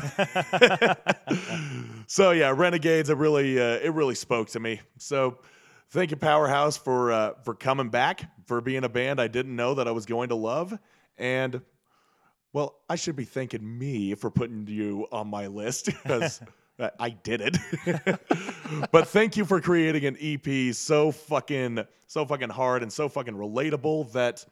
so 2.08 2.32
yeah, 2.32 2.54
Renegades. 2.56 3.10
It 3.10 3.18
really 3.18 3.60
uh, 3.60 3.80
it 3.82 3.94
really 3.94 4.16
spoke 4.16 4.50
to 4.50 4.60
me. 4.60 4.82
So 4.98 5.40
thank 5.92 6.12
you, 6.12 6.18
Powerhouse, 6.18 6.78
for 6.78 7.12
uh, 7.12 7.34
for 7.44 7.54
coming 7.54 7.90
back, 7.90 8.30
for 8.46 8.62
being 8.62 8.84
a 8.84 8.90
band 8.90 9.22
I 9.22 9.28
didn't 9.28 9.56
know 9.56 9.76
that 9.76 9.88
I 9.88 9.92
was 9.92 10.06
going 10.06 10.30
to 10.30 10.36
love, 10.36 10.78
and 11.18 11.62
well, 12.58 12.80
I 12.90 12.96
should 12.96 13.16
be 13.16 13.24
thanking 13.24 13.78
me 13.78 14.16
for 14.16 14.32
putting 14.32 14.66
you 14.66 15.06
on 15.12 15.28
my 15.28 15.46
list 15.46 15.86
because 16.04 16.42
I 17.00 17.12
did 17.12 17.40
it. 17.44 17.56
but 18.92 19.08
thank 19.10 19.38
you 19.38 19.46
for 19.46 19.62
creating 19.62 20.06
an 20.06 20.18
EP 20.20 20.74
so 20.74 21.12
fucking 21.12 21.86
so 22.08 22.26
fucking 22.26 22.50
hard 22.50 22.82
and 22.82 22.92
so 22.92 23.10
fucking 23.10 23.36
relatable 23.36 24.12
that 24.14 24.44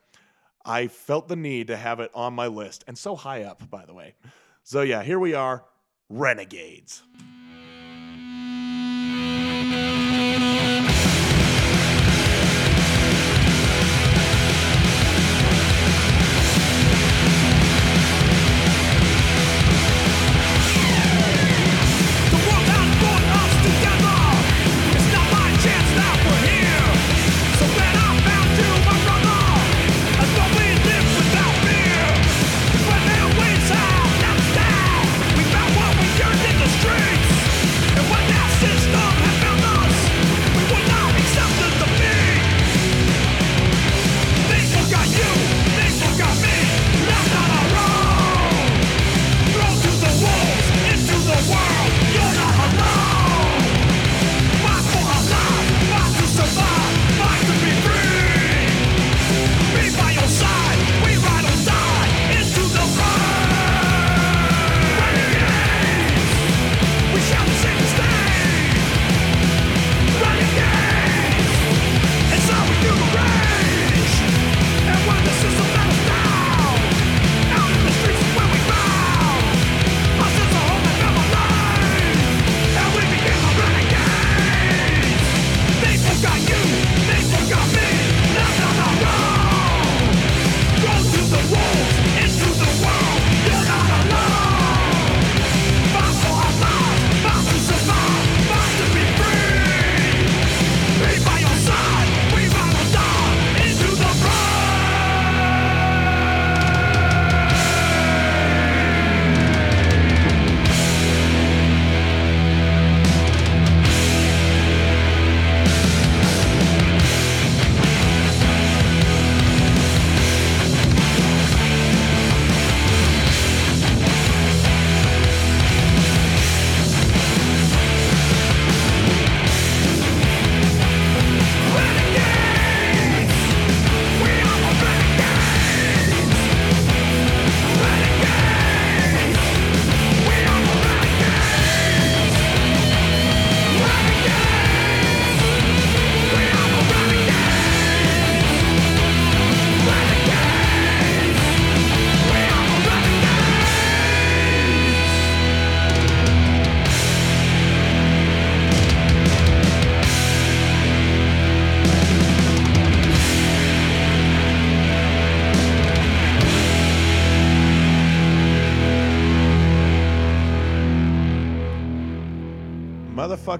I 0.63 0.85
felt 0.85 1.27
the 1.27 1.35
need 1.35 1.65
to 1.67 1.77
have 1.77 1.99
it 1.99 2.11
on 2.13 2.35
my 2.35 2.45
list 2.45 2.83
and 2.87 2.95
so 2.95 3.15
high 3.15 3.41
up, 3.41 3.67
by 3.71 3.85
the 3.85 3.93
way. 3.95 4.13
So 4.61 4.81
yeah, 4.83 5.01
here 5.01 5.17
we 5.17 5.33
are, 5.33 5.65
Renegades. 6.07 7.01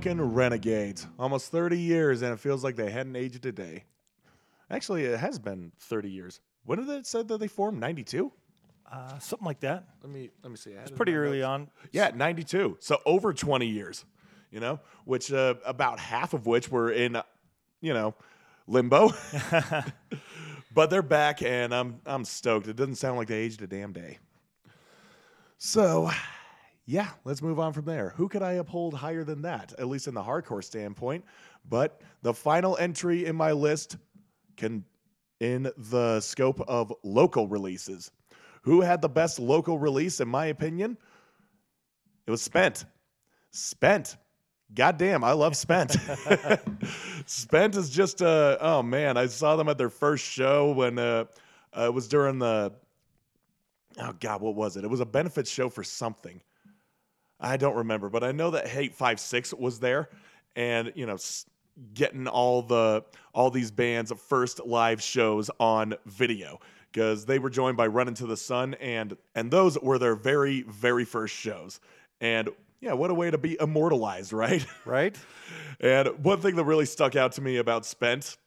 Motherfucking 0.06 0.36
Renegades. 0.36 1.08
Almost 1.18 1.52
30 1.52 1.80
years, 1.80 2.22
and 2.22 2.34
it 2.34 2.40
feels 2.40 2.64
like 2.64 2.76
they 2.76 2.92
hadn't 2.92 3.16
aged 3.16 3.46
a 3.46 3.52
day. 3.52 3.84
Actually, 4.70 5.06
it 5.06 5.20
has 5.20 5.40
been 5.40 5.72
30 5.80 6.10
years. 6.10 6.40
When 6.66 6.80
did 6.80 6.90
it 6.90 7.06
say 7.06 7.24
that 7.24 7.40
they 7.40 7.48
formed? 7.48 7.80
92? 7.80 8.32
Uh, 8.92 9.18
something 9.20 9.46
like 9.46 9.60
that. 9.62 9.86
Let 10.04 10.12
me 10.12 10.30
let 10.44 10.52
me 10.52 10.58
see. 10.58 10.72
It's 10.72 10.92
Pretty 10.92 11.16
early 11.16 11.42
on. 11.42 11.70
Yeah, 11.92 12.12
92. 12.14 12.78
So 12.80 13.00
over 13.06 13.34
20 13.34 13.66
years, 13.66 14.06
you 14.52 14.60
know, 14.60 14.80
which 15.06 15.34
uh, 15.34 15.56
about 15.66 16.00
half 16.00 16.34
of 16.34 16.46
which 16.46 16.70
were 16.70 16.92
in, 16.92 17.16
uh, 17.16 17.24
you 17.82 17.94
know, 17.94 18.14
limbo. 18.68 19.10
but 20.74 20.90
they're 20.92 21.02
back, 21.02 21.42
and 21.42 21.74
I'm 21.74 22.00
I'm 22.06 22.26
stoked. 22.26 22.68
It 22.68 22.76
doesn't 22.76 22.96
sound 22.96 23.18
like 23.18 23.28
they 23.28 23.40
aged 23.40 23.64
a 23.64 23.68
damn 23.68 23.92
day. 23.92 24.20
So, 25.58 26.12
yeah, 26.86 27.10
let's 27.24 27.42
move 27.42 27.60
on 27.60 27.74
from 27.74 27.86
there. 27.86 28.14
Who 28.16 28.28
could 28.28 28.44
I 28.44 28.54
uphold 28.54 28.94
higher 28.94 29.24
than 29.24 29.42
that, 29.42 29.74
at 29.80 29.88
least 29.88 30.08
in 30.08 30.14
the 30.14 30.22
hardcore 30.22 30.64
standpoint? 30.64 31.26
But 31.68 32.02
the 32.22 32.34
final 32.34 32.78
entry 32.78 33.26
in 33.26 33.36
my 33.36 33.54
list 33.54 33.98
can, 34.56 34.86
in 35.40 35.72
the 35.78 36.20
scope 36.22 36.62
of 36.68 36.94
local 37.04 37.48
releases, 37.48 38.12
who 38.62 38.82
had 38.82 39.02
the 39.02 39.10
best 39.10 39.40
local 39.40 39.80
release, 39.80 40.20
in 40.20 40.28
my 40.28 40.48
opinion? 40.48 40.98
It 42.28 42.32
was 42.32 42.42
Spent. 42.42 42.86
Spent. 43.52 44.18
Goddamn, 44.74 45.24
I 45.24 45.32
love 45.32 45.56
Spent. 45.56 45.96
Spent 47.26 47.76
is 47.76 47.90
just 47.90 48.22
uh 48.22 48.58
oh 48.60 48.82
man, 48.82 49.16
I 49.16 49.28
saw 49.28 49.56
them 49.56 49.70
at 49.70 49.78
their 49.78 49.92
first 49.92 50.26
show 50.26 50.72
when 50.72 50.98
uh, 50.98 51.26
uh 51.78 51.86
it 51.86 51.94
was 51.94 52.08
during 52.08 52.40
the 52.40 52.74
oh 54.00 54.14
god, 54.20 54.42
what 54.42 54.56
was 54.56 54.76
it? 54.76 54.84
It 54.84 54.90
was 54.90 55.00
a 55.00 55.06
benefit 55.06 55.48
show 55.48 55.70
for 55.70 55.84
something. 55.84 56.42
I 57.40 57.58
don't 57.58 57.76
remember, 57.76 58.10
but 58.10 58.24
I 58.24 58.32
know 58.32 58.52
that 58.52 58.66
Hate5six 58.66 59.58
was 59.58 59.80
there, 59.80 60.10
and 60.56 60.92
you 60.96 61.06
know, 61.06 61.18
getting 61.94 62.28
all 62.28 62.62
the 62.62 63.04
all 63.34 63.52
these 63.52 63.72
bands' 63.72 64.12
first 64.18 64.66
live 64.66 65.02
shows 65.02 65.50
on 65.60 65.96
video 66.06 66.60
because 66.92 67.26
they 67.26 67.40
were 67.40 67.50
joined 67.50 67.76
by 67.76 67.88
Run 67.88 68.08
Into 68.08 68.26
the 68.26 68.38
Sun, 68.38 68.76
and 68.76 69.18
and 69.36 69.52
those 69.52 69.78
were 69.80 70.00
their 70.00 70.16
very 70.16 70.62
very 70.64 71.06
first 71.06 71.36
shows, 71.36 71.80
and 72.22 72.50
yeah, 72.80 72.94
what 72.94 73.10
a 73.10 73.14
way 73.14 73.32
to 73.32 73.38
be 73.38 73.58
immortalized, 73.60 74.32
right? 74.34 74.66
Right? 74.86 75.18
And 75.80 76.08
one 76.24 76.40
thing 76.40 76.56
that 76.56 76.64
really 76.64 76.86
stuck 76.86 77.16
out 77.16 77.34
to 77.34 77.42
me 77.42 77.58
about 77.58 77.86
Spent 77.86 78.38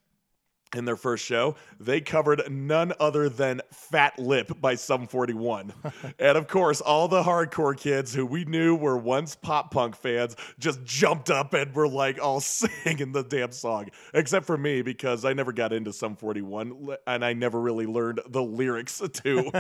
in 0.74 0.84
their 0.84 0.96
first 0.96 1.24
show, 1.24 1.56
they 1.80 2.00
covered 2.00 2.42
none 2.50 2.92
other 3.00 3.28
than 3.28 3.60
Fat 3.72 4.18
Lip 4.18 4.60
by 4.60 4.74
Sum 4.74 5.06
41. 5.06 5.72
and 6.18 6.38
of 6.38 6.48
course, 6.48 6.80
all 6.80 7.08
the 7.08 7.22
hardcore 7.22 7.76
kids 7.76 8.14
who 8.14 8.26
we 8.26 8.44
knew 8.44 8.74
were 8.74 8.96
once 8.96 9.34
pop 9.34 9.70
punk 9.70 9.96
fans 9.96 10.36
just 10.58 10.84
jumped 10.84 11.30
up 11.30 11.54
and 11.54 11.74
were 11.74 11.88
like 11.88 12.20
all 12.20 12.40
singing 12.40 13.12
the 13.12 13.22
damn 13.22 13.52
song. 13.52 13.88
Except 14.14 14.46
for 14.46 14.56
me, 14.56 14.82
because 14.82 15.24
I 15.24 15.32
never 15.32 15.52
got 15.52 15.72
into 15.72 15.92
Sum 15.92 16.16
41 16.16 16.96
and 17.06 17.24
I 17.24 17.32
never 17.32 17.60
really 17.60 17.86
learned 17.86 18.20
the 18.28 18.42
lyrics 18.42 18.98
to. 18.98 19.50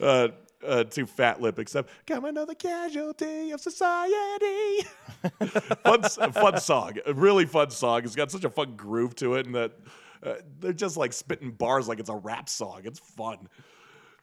uh, 0.00 0.28
uh, 0.66 0.84
to 0.84 1.06
Fat 1.06 1.40
Lip, 1.40 1.58
except 1.58 1.90
"Come 2.06 2.24
another 2.24 2.54
casualty 2.54 3.50
of 3.50 3.60
society." 3.60 4.86
fun, 5.84 6.02
fun 6.02 6.60
song, 6.60 6.94
a 7.06 7.14
really 7.14 7.46
fun 7.46 7.70
song. 7.70 8.02
It's 8.04 8.16
got 8.16 8.30
such 8.30 8.44
a 8.44 8.50
fun 8.50 8.76
groove 8.76 9.14
to 9.16 9.34
it, 9.34 9.46
and 9.46 9.54
that 9.54 9.72
uh, 10.22 10.34
they're 10.60 10.72
just 10.72 10.96
like 10.96 11.12
spitting 11.12 11.50
bars 11.50 11.88
like 11.88 11.98
it's 12.00 12.10
a 12.10 12.14
rap 12.16 12.48
song. 12.48 12.82
It's 12.84 12.98
fun. 12.98 13.48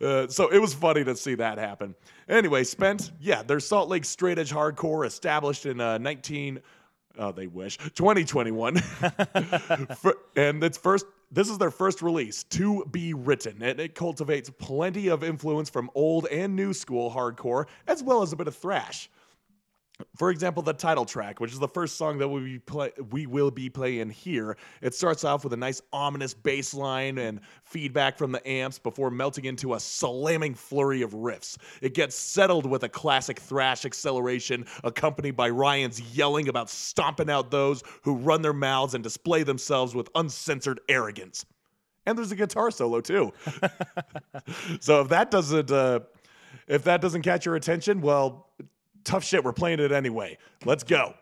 Uh, 0.02 0.28
so 0.28 0.48
it 0.48 0.60
was 0.60 0.74
funny 0.74 1.04
to 1.04 1.16
see 1.16 1.36
that 1.36 1.58
happen. 1.58 1.94
Anyway, 2.30 2.64
Spent, 2.64 3.12
yeah, 3.20 3.44
they're 3.44 3.60
Salt 3.60 3.90
Lake 3.90 4.06
straight 4.06 4.40
edge 4.40 4.52
hardcore, 4.52 5.06
established 5.06 5.66
in 5.66 5.82
uh, 5.82 5.98
19. 5.98 6.62
Oh, 7.18 7.34
they 7.34 7.48
wish 7.48 7.78
2021, 7.78 8.78
For- 9.98 10.18
and 10.38 10.64
it's 10.64 10.78
first. 10.78 11.06
This 11.32 11.48
is 11.48 11.60
their 11.60 11.70
first 11.70 12.02
release, 12.02 12.44
To 12.46 12.86
Be 12.86 13.14
Written, 13.14 13.62
and 13.62 13.80
it 13.80 13.94
cultivates 13.94 14.50
plenty 14.50 15.10
of 15.10 15.24
influence 15.24 15.70
from 15.70 15.92
old 15.94 16.26
and 16.26 16.56
new 16.56 16.74
school 16.74 17.12
hardcore, 17.12 17.68
as 17.86 18.02
well 18.02 18.24
as 18.24 18.34
a 18.34 18.36
bit 18.36 18.48
of 18.48 18.56
thrash. 18.56 19.12
For 20.16 20.32
example, 20.32 20.64
the 20.64 20.74
title 20.74 21.06
track, 21.06 21.40
which 21.40 21.52
is 21.52 21.60
the 21.60 21.68
first 21.68 21.98
song 21.98 22.18
that 22.20 22.28
we 22.28 22.60
play, 22.60 22.92
we 23.12 23.26
will 23.26 23.52
be 23.52 23.70
playing 23.70 24.10
here, 24.10 24.58
it 24.82 24.94
starts 24.94 25.24
off 25.24 25.44
with 25.44 25.54
a 25.54 25.58
nice 25.58 25.82
ominous 25.92 26.34
bass 26.34 26.74
line 26.74 27.18
and 27.18 27.42
feedback 27.64 28.18
from 28.18 28.32
the 28.32 28.46
amps 28.48 28.80
before 28.80 29.12
melting 29.12 29.46
into 29.46 29.74
a 29.74 29.80
slamming 29.80 30.56
flurry 30.56 31.02
of 31.02 31.12
riffs. 31.12 31.58
It 31.82 31.94
gets 31.94 32.16
settled 32.16 32.66
with 32.66 32.84
a 32.84 32.90
classic 32.90 33.40
thrash 33.40 33.86
acceleration, 33.86 34.66
accompanied 34.84 35.36
by 35.36 35.50
Ryan's 35.50 36.02
yelling 36.16 36.48
about 36.48 36.70
stomping 36.70 37.30
out 37.30 37.52
those 37.52 37.84
who 38.04 38.16
run 38.16 38.42
their 38.42 38.54
mouths 38.54 38.94
and 38.94 39.04
display 39.04 39.44
themselves 39.44 39.96
with 39.96 40.10
uncensored 40.16 40.80
arrogance. 40.88 41.46
And 42.06 42.18
there's 42.18 42.32
a 42.32 42.36
guitar 42.36 42.72
solo 42.72 43.02
too. 43.02 43.34
so 44.80 45.02
if 45.02 45.10
that 45.10 45.30
doesn't 45.30 45.72
uh, 45.72 46.00
if 46.68 46.84
that 46.86 47.02
doesn't 47.02 47.24
catch 47.24 47.46
your 47.46 47.56
attention, 47.56 48.02
well, 48.02 48.50
tough 49.04 49.24
shit. 49.24 49.44
We're 49.44 49.54
playing 49.54 49.80
it 49.80 49.92
anyway. 49.92 50.38
Let's 50.66 50.84
go. 50.84 51.14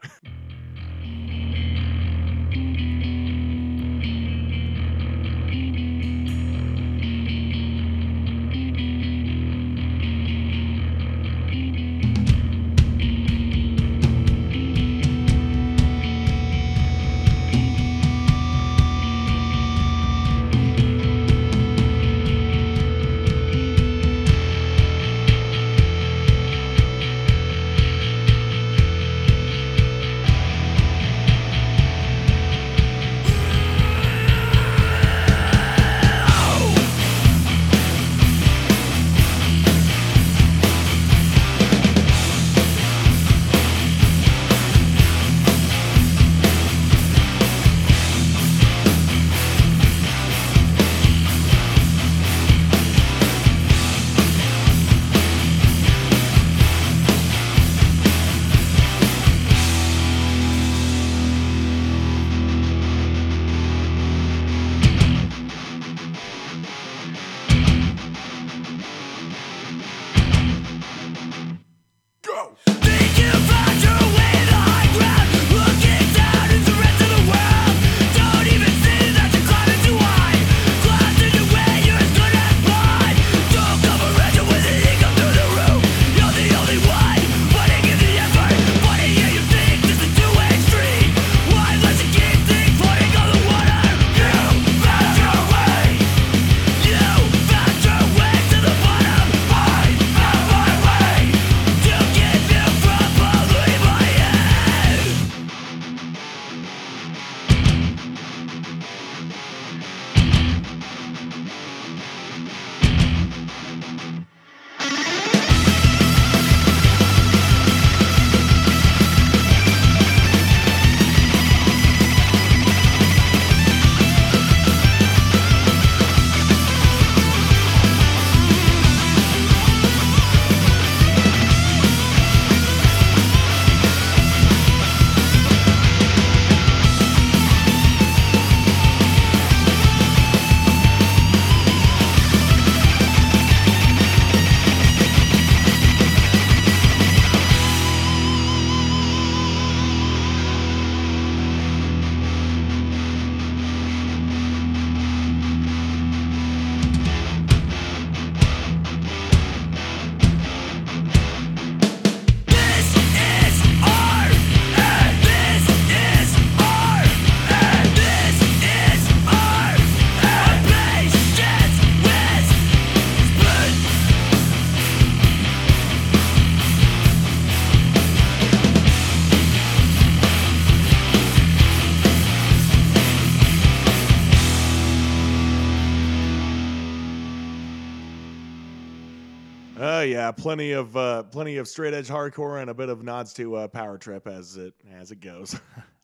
Plenty 190.37 190.71
of 190.71 190.95
uh, 190.95 191.23
plenty 191.23 191.57
of 191.57 191.67
straight 191.67 191.93
edge 191.93 192.07
hardcore 192.07 192.61
and 192.61 192.69
a 192.69 192.73
bit 192.73 192.89
of 192.89 193.03
nods 193.03 193.33
to 193.33 193.55
uh, 193.55 193.67
Power 193.67 193.97
Trip 193.97 194.27
as 194.27 194.55
it 194.55 194.73
as 194.95 195.11
it 195.11 195.19
goes. 195.19 195.59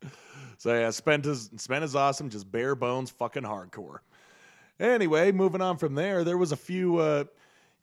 so 0.58 0.74
yeah, 0.74 0.90
Spent 0.90 1.26
is 1.26 1.50
Spent 1.58 1.84
is 1.84 1.96
awesome, 1.96 2.30
just 2.30 2.52
bare 2.52 2.76
bones 2.76 3.10
fucking 3.12 3.44
hardcore. 3.44 4.00
Anyway, 4.80 5.32
moving 5.32 5.62
on 5.62 5.78
from 5.78 5.96
there, 5.96 6.24
there 6.24 6.38
was 6.38 6.52
a 6.52 6.58
few. 6.58 6.98
Uh, 6.98 7.24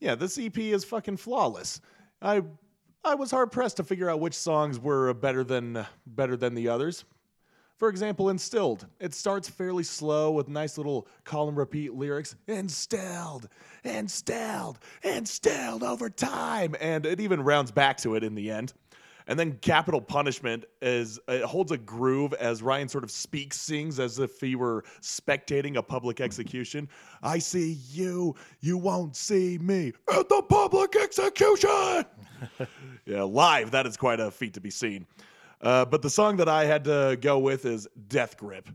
yeah, 0.00 0.14
this 0.14 0.38
EP 0.38 0.58
is 0.58 0.84
fucking 0.84 1.16
flawless. 1.16 1.80
I 2.20 2.42
I 3.04 3.14
was 3.14 3.30
hard 3.30 3.50
pressed 3.50 3.78
to 3.78 3.84
figure 3.84 4.10
out 4.10 4.20
which 4.20 4.34
songs 4.34 4.78
were 4.78 5.14
better 5.14 5.44
than 5.44 5.86
better 6.06 6.36
than 6.36 6.54
the 6.54 6.68
others. 6.68 7.04
For 7.80 7.88
example, 7.88 8.28
Instilled. 8.28 8.86
It 9.00 9.14
starts 9.14 9.48
fairly 9.48 9.84
slow 9.84 10.32
with 10.32 10.48
nice 10.48 10.76
little 10.76 11.08
and 11.32 11.56
repeat 11.56 11.94
lyrics. 11.94 12.36
Instilled, 12.46 13.48
instilled, 13.84 14.78
instilled 15.02 15.82
over 15.82 16.10
time. 16.10 16.74
And 16.80 17.06
it 17.06 17.20
even 17.20 17.42
rounds 17.42 17.70
back 17.70 17.96
to 17.98 18.14
it 18.14 18.24
in 18.24 18.34
the 18.34 18.50
end. 18.50 18.72
And 19.26 19.38
then 19.38 19.58
Capital 19.58 20.00
Punishment 20.00 20.64
is 20.82 21.20
it 21.28 21.44
holds 21.44 21.70
a 21.70 21.78
groove 21.78 22.32
as 22.34 22.62
Ryan 22.62 22.88
sort 22.88 23.04
of 23.04 23.12
speaks, 23.12 23.60
sings 23.60 24.00
as 24.00 24.18
if 24.18 24.40
he 24.40 24.56
were 24.56 24.82
spectating 25.02 25.76
a 25.76 25.82
public 25.82 26.20
execution. 26.20 26.88
I 27.22 27.38
see 27.38 27.78
you, 27.90 28.34
you 28.60 28.76
won't 28.76 29.14
see 29.14 29.56
me 29.58 29.92
at 30.12 30.28
the 30.28 30.42
public 30.48 30.96
execution. 30.96 32.04
yeah, 33.06 33.22
live, 33.22 33.70
that 33.70 33.86
is 33.86 33.96
quite 33.96 34.18
a 34.18 34.32
feat 34.32 34.54
to 34.54 34.60
be 34.60 34.70
seen. 34.70 35.06
Uh, 35.62 35.84
but 35.84 36.02
the 36.02 36.10
song 36.10 36.36
that 36.38 36.48
I 36.48 36.64
had 36.64 36.82
to 36.84 37.16
go 37.20 37.38
with 37.38 37.66
is 37.66 37.86
Death 38.08 38.36
Grip. 38.36 38.68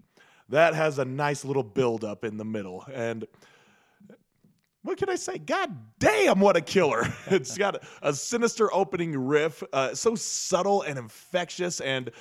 That 0.48 0.73
has 0.76 0.99
a 0.99 1.06
nice 1.06 1.44
little 1.44 1.64
build 1.64 2.06
up 2.06 2.23
in 2.23 2.38
the 2.38 2.45
middle. 2.45 2.86
And 2.94 3.26
what 4.86 4.99
can 4.99 5.10
I 5.10 5.16
say? 5.16 5.40
God 5.40 5.76
damn, 5.98 6.40
what 6.40 6.56
a 6.56 6.62
killer. 6.62 7.12
it's 7.28 7.57
got 7.57 7.84
a 8.03 8.14
sinister 8.14 8.72
opening 8.72 9.18
riff, 9.18 9.64
uh, 9.74 9.95
so 9.95 10.14
subtle 10.14 10.84
and 10.84 10.99
infectious. 10.99 11.82
And 11.82 12.12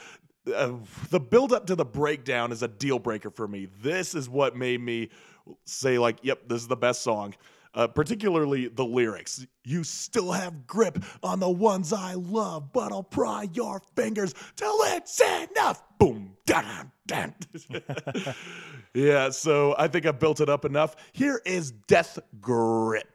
uh, 0.52 0.72
the 1.10 1.20
build 1.20 1.52
up 1.52 1.66
to 1.66 1.74
the 1.74 1.84
breakdown 1.84 2.52
is 2.52 2.62
a 2.62 2.68
deal 2.68 2.98
breaker 2.98 3.30
for 3.30 3.46
me. 3.46 3.68
This 3.82 4.14
is 4.14 4.30
what 4.30 4.56
made 4.56 4.80
me 4.80 5.10
say, 5.66 5.98
like, 5.98 6.16
yep, 6.22 6.48
this 6.48 6.62
is 6.62 6.68
the 6.68 6.76
best 6.76 7.02
song. 7.02 7.34
Uh, 7.74 7.88
particularly 7.88 8.68
the 8.68 8.84
lyrics. 8.84 9.44
You 9.64 9.82
still 9.82 10.30
have 10.30 10.66
grip 10.66 11.02
on 11.22 11.40
the 11.40 11.50
ones 11.50 11.92
I 11.92 12.14
love, 12.14 12.72
but 12.72 12.92
I'll 12.92 13.02
pry 13.02 13.48
your 13.52 13.82
fingers 13.96 14.32
till 14.54 14.76
it's 14.84 15.20
enough. 15.20 15.82
Boom. 15.98 16.36
Yeah, 18.94 19.30
so 19.30 19.74
I 19.76 19.88
think 19.88 20.06
I've 20.06 20.20
built 20.20 20.40
it 20.40 20.48
up 20.48 20.64
enough. 20.64 20.94
Here 21.12 21.42
is 21.44 21.72
Death 21.72 22.16
Grip. 22.40 23.13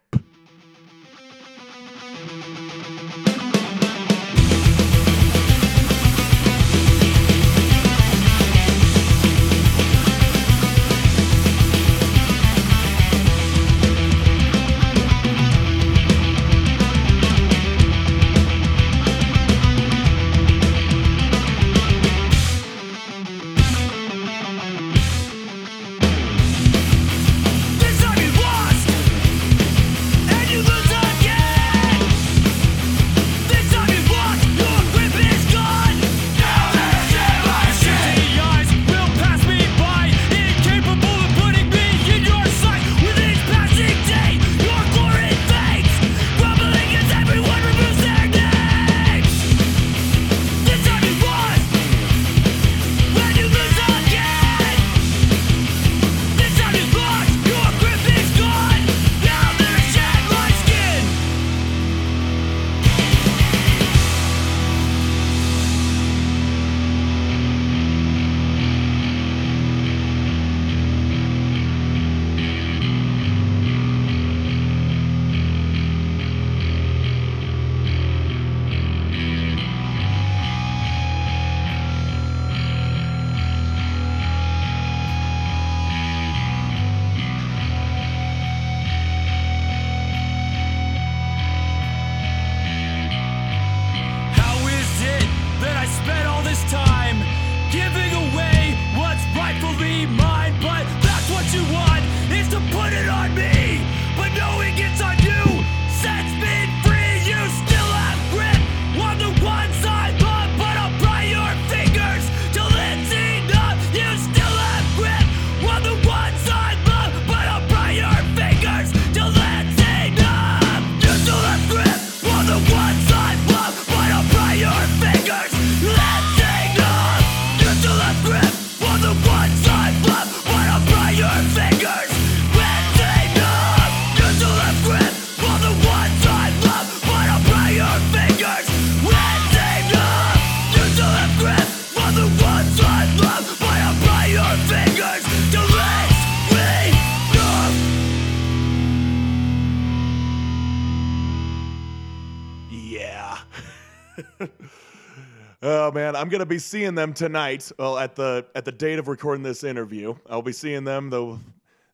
I'm 156.15 156.29
gonna 156.29 156.45
be 156.45 156.59
seeing 156.59 156.95
them 156.95 157.13
tonight. 157.13 157.71
Well, 157.77 157.97
at 157.97 158.15
the 158.15 158.45
at 158.55 158.65
the 158.65 158.71
date 158.71 158.99
of 158.99 159.07
recording 159.07 159.43
this 159.43 159.63
interview, 159.63 160.15
I'll 160.29 160.41
be 160.41 160.53
seeing 160.53 160.83
them. 160.83 161.09
Though 161.09 161.39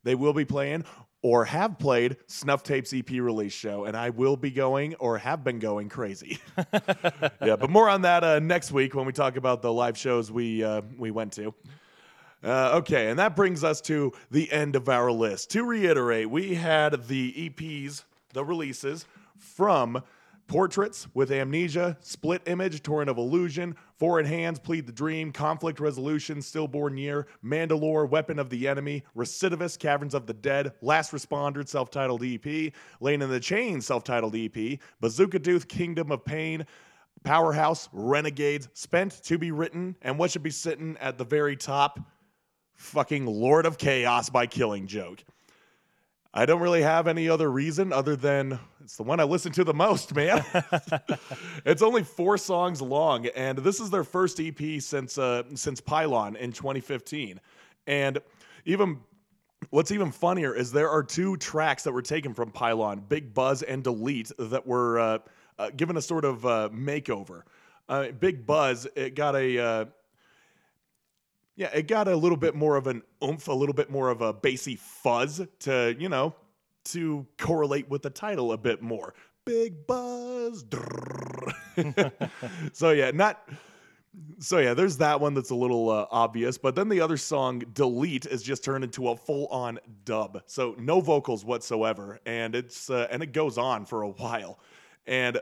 they 0.03 0.15
will 0.15 0.33
be 0.33 0.45
playing 0.45 0.85
or 1.21 1.43
have 1.43 1.79
played 1.79 2.17
Snuff 2.27 2.61
Tapes 2.61 2.93
EP 2.93 3.09
release 3.09 3.51
show, 3.51 3.85
and 3.85 3.97
I 3.97 4.11
will 4.11 4.37
be 4.37 4.51
going 4.51 4.93
or 4.95 5.17
have 5.17 5.43
been 5.43 5.57
going 5.57 5.89
crazy. 5.89 6.37
yeah, 7.41 7.55
but 7.55 7.71
more 7.71 7.89
on 7.89 8.03
that 8.03 8.23
uh, 8.23 8.37
next 8.37 8.71
week 8.71 8.93
when 8.93 9.07
we 9.07 9.11
talk 9.11 9.35
about 9.35 9.63
the 9.63 9.73
live 9.73 9.97
shows 9.97 10.31
we 10.31 10.63
uh, 10.63 10.81
we 10.97 11.09
went 11.09 11.33
to. 11.33 11.53
Uh, 12.43 12.73
okay, 12.75 13.09
and 13.09 13.17
that 13.17 13.35
brings 13.35 13.63
us 13.63 13.81
to 13.81 14.13
the 14.29 14.51
end 14.51 14.75
of 14.75 14.87
our 14.87 15.11
list. 15.11 15.49
To 15.49 15.63
reiterate, 15.63 16.29
we 16.29 16.53
had 16.53 17.07
the 17.07 17.49
EPs, 17.49 18.03
the 18.33 18.45
releases 18.45 19.05
from 19.39 20.03
Portraits 20.47 21.07
with 21.13 21.31
Amnesia, 21.31 21.97
Split 22.01 22.41
Image, 22.45 22.83
Torrent 22.83 23.09
of 23.09 23.17
Illusion, 23.17 23.75
Foreign 23.97 24.25
Hands, 24.25 24.59
Plead 24.59 24.85
the 24.85 24.91
Dream, 24.91 25.31
Conflict 25.31 25.79
Resolution, 25.79 26.41
Stillborn 26.41 26.97
Year, 26.97 27.27
Mandalore, 27.43 28.07
Weapon 28.07 28.37
of 28.37 28.49
the 28.49 28.67
Enemy, 28.67 29.03
Recidivist, 29.15 29.79
Caverns 29.79 30.13
of 30.13 30.27
the 30.27 30.33
Dead, 30.33 30.73
Last 30.81 31.11
Responder, 31.11 31.67
self 31.67 31.89
titled 31.89 32.23
EP, 32.23 32.73
Lane 32.99 33.21
in 33.21 33.29
the 33.29 33.39
Chain, 33.39 33.81
self 33.81 34.03
titled 34.03 34.35
EP, 34.35 34.79
Bazooka 34.99 35.39
Tooth, 35.39 35.67
Kingdom 35.67 36.11
of 36.11 36.23
Pain, 36.23 36.65
Powerhouse, 37.23 37.89
Renegades, 37.91 38.69
Spent 38.73 39.23
to 39.23 39.37
be 39.37 39.51
written, 39.51 39.95
and 40.03 40.19
what 40.19 40.29
should 40.29 40.43
be 40.43 40.51
sitting 40.51 40.95
at 41.01 41.17
the 41.17 41.25
very 41.25 41.55
top? 41.55 41.99
Fucking 42.75 43.25
Lord 43.25 43.65
of 43.65 43.77
Chaos 43.77 44.29
by 44.29 44.45
Killing 44.45 44.85
Joke. 44.85 45.23
I 46.37 46.45
don't 46.45 46.59
really 46.59 46.81
have 46.81 47.07
any 47.07 47.29
other 47.29 47.49
reason 47.49 47.93
other 47.93 48.17
than 48.17 48.59
it's 48.83 48.97
the 48.97 49.03
one 49.03 49.21
I 49.21 49.23
listen 49.23 49.53
to 49.53 49.63
the 49.63 49.73
most, 49.73 50.13
man. 50.13 50.43
it's 51.65 51.81
only 51.81 52.03
four 52.03 52.37
songs 52.37 52.81
long, 52.81 53.27
and 53.27 53.57
this 53.59 53.79
is 53.79 53.89
their 53.89 54.03
first 54.03 54.41
EP 54.41 54.81
since 54.81 55.17
uh, 55.17 55.43
since 55.55 55.79
Pylon 55.79 56.35
in 56.35 56.51
2015. 56.51 57.39
And 57.87 58.19
even 58.65 58.99
what's 59.69 59.91
even 59.91 60.11
funnier 60.11 60.53
is 60.53 60.73
there 60.73 60.89
are 60.89 61.03
two 61.03 61.37
tracks 61.37 61.83
that 61.83 61.93
were 61.93 62.01
taken 62.01 62.33
from 62.33 62.51
Pylon, 62.51 63.05
Big 63.07 63.33
Buzz 63.33 63.63
and 63.63 63.81
Delete, 63.81 64.31
that 64.37 64.67
were 64.67 64.99
uh, 64.99 65.17
uh, 65.57 65.69
given 65.77 65.95
a 65.95 66.01
sort 66.01 66.25
of 66.25 66.45
uh, 66.45 66.69
makeover. 66.73 67.43
Uh, 67.87 68.11
Big 68.11 68.45
Buzz, 68.45 68.85
it 68.97 69.15
got 69.15 69.37
a 69.37 69.57
uh, 69.57 69.85
yeah, 71.55 71.69
it 71.73 71.87
got 71.87 72.07
a 72.07 72.15
little 72.15 72.37
bit 72.37 72.55
more 72.55 72.75
of 72.75 72.87
an 72.87 73.01
oomph, 73.23 73.47
a 73.47 73.53
little 73.53 73.75
bit 73.75 73.89
more 73.89 74.09
of 74.09 74.21
a 74.21 74.33
bassy 74.33 74.75
fuzz 74.75 75.41
to, 75.59 75.95
you 75.97 76.09
know, 76.09 76.35
to 76.85 77.25
correlate 77.37 77.89
with 77.89 78.01
the 78.01 78.09
title 78.09 78.51
a 78.51 78.57
bit 78.57 78.81
more. 78.81 79.13
Big 79.45 79.87
buzz. 79.87 80.65
so 82.73 82.91
yeah, 82.91 83.11
not 83.11 83.47
so 84.39 84.59
yeah, 84.59 84.73
there's 84.73 84.97
that 84.97 85.19
one 85.19 85.33
that's 85.33 85.49
a 85.49 85.55
little 85.55 85.89
uh, 85.89 86.05
obvious, 86.11 86.57
but 86.57 86.75
then 86.75 86.89
the 86.89 87.01
other 87.01 87.17
song 87.17 87.63
"Delete" 87.73 88.25
is 88.25 88.43
just 88.43 88.63
turned 88.63 88.83
into 88.83 89.09
a 89.09 89.15
full-on 89.15 89.79
dub, 90.03 90.41
so 90.45 90.75
no 90.77 91.01
vocals 91.01 91.43
whatsoever, 91.43 92.19
and 92.25 92.55
it's 92.55 92.89
uh, 92.89 93.07
and 93.11 93.21
it 93.23 93.33
goes 93.33 93.57
on 93.57 93.85
for 93.85 94.03
a 94.03 94.09
while, 94.09 94.59
and 95.05 95.39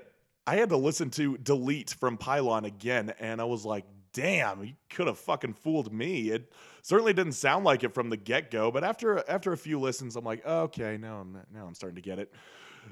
I 0.47 0.55
had 0.55 0.69
to 0.69 0.77
listen 0.77 1.09
to 1.11 1.37
"Delete" 1.37 1.91
from 1.91 2.17
Pylon 2.17 2.65
again, 2.65 3.13
and 3.19 3.39
I 3.41 3.43
was 3.43 3.65
like, 3.65 3.85
"Damn, 4.13 4.63
you 4.63 4.73
could 4.89 5.07
have 5.07 5.17
fucking 5.19 5.53
fooled 5.53 5.91
me." 5.91 6.29
It 6.29 6.51
certainly 6.81 7.13
didn't 7.13 7.33
sound 7.33 7.65
like 7.65 7.83
it 7.83 7.93
from 7.93 8.09
the 8.09 8.17
get-go, 8.17 8.71
but 8.71 8.83
after 8.83 9.27
after 9.29 9.53
a 9.53 9.57
few 9.57 9.79
listens, 9.79 10.15
I'm 10.15 10.23
like, 10.25 10.45
"Okay, 10.45 10.97
now 10.97 11.19
I'm 11.19 11.37
now 11.53 11.65
I'm 11.65 11.73
starting 11.73 11.95
to 11.95 12.01
get 12.01 12.19
it." 12.19 12.33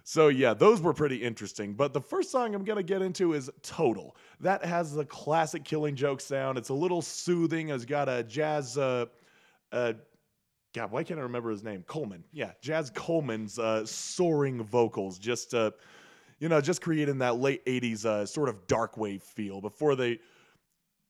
So 0.04 0.30
yeah, 0.30 0.54
those 0.54 0.82
were 0.82 0.94
pretty 0.94 1.18
interesting. 1.18 1.74
But 1.74 1.94
the 1.94 2.02
first 2.02 2.32
song 2.32 2.56
I'm 2.56 2.64
gonna 2.64 2.84
get 2.84 3.02
into 3.02 3.34
is 3.34 3.50
Total. 3.62 4.16
That 4.40 4.64
has 4.66 4.94
the 4.94 5.06
classic 5.06 5.64
Killing 5.64 5.96
Joke 5.96 6.22
sound. 6.22 6.58
It's 6.58 6.70
a 6.70 6.74
little 6.74 7.02
soothing. 7.02 7.70
It's 7.70 7.86
got 7.86 8.10
a 8.10 8.24
jazz. 8.24 8.78
Uh, 8.78 9.06
uh, 9.72 9.94
God, 10.74 10.92
why 10.92 11.04
can't 11.04 11.20
I 11.20 11.24
remember 11.24 11.50
his 11.50 11.64
name? 11.64 11.84
Coleman. 11.84 12.24
Yeah, 12.32 12.52
Jaz 12.64 12.94
Coleman's 12.94 13.60
uh, 13.60 13.86
soaring 13.86 14.64
vocals. 14.64 15.20
Just 15.20 15.54
uh, 15.54 15.72
you 16.40 16.50
know, 16.50 16.62
just 16.62 16.82
creating 16.82 17.18
that 17.20 17.38
late 17.38 17.66
'80s 17.66 18.06
uh, 18.06 18.26
sort 18.26 18.50
of 18.50 18.68
dark 18.68 18.98
wave 18.98 19.22
feel 19.22 19.62
before 19.62 19.96
they. 19.96 20.20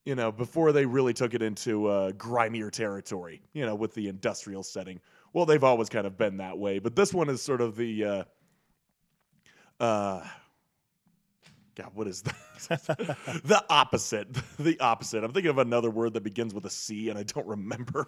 You 0.06 0.16
know, 0.16 0.32
before 0.32 0.72
they 0.72 0.86
really 0.86 1.14
took 1.14 1.34
it 1.34 1.42
into 1.42 1.88
uh, 1.88 2.12
grimier 2.14 2.72
territory, 2.72 3.42
you 3.54 3.66
know, 3.66 3.76
with 3.76 3.94
the 3.94 4.08
industrial 4.08 4.64
setting. 4.64 5.00
Well, 5.34 5.46
they've 5.46 5.64
always 5.64 5.90
kind 5.90 6.08
of 6.08 6.18
been 6.18 6.38
that 6.38 6.58
way, 6.58 6.80
but 6.80 6.96
this 6.96 7.14
one 7.14 7.30
is 7.30 7.42
sort 7.42 7.62
of 7.62 7.76
the 7.76 8.06
uh, 8.06 8.24
uh 9.84 10.28
God, 11.76 11.92
what 11.94 12.08
is 12.08 12.22
that? 12.24 12.84
the 13.44 13.64
opposite. 13.70 14.28
The 14.60 14.80
opposite. 14.80 15.24
I'm 15.24 15.32
thinking 15.32 15.50
of 15.50 15.58
another 15.58 15.90
word 15.90 16.14
that 16.14 16.24
begins 16.24 16.54
with 16.54 16.66
a 16.66 16.70
C 16.70 17.10
and 17.10 17.18
I 17.18 17.24
don't 17.24 17.48
remember. 17.48 18.08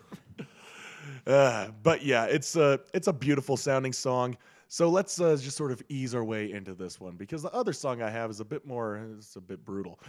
uh, 1.28 1.70
but 1.82 2.04
yeah, 2.04 2.26
it's 2.26 2.56
a 2.56 2.80
it's 2.94 3.08
a 3.08 3.14
beautiful 3.14 3.58
sounding 3.58 3.94
song. 3.94 4.38
So 4.68 4.90
let's 4.90 5.20
uh, 5.20 5.36
just 5.38 5.58
sort 5.58 5.72
of 5.72 5.82
ease 5.90 6.14
our 6.14 6.24
way 6.24 6.52
into 6.52 6.74
this 6.74 7.00
one 7.00 7.16
because 7.16 7.42
the 7.42 7.52
other 7.52 7.74
song 7.74 8.02
I 8.02 8.10
have 8.10 8.30
is 8.30 8.40
a 8.40 8.46
bit 8.46 8.66
more 8.66 9.08
it's 9.18 9.36
a 9.36 9.42
bit 9.42 9.64
brutal. 9.66 10.00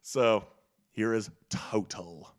So 0.00 0.44
here 0.92 1.14
is 1.14 1.30
Total. 1.48 2.34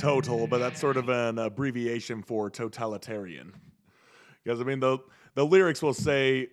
Total, 0.00 0.46
but 0.46 0.58
that's 0.58 0.80
sort 0.80 0.96
of 0.96 1.08
an 1.08 1.38
abbreviation 1.38 2.22
for 2.22 2.50
totalitarian. 2.50 3.52
Because 4.42 4.60
I 4.60 4.64
mean, 4.64 4.80
the 4.80 4.98
the 5.34 5.44
lyrics 5.44 5.82
will 5.82 5.94
say 5.94 6.48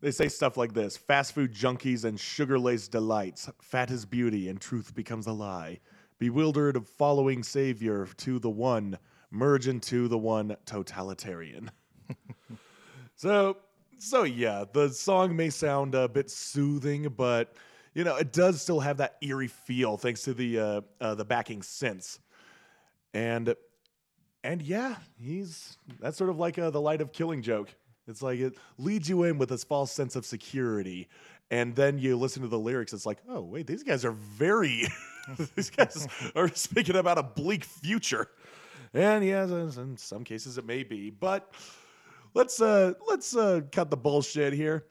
they 0.00 0.10
say 0.10 0.28
stuff 0.28 0.56
like 0.56 0.74
this: 0.74 0.96
"Fast 0.96 1.34
food 1.34 1.52
junkies 1.52 2.04
and 2.04 2.18
sugar-laced 2.18 2.92
delights, 2.92 3.48
fat 3.60 3.90
is 3.90 4.04
beauty 4.04 4.48
and 4.48 4.60
truth 4.60 4.94
becomes 4.94 5.26
a 5.26 5.32
lie. 5.32 5.80
Bewildered 6.18 6.76
of 6.76 6.86
following 6.86 7.42
savior 7.42 8.06
to 8.18 8.38
the 8.38 8.50
one, 8.50 8.98
merge 9.30 9.68
into 9.68 10.08
the 10.08 10.18
one 10.18 10.56
totalitarian." 10.66 11.70
So, 13.20 13.58
so 13.98 14.22
yeah, 14.22 14.64
the 14.72 14.88
song 14.88 15.36
may 15.36 15.50
sound 15.50 15.94
a 15.94 16.08
bit 16.08 16.30
soothing, 16.30 17.12
but 17.18 17.52
you 17.92 18.02
know, 18.02 18.16
it 18.16 18.32
does 18.32 18.62
still 18.62 18.80
have 18.80 18.96
that 18.96 19.18
eerie 19.20 19.46
feel 19.46 19.98
thanks 19.98 20.22
to 20.22 20.32
the 20.32 20.58
uh, 20.58 20.80
uh, 21.02 21.14
the 21.16 21.24
backing 21.26 21.60
synths, 21.60 22.18
and 23.14 23.54
and 24.42 24.62
yeah, 24.62 24.96
he's 25.18 25.76
that's 26.00 26.16
sort 26.16 26.30
of 26.30 26.38
like 26.38 26.58
uh, 26.58 26.70
the 26.70 26.80
light 26.80 27.00
of 27.00 27.12
killing 27.12 27.42
joke. 27.42 27.74
It's 28.06 28.22
like 28.22 28.40
it 28.40 28.56
leads 28.78 29.08
you 29.08 29.24
in 29.24 29.38
with 29.38 29.50
this 29.50 29.64
false 29.64 29.92
sense 29.92 30.16
of 30.16 30.24
security, 30.24 31.08
and 31.50 31.74
then 31.76 31.98
you 31.98 32.16
listen 32.16 32.42
to 32.42 32.48
the 32.48 32.58
lyrics. 32.58 32.92
It's 32.92 33.06
like, 33.06 33.18
oh 33.28 33.42
wait, 33.42 33.66
these 33.66 33.82
guys 33.82 34.04
are 34.04 34.12
very, 34.12 34.84
these 35.56 35.70
guys 35.70 36.08
are 36.34 36.48
speaking 36.48 36.96
about 36.96 37.18
a 37.18 37.22
bleak 37.22 37.64
future, 37.64 38.28
and 38.94 39.24
yeah, 39.24 39.44
in 39.44 39.96
some 39.96 40.24
cases 40.24 40.58
it 40.58 40.64
may 40.64 40.82
be, 40.82 41.10
but 41.10 41.52
let's 42.34 42.60
uh 42.60 42.94
let's 43.08 43.36
uh 43.36 43.60
cut 43.72 43.90
the 43.90 43.96
bullshit 43.96 44.52
here. 44.52 44.86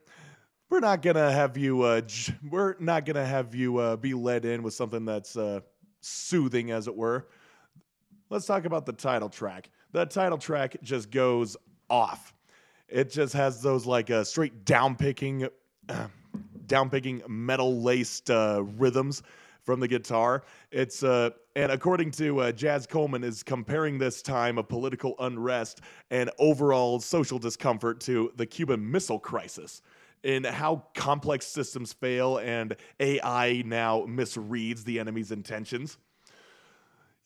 We're 0.69 0.79
not 0.79 1.01
gonna 1.01 1.31
have 1.31 1.57
you 1.57 1.81
uh 1.81 2.01
j- 2.01 2.35
we're 2.49 2.75
not 2.79 3.05
gonna 3.05 3.25
have 3.25 3.55
you 3.55 3.77
uh 3.77 3.95
be 3.95 4.13
led 4.13 4.45
in 4.45 4.61
with 4.61 4.73
something 4.75 5.03
that's 5.05 5.35
uh 5.35 5.61
soothing 6.01 6.71
as 6.71 6.87
it 6.87 6.95
were. 6.95 7.27
Let's 8.30 8.45
talk 8.45 8.65
about 8.65 8.85
the 8.85 8.93
title 8.93 9.30
track. 9.30 9.72
The 9.91 10.06
title 10.06 10.38
track 10.38 10.77
just 10.84 11.10
goes 11.10 11.57
off. 11.89 12.35
It 12.88 13.10
just 13.10 13.34
has 13.34 13.61
those 13.61 13.85
like 13.85 14.11
uh 14.11 14.23
straight 14.23 14.65
down 14.65 14.95
picking 14.95 15.47
down 16.68 16.89
picking 16.91 17.23
metal 17.27 17.81
laced 17.81 18.30
uh, 18.30 18.64
rhythms 18.77 19.23
from 19.64 19.80
the 19.80 19.88
guitar. 19.88 20.43
It's 20.72 21.01
uh, 21.03 21.31
and 21.56 21.72
according 21.72 22.11
to 22.11 22.39
uh, 22.41 22.51
Jaz 22.51 22.88
Coleman, 22.88 23.23
is 23.23 23.41
comparing 23.41 23.97
this 23.97 24.22
time 24.22 24.57
of 24.60 24.68
political 24.68 25.15
unrest 25.19 25.81
and 26.11 26.30
overall 26.38 26.99
social 26.99 27.39
discomfort 27.39 27.99
to 28.01 28.31
the 28.35 28.45
Cuban 28.45 28.89
Missile 28.89 29.19
Crisis. 29.19 29.81
In 30.22 30.43
how 30.43 30.84
complex 30.95 31.47
systems 31.47 31.93
fail 31.93 32.39
and 32.39 32.76
AI 32.99 33.64
now 33.65 34.01
misreads 34.01 34.84
the 34.84 34.99
enemy's 34.99 35.31
intentions. 35.31 35.97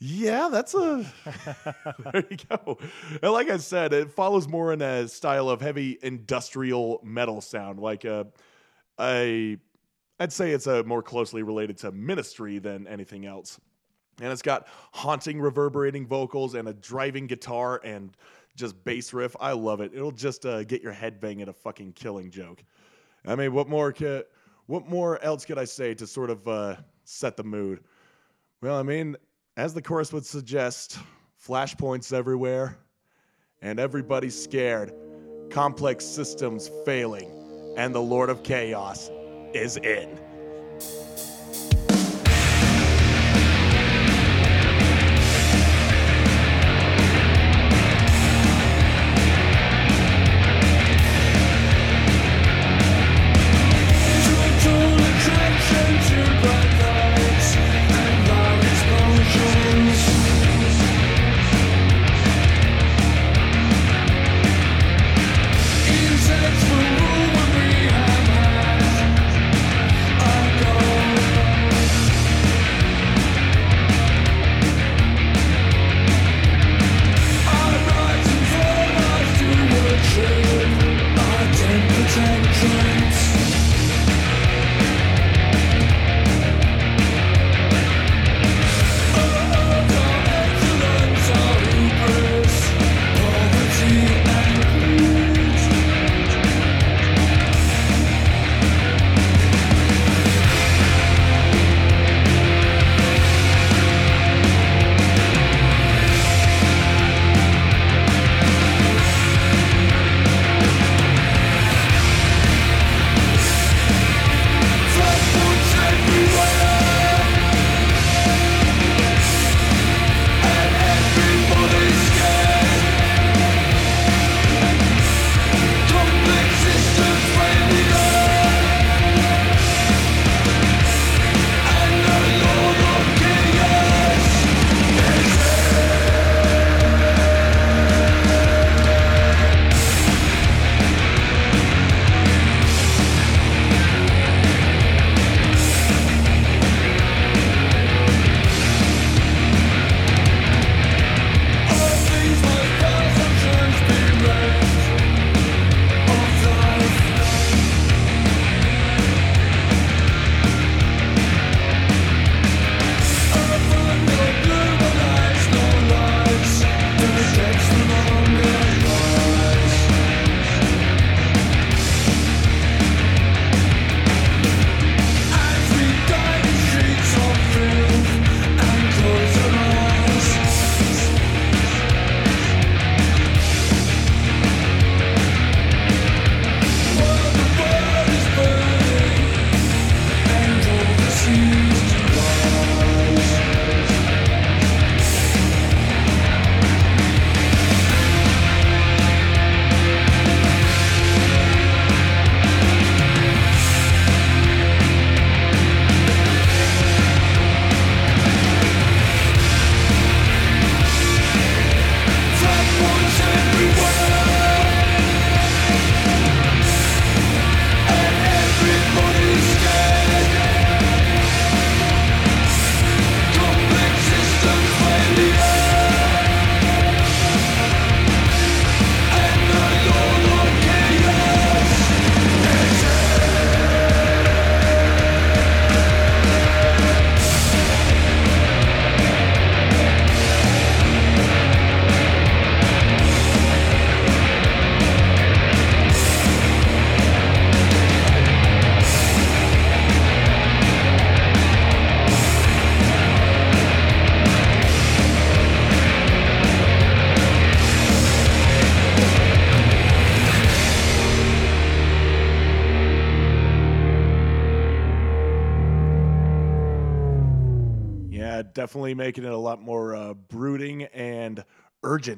Yeah, 0.05 0.49
that's 0.51 0.73
a. 0.73 1.05
there 2.11 2.25
you 2.29 2.35
go. 2.49 2.77
And 3.21 3.31
like 3.31 3.49
I 3.49 3.55
said, 3.55 3.93
it 3.93 4.11
follows 4.11 4.49
more 4.49 4.73
in 4.73 4.81
a 4.81 5.07
style 5.07 5.47
of 5.47 5.61
heavy 5.61 5.97
industrial 6.03 6.99
metal 7.05 7.39
sound, 7.39 7.79
like 7.79 8.03
a, 8.03 8.27
a 8.99 9.55
I'd 10.19 10.33
say 10.33 10.51
it's 10.51 10.67
a 10.67 10.83
more 10.83 11.01
closely 11.01 11.41
related 11.41 11.77
to 11.77 11.93
Ministry 11.93 12.59
than 12.59 12.85
anything 12.85 13.25
else. 13.25 13.61
And 14.19 14.29
it's 14.29 14.41
got 14.41 14.67
haunting, 14.91 15.39
reverberating 15.39 16.05
vocals 16.05 16.55
and 16.55 16.67
a 16.67 16.73
driving 16.73 17.25
guitar 17.25 17.79
and 17.85 18.17
just 18.57 18.83
bass 18.83 19.13
riff. 19.13 19.37
I 19.39 19.53
love 19.53 19.79
it. 19.79 19.91
It'll 19.95 20.11
just 20.11 20.45
uh, 20.45 20.65
get 20.65 20.81
your 20.81 20.91
head 20.91 21.21
banging 21.21 21.47
a 21.47 21.53
fucking 21.53 21.93
killing 21.93 22.29
joke. 22.29 22.61
I 23.25 23.37
mean, 23.37 23.53
what 23.53 23.69
more? 23.69 23.93
could, 23.93 24.25
what 24.65 24.85
more 24.85 25.23
else 25.23 25.45
could 25.45 25.57
I 25.57 25.63
say 25.63 25.93
to 25.93 26.05
sort 26.05 26.29
of 26.29 26.45
uh, 26.45 26.75
set 27.05 27.37
the 27.37 27.45
mood? 27.45 27.85
Well, 28.61 28.77
I 28.77 28.83
mean, 28.83 29.15
as 29.57 29.73
the 29.73 29.81
chorus 29.81 30.11
would 30.13 30.25
suggest, 30.25 30.97
flashpoints 31.45 32.13
everywhere, 32.13 32.77
and 33.61 33.79
everybody's 33.79 34.41
scared. 34.41 34.93
Complex 35.49 36.05
systems 36.05 36.69
failing, 36.85 37.29
and 37.77 37.93
the 37.93 38.01
Lord 38.01 38.29
of 38.29 38.43
Chaos 38.43 39.09
is 39.53 39.77
in. 39.77 40.19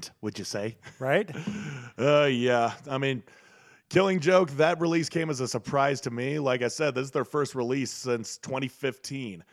Urgent, 0.06 0.16
would 0.22 0.40
you 0.40 0.46
say? 0.46 0.78
right? 1.00 1.30
Uh, 1.98 2.26
yeah. 2.26 2.74
I 2.90 2.98
mean, 2.98 3.24
Killing 3.90 4.20
Joke, 4.20 4.52
that 4.52 4.80
release 4.80 5.10
came 5.10 5.30
as 5.30 5.42
a 5.42 5.48
surprise 5.48 6.02
to 6.02 6.12
me. 6.12 6.40
Like 6.40 6.62
I 6.62 6.68
said, 6.68 6.96
this 6.96 7.06
is 7.06 7.12
their 7.12 7.26
first 7.26 7.56
release 7.56 7.92
since 7.92 8.38
2015. 8.38 9.44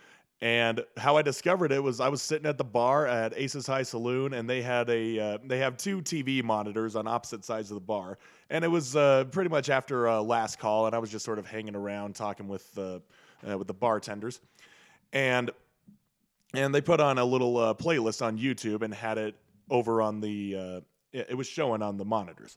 And 0.41 0.85
how 0.97 1.17
I 1.17 1.23
discovered 1.23 1.71
it 1.71 1.81
was 1.81 2.01
I 2.01 2.09
was 2.09 2.21
sitting 2.21 2.47
at 2.49 2.59
the 2.59 2.65
bar 2.65 3.07
at 3.07 3.33
Aces 3.37 3.65
High 3.65 3.85
Saloon, 3.85 4.33
and 4.33 4.51
they 4.51 4.61
had 4.61 4.91
a 4.91 5.21
uh, 5.21 5.39
they 5.45 5.59
have 5.59 5.77
two 5.77 6.03
TV 6.03 6.43
monitors 6.43 6.97
on 6.97 7.07
opposite 7.07 7.45
sides 7.45 7.71
of 7.71 7.77
the 7.77 7.81
bar, 7.81 8.19
and 8.51 8.65
it 8.65 8.69
was 8.69 8.97
uh, 8.97 9.23
pretty 9.31 9.51
much 9.51 9.71
after 9.71 10.09
uh, 10.09 10.21
last 10.21 10.59
call, 10.59 10.87
and 10.87 10.97
I 10.97 10.99
was 10.99 11.13
just 11.13 11.25
sort 11.25 11.39
of 11.39 11.47
hanging 11.47 11.77
around 11.77 12.17
talking 12.17 12.49
with 12.49 12.75
the 12.75 13.01
uh, 13.49 13.57
with 13.57 13.69
the 13.69 13.75
bartenders, 13.75 14.41
and 15.13 15.53
and 16.55 16.75
they 16.75 16.81
put 16.81 16.99
on 16.99 17.19
a 17.19 17.25
little 17.25 17.57
uh, 17.57 17.75
playlist 17.75 18.21
on 18.21 18.37
YouTube 18.37 18.83
and 18.83 18.93
had 18.93 19.19
it 19.19 19.37
over 19.73 20.03
on 20.03 20.21
the 20.21 20.57
uh, 20.57 20.81
it, 21.13 21.37
was 21.37 21.47
showing 21.47 21.83
on 21.83 21.97
the 21.97 22.05
monitors 22.05 22.57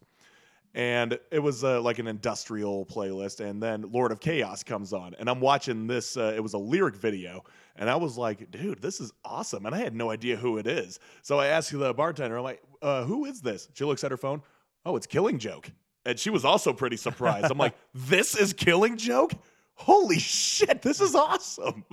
and 0.73 1.17
it 1.31 1.39
was 1.39 1.63
uh, 1.63 1.81
like 1.81 1.97
an 1.97 2.07
industrial 2.07 2.85
playlist 2.85 3.39
and 3.39 3.63
then 3.63 3.89
lord 3.91 4.11
of 4.11 4.19
chaos 4.19 4.63
comes 4.63 4.91
on 4.91 5.15
and 5.17 5.29
i'm 5.29 5.39
watching 5.39 5.87
this 5.87 6.17
uh, 6.17 6.33
it 6.35 6.41
was 6.41 6.53
a 6.53 6.57
lyric 6.57 6.95
video 6.95 7.41
and 7.77 7.89
i 7.89 7.95
was 7.95 8.17
like 8.17 8.51
dude 8.51 8.81
this 8.81 8.99
is 8.99 9.13
awesome 9.23 9.65
and 9.65 9.73
i 9.73 9.77
had 9.77 9.95
no 9.95 10.11
idea 10.11 10.35
who 10.35 10.57
it 10.57 10.67
is 10.67 10.99
so 11.21 11.39
i 11.39 11.47
asked 11.47 11.71
the 11.71 11.93
bartender 11.93 12.37
i'm 12.37 12.43
like 12.43 12.61
uh, 12.81 13.03
who 13.05 13.25
is 13.25 13.41
this 13.41 13.69
she 13.73 13.85
looks 13.85 14.03
at 14.03 14.11
her 14.11 14.17
phone 14.17 14.41
oh 14.85 14.95
it's 14.97 15.07
killing 15.07 15.39
joke 15.39 15.71
and 16.05 16.19
she 16.19 16.29
was 16.29 16.43
also 16.43 16.73
pretty 16.73 16.97
surprised 16.97 17.49
i'm 17.49 17.57
like 17.57 17.75
this 17.93 18.35
is 18.35 18.51
killing 18.51 18.97
joke 18.97 19.31
holy 19.75 20.19
shit 20.19 20.81
this 20.81 20.99
is 20.99 21.15
awesome 21.15 21.85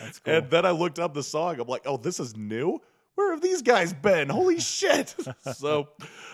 That's 0.00 0.18
cool. 0.20 0.34
and 0.34 0.50
then 0.50 0.64
I 0.64 0.70
looked 0.70 0.98
up 0.98 1.14
the 1.14 1.22
song. 1.22 1.58
I'm 1.60 1.68
like, 1.68 1.82
oh, 1.86 1.96
this 1.96 2.20
is 2.20 2.36
new? 2.36 2.80
Where 3.14 3.32
have 3.32 3.42
these 3.42 3.62
guys 3.62 3.92
been? 3.92 4.28
Holy 4.28 4.58
shit. 4.60 5.14
so 5.54 5.88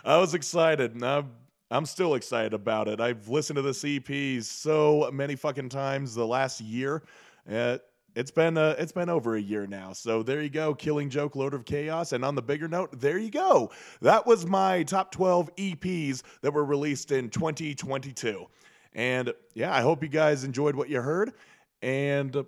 I 0.05 0.19
was 0.19 0.35
excited. 0.35 0.95
And 0.95 1.05
I'm, 1.05 1.31
I'm 1.71 1.87
still 1.87 2.15
excited 2.15 2.55
about 2.55 2.89
it. 2.89 3.01
I've 3.01 3.29
listened 3.29 3.57
to 3.57 3.63
this 3.63 3.85
EP 3.85 4.43
so 4.43 5.11
many 5.13 5.37
fucking 5.37 5.69
times 5.69 6.15
the 6.15 6.27
last 6.27 6.61
year. 6.61 7.03
Uh, 7.51 7.79
it's 8.15 8.31
been 8.31 8.59
uh, 8.59 8.75
it's 8.79 8.91
been 8.91 9.09
over 9.09 9.37
a 9.37 9.41
year 9.41 9.67
now. 9.67 9.93
So 9.93 10.23
there 10.23 10.43
you 10.43 10.49
go, 10.49 10.75
Killing 10.75 11.09
Joke, 11.09 11.37
Lord 11.37 11.55
of 11.55 11.65
Chaos. 11.65 12.13
And 12.13 12.25
on 12.25 12.35
the 12.35 12.43
bigger 12.43 12.67
note, 12.67 12.99
there 12.99 13.19
you 13.19 13.31
go. 13.31 13.71
That 14.01 14.27
was 14.27 14.45
my 14.47 14.83
top 14.83 15.13
12 15.13 15.55
EPs 15.57 16.23
that 16.41 16.53
were 16.53 16.65
released 16.65 17.13
in 17.13 17.31
2022. 17.31 18.47
And 18.95 19.33
yeah, 19.55 19.73
I 19.73 19.83
hope 19.83 20.03
you 20.03 20.09
guys 20.09 20.43
enjoyed 20.43 20.75
what 20.75 20.89
you 20.89 21.01
heard. 21.01 21.35
And 21.83 22.35
uh, 22.35 22.45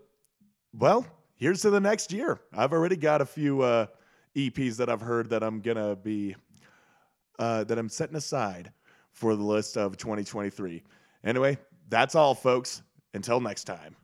well, 0.76 1.06
here's 1.36 1.62
to 1.62 1.70
the 1.70 1.80
next 1.80 2.12
year. 2.12 2.40
I've 2.52 2.72
already 2.72 2.96
got 2.96 3.20
a 3.20 3.26
few 3.26 3.62
uh, 3.62 3.86
EPs 4.36 4.76
that 4.76 4.88
I've 4.88 5.00
heard 5.00 5.30
that 5.30 5.42
I'm 5.42 5.60
gonna 5.60 5.96
be 5.96 6.36
uh, 7.38 7.64
that 7.64 7.78
I'm 7.78 7.88
setting 7.88 8.16
aside 8.16 8.72
for 9.12 9.34
the 9.34 9.42
list 9.42 9.76
of 9.76 9.96
2023. 9.96 10.82
Anyway, 11.24 11.58
that's 11.88 12.14
all, 12.14 12.34
folks. 12.34 12.82
Until 13.12 13.40
next 13.40 13.64
time. 13.64 13.96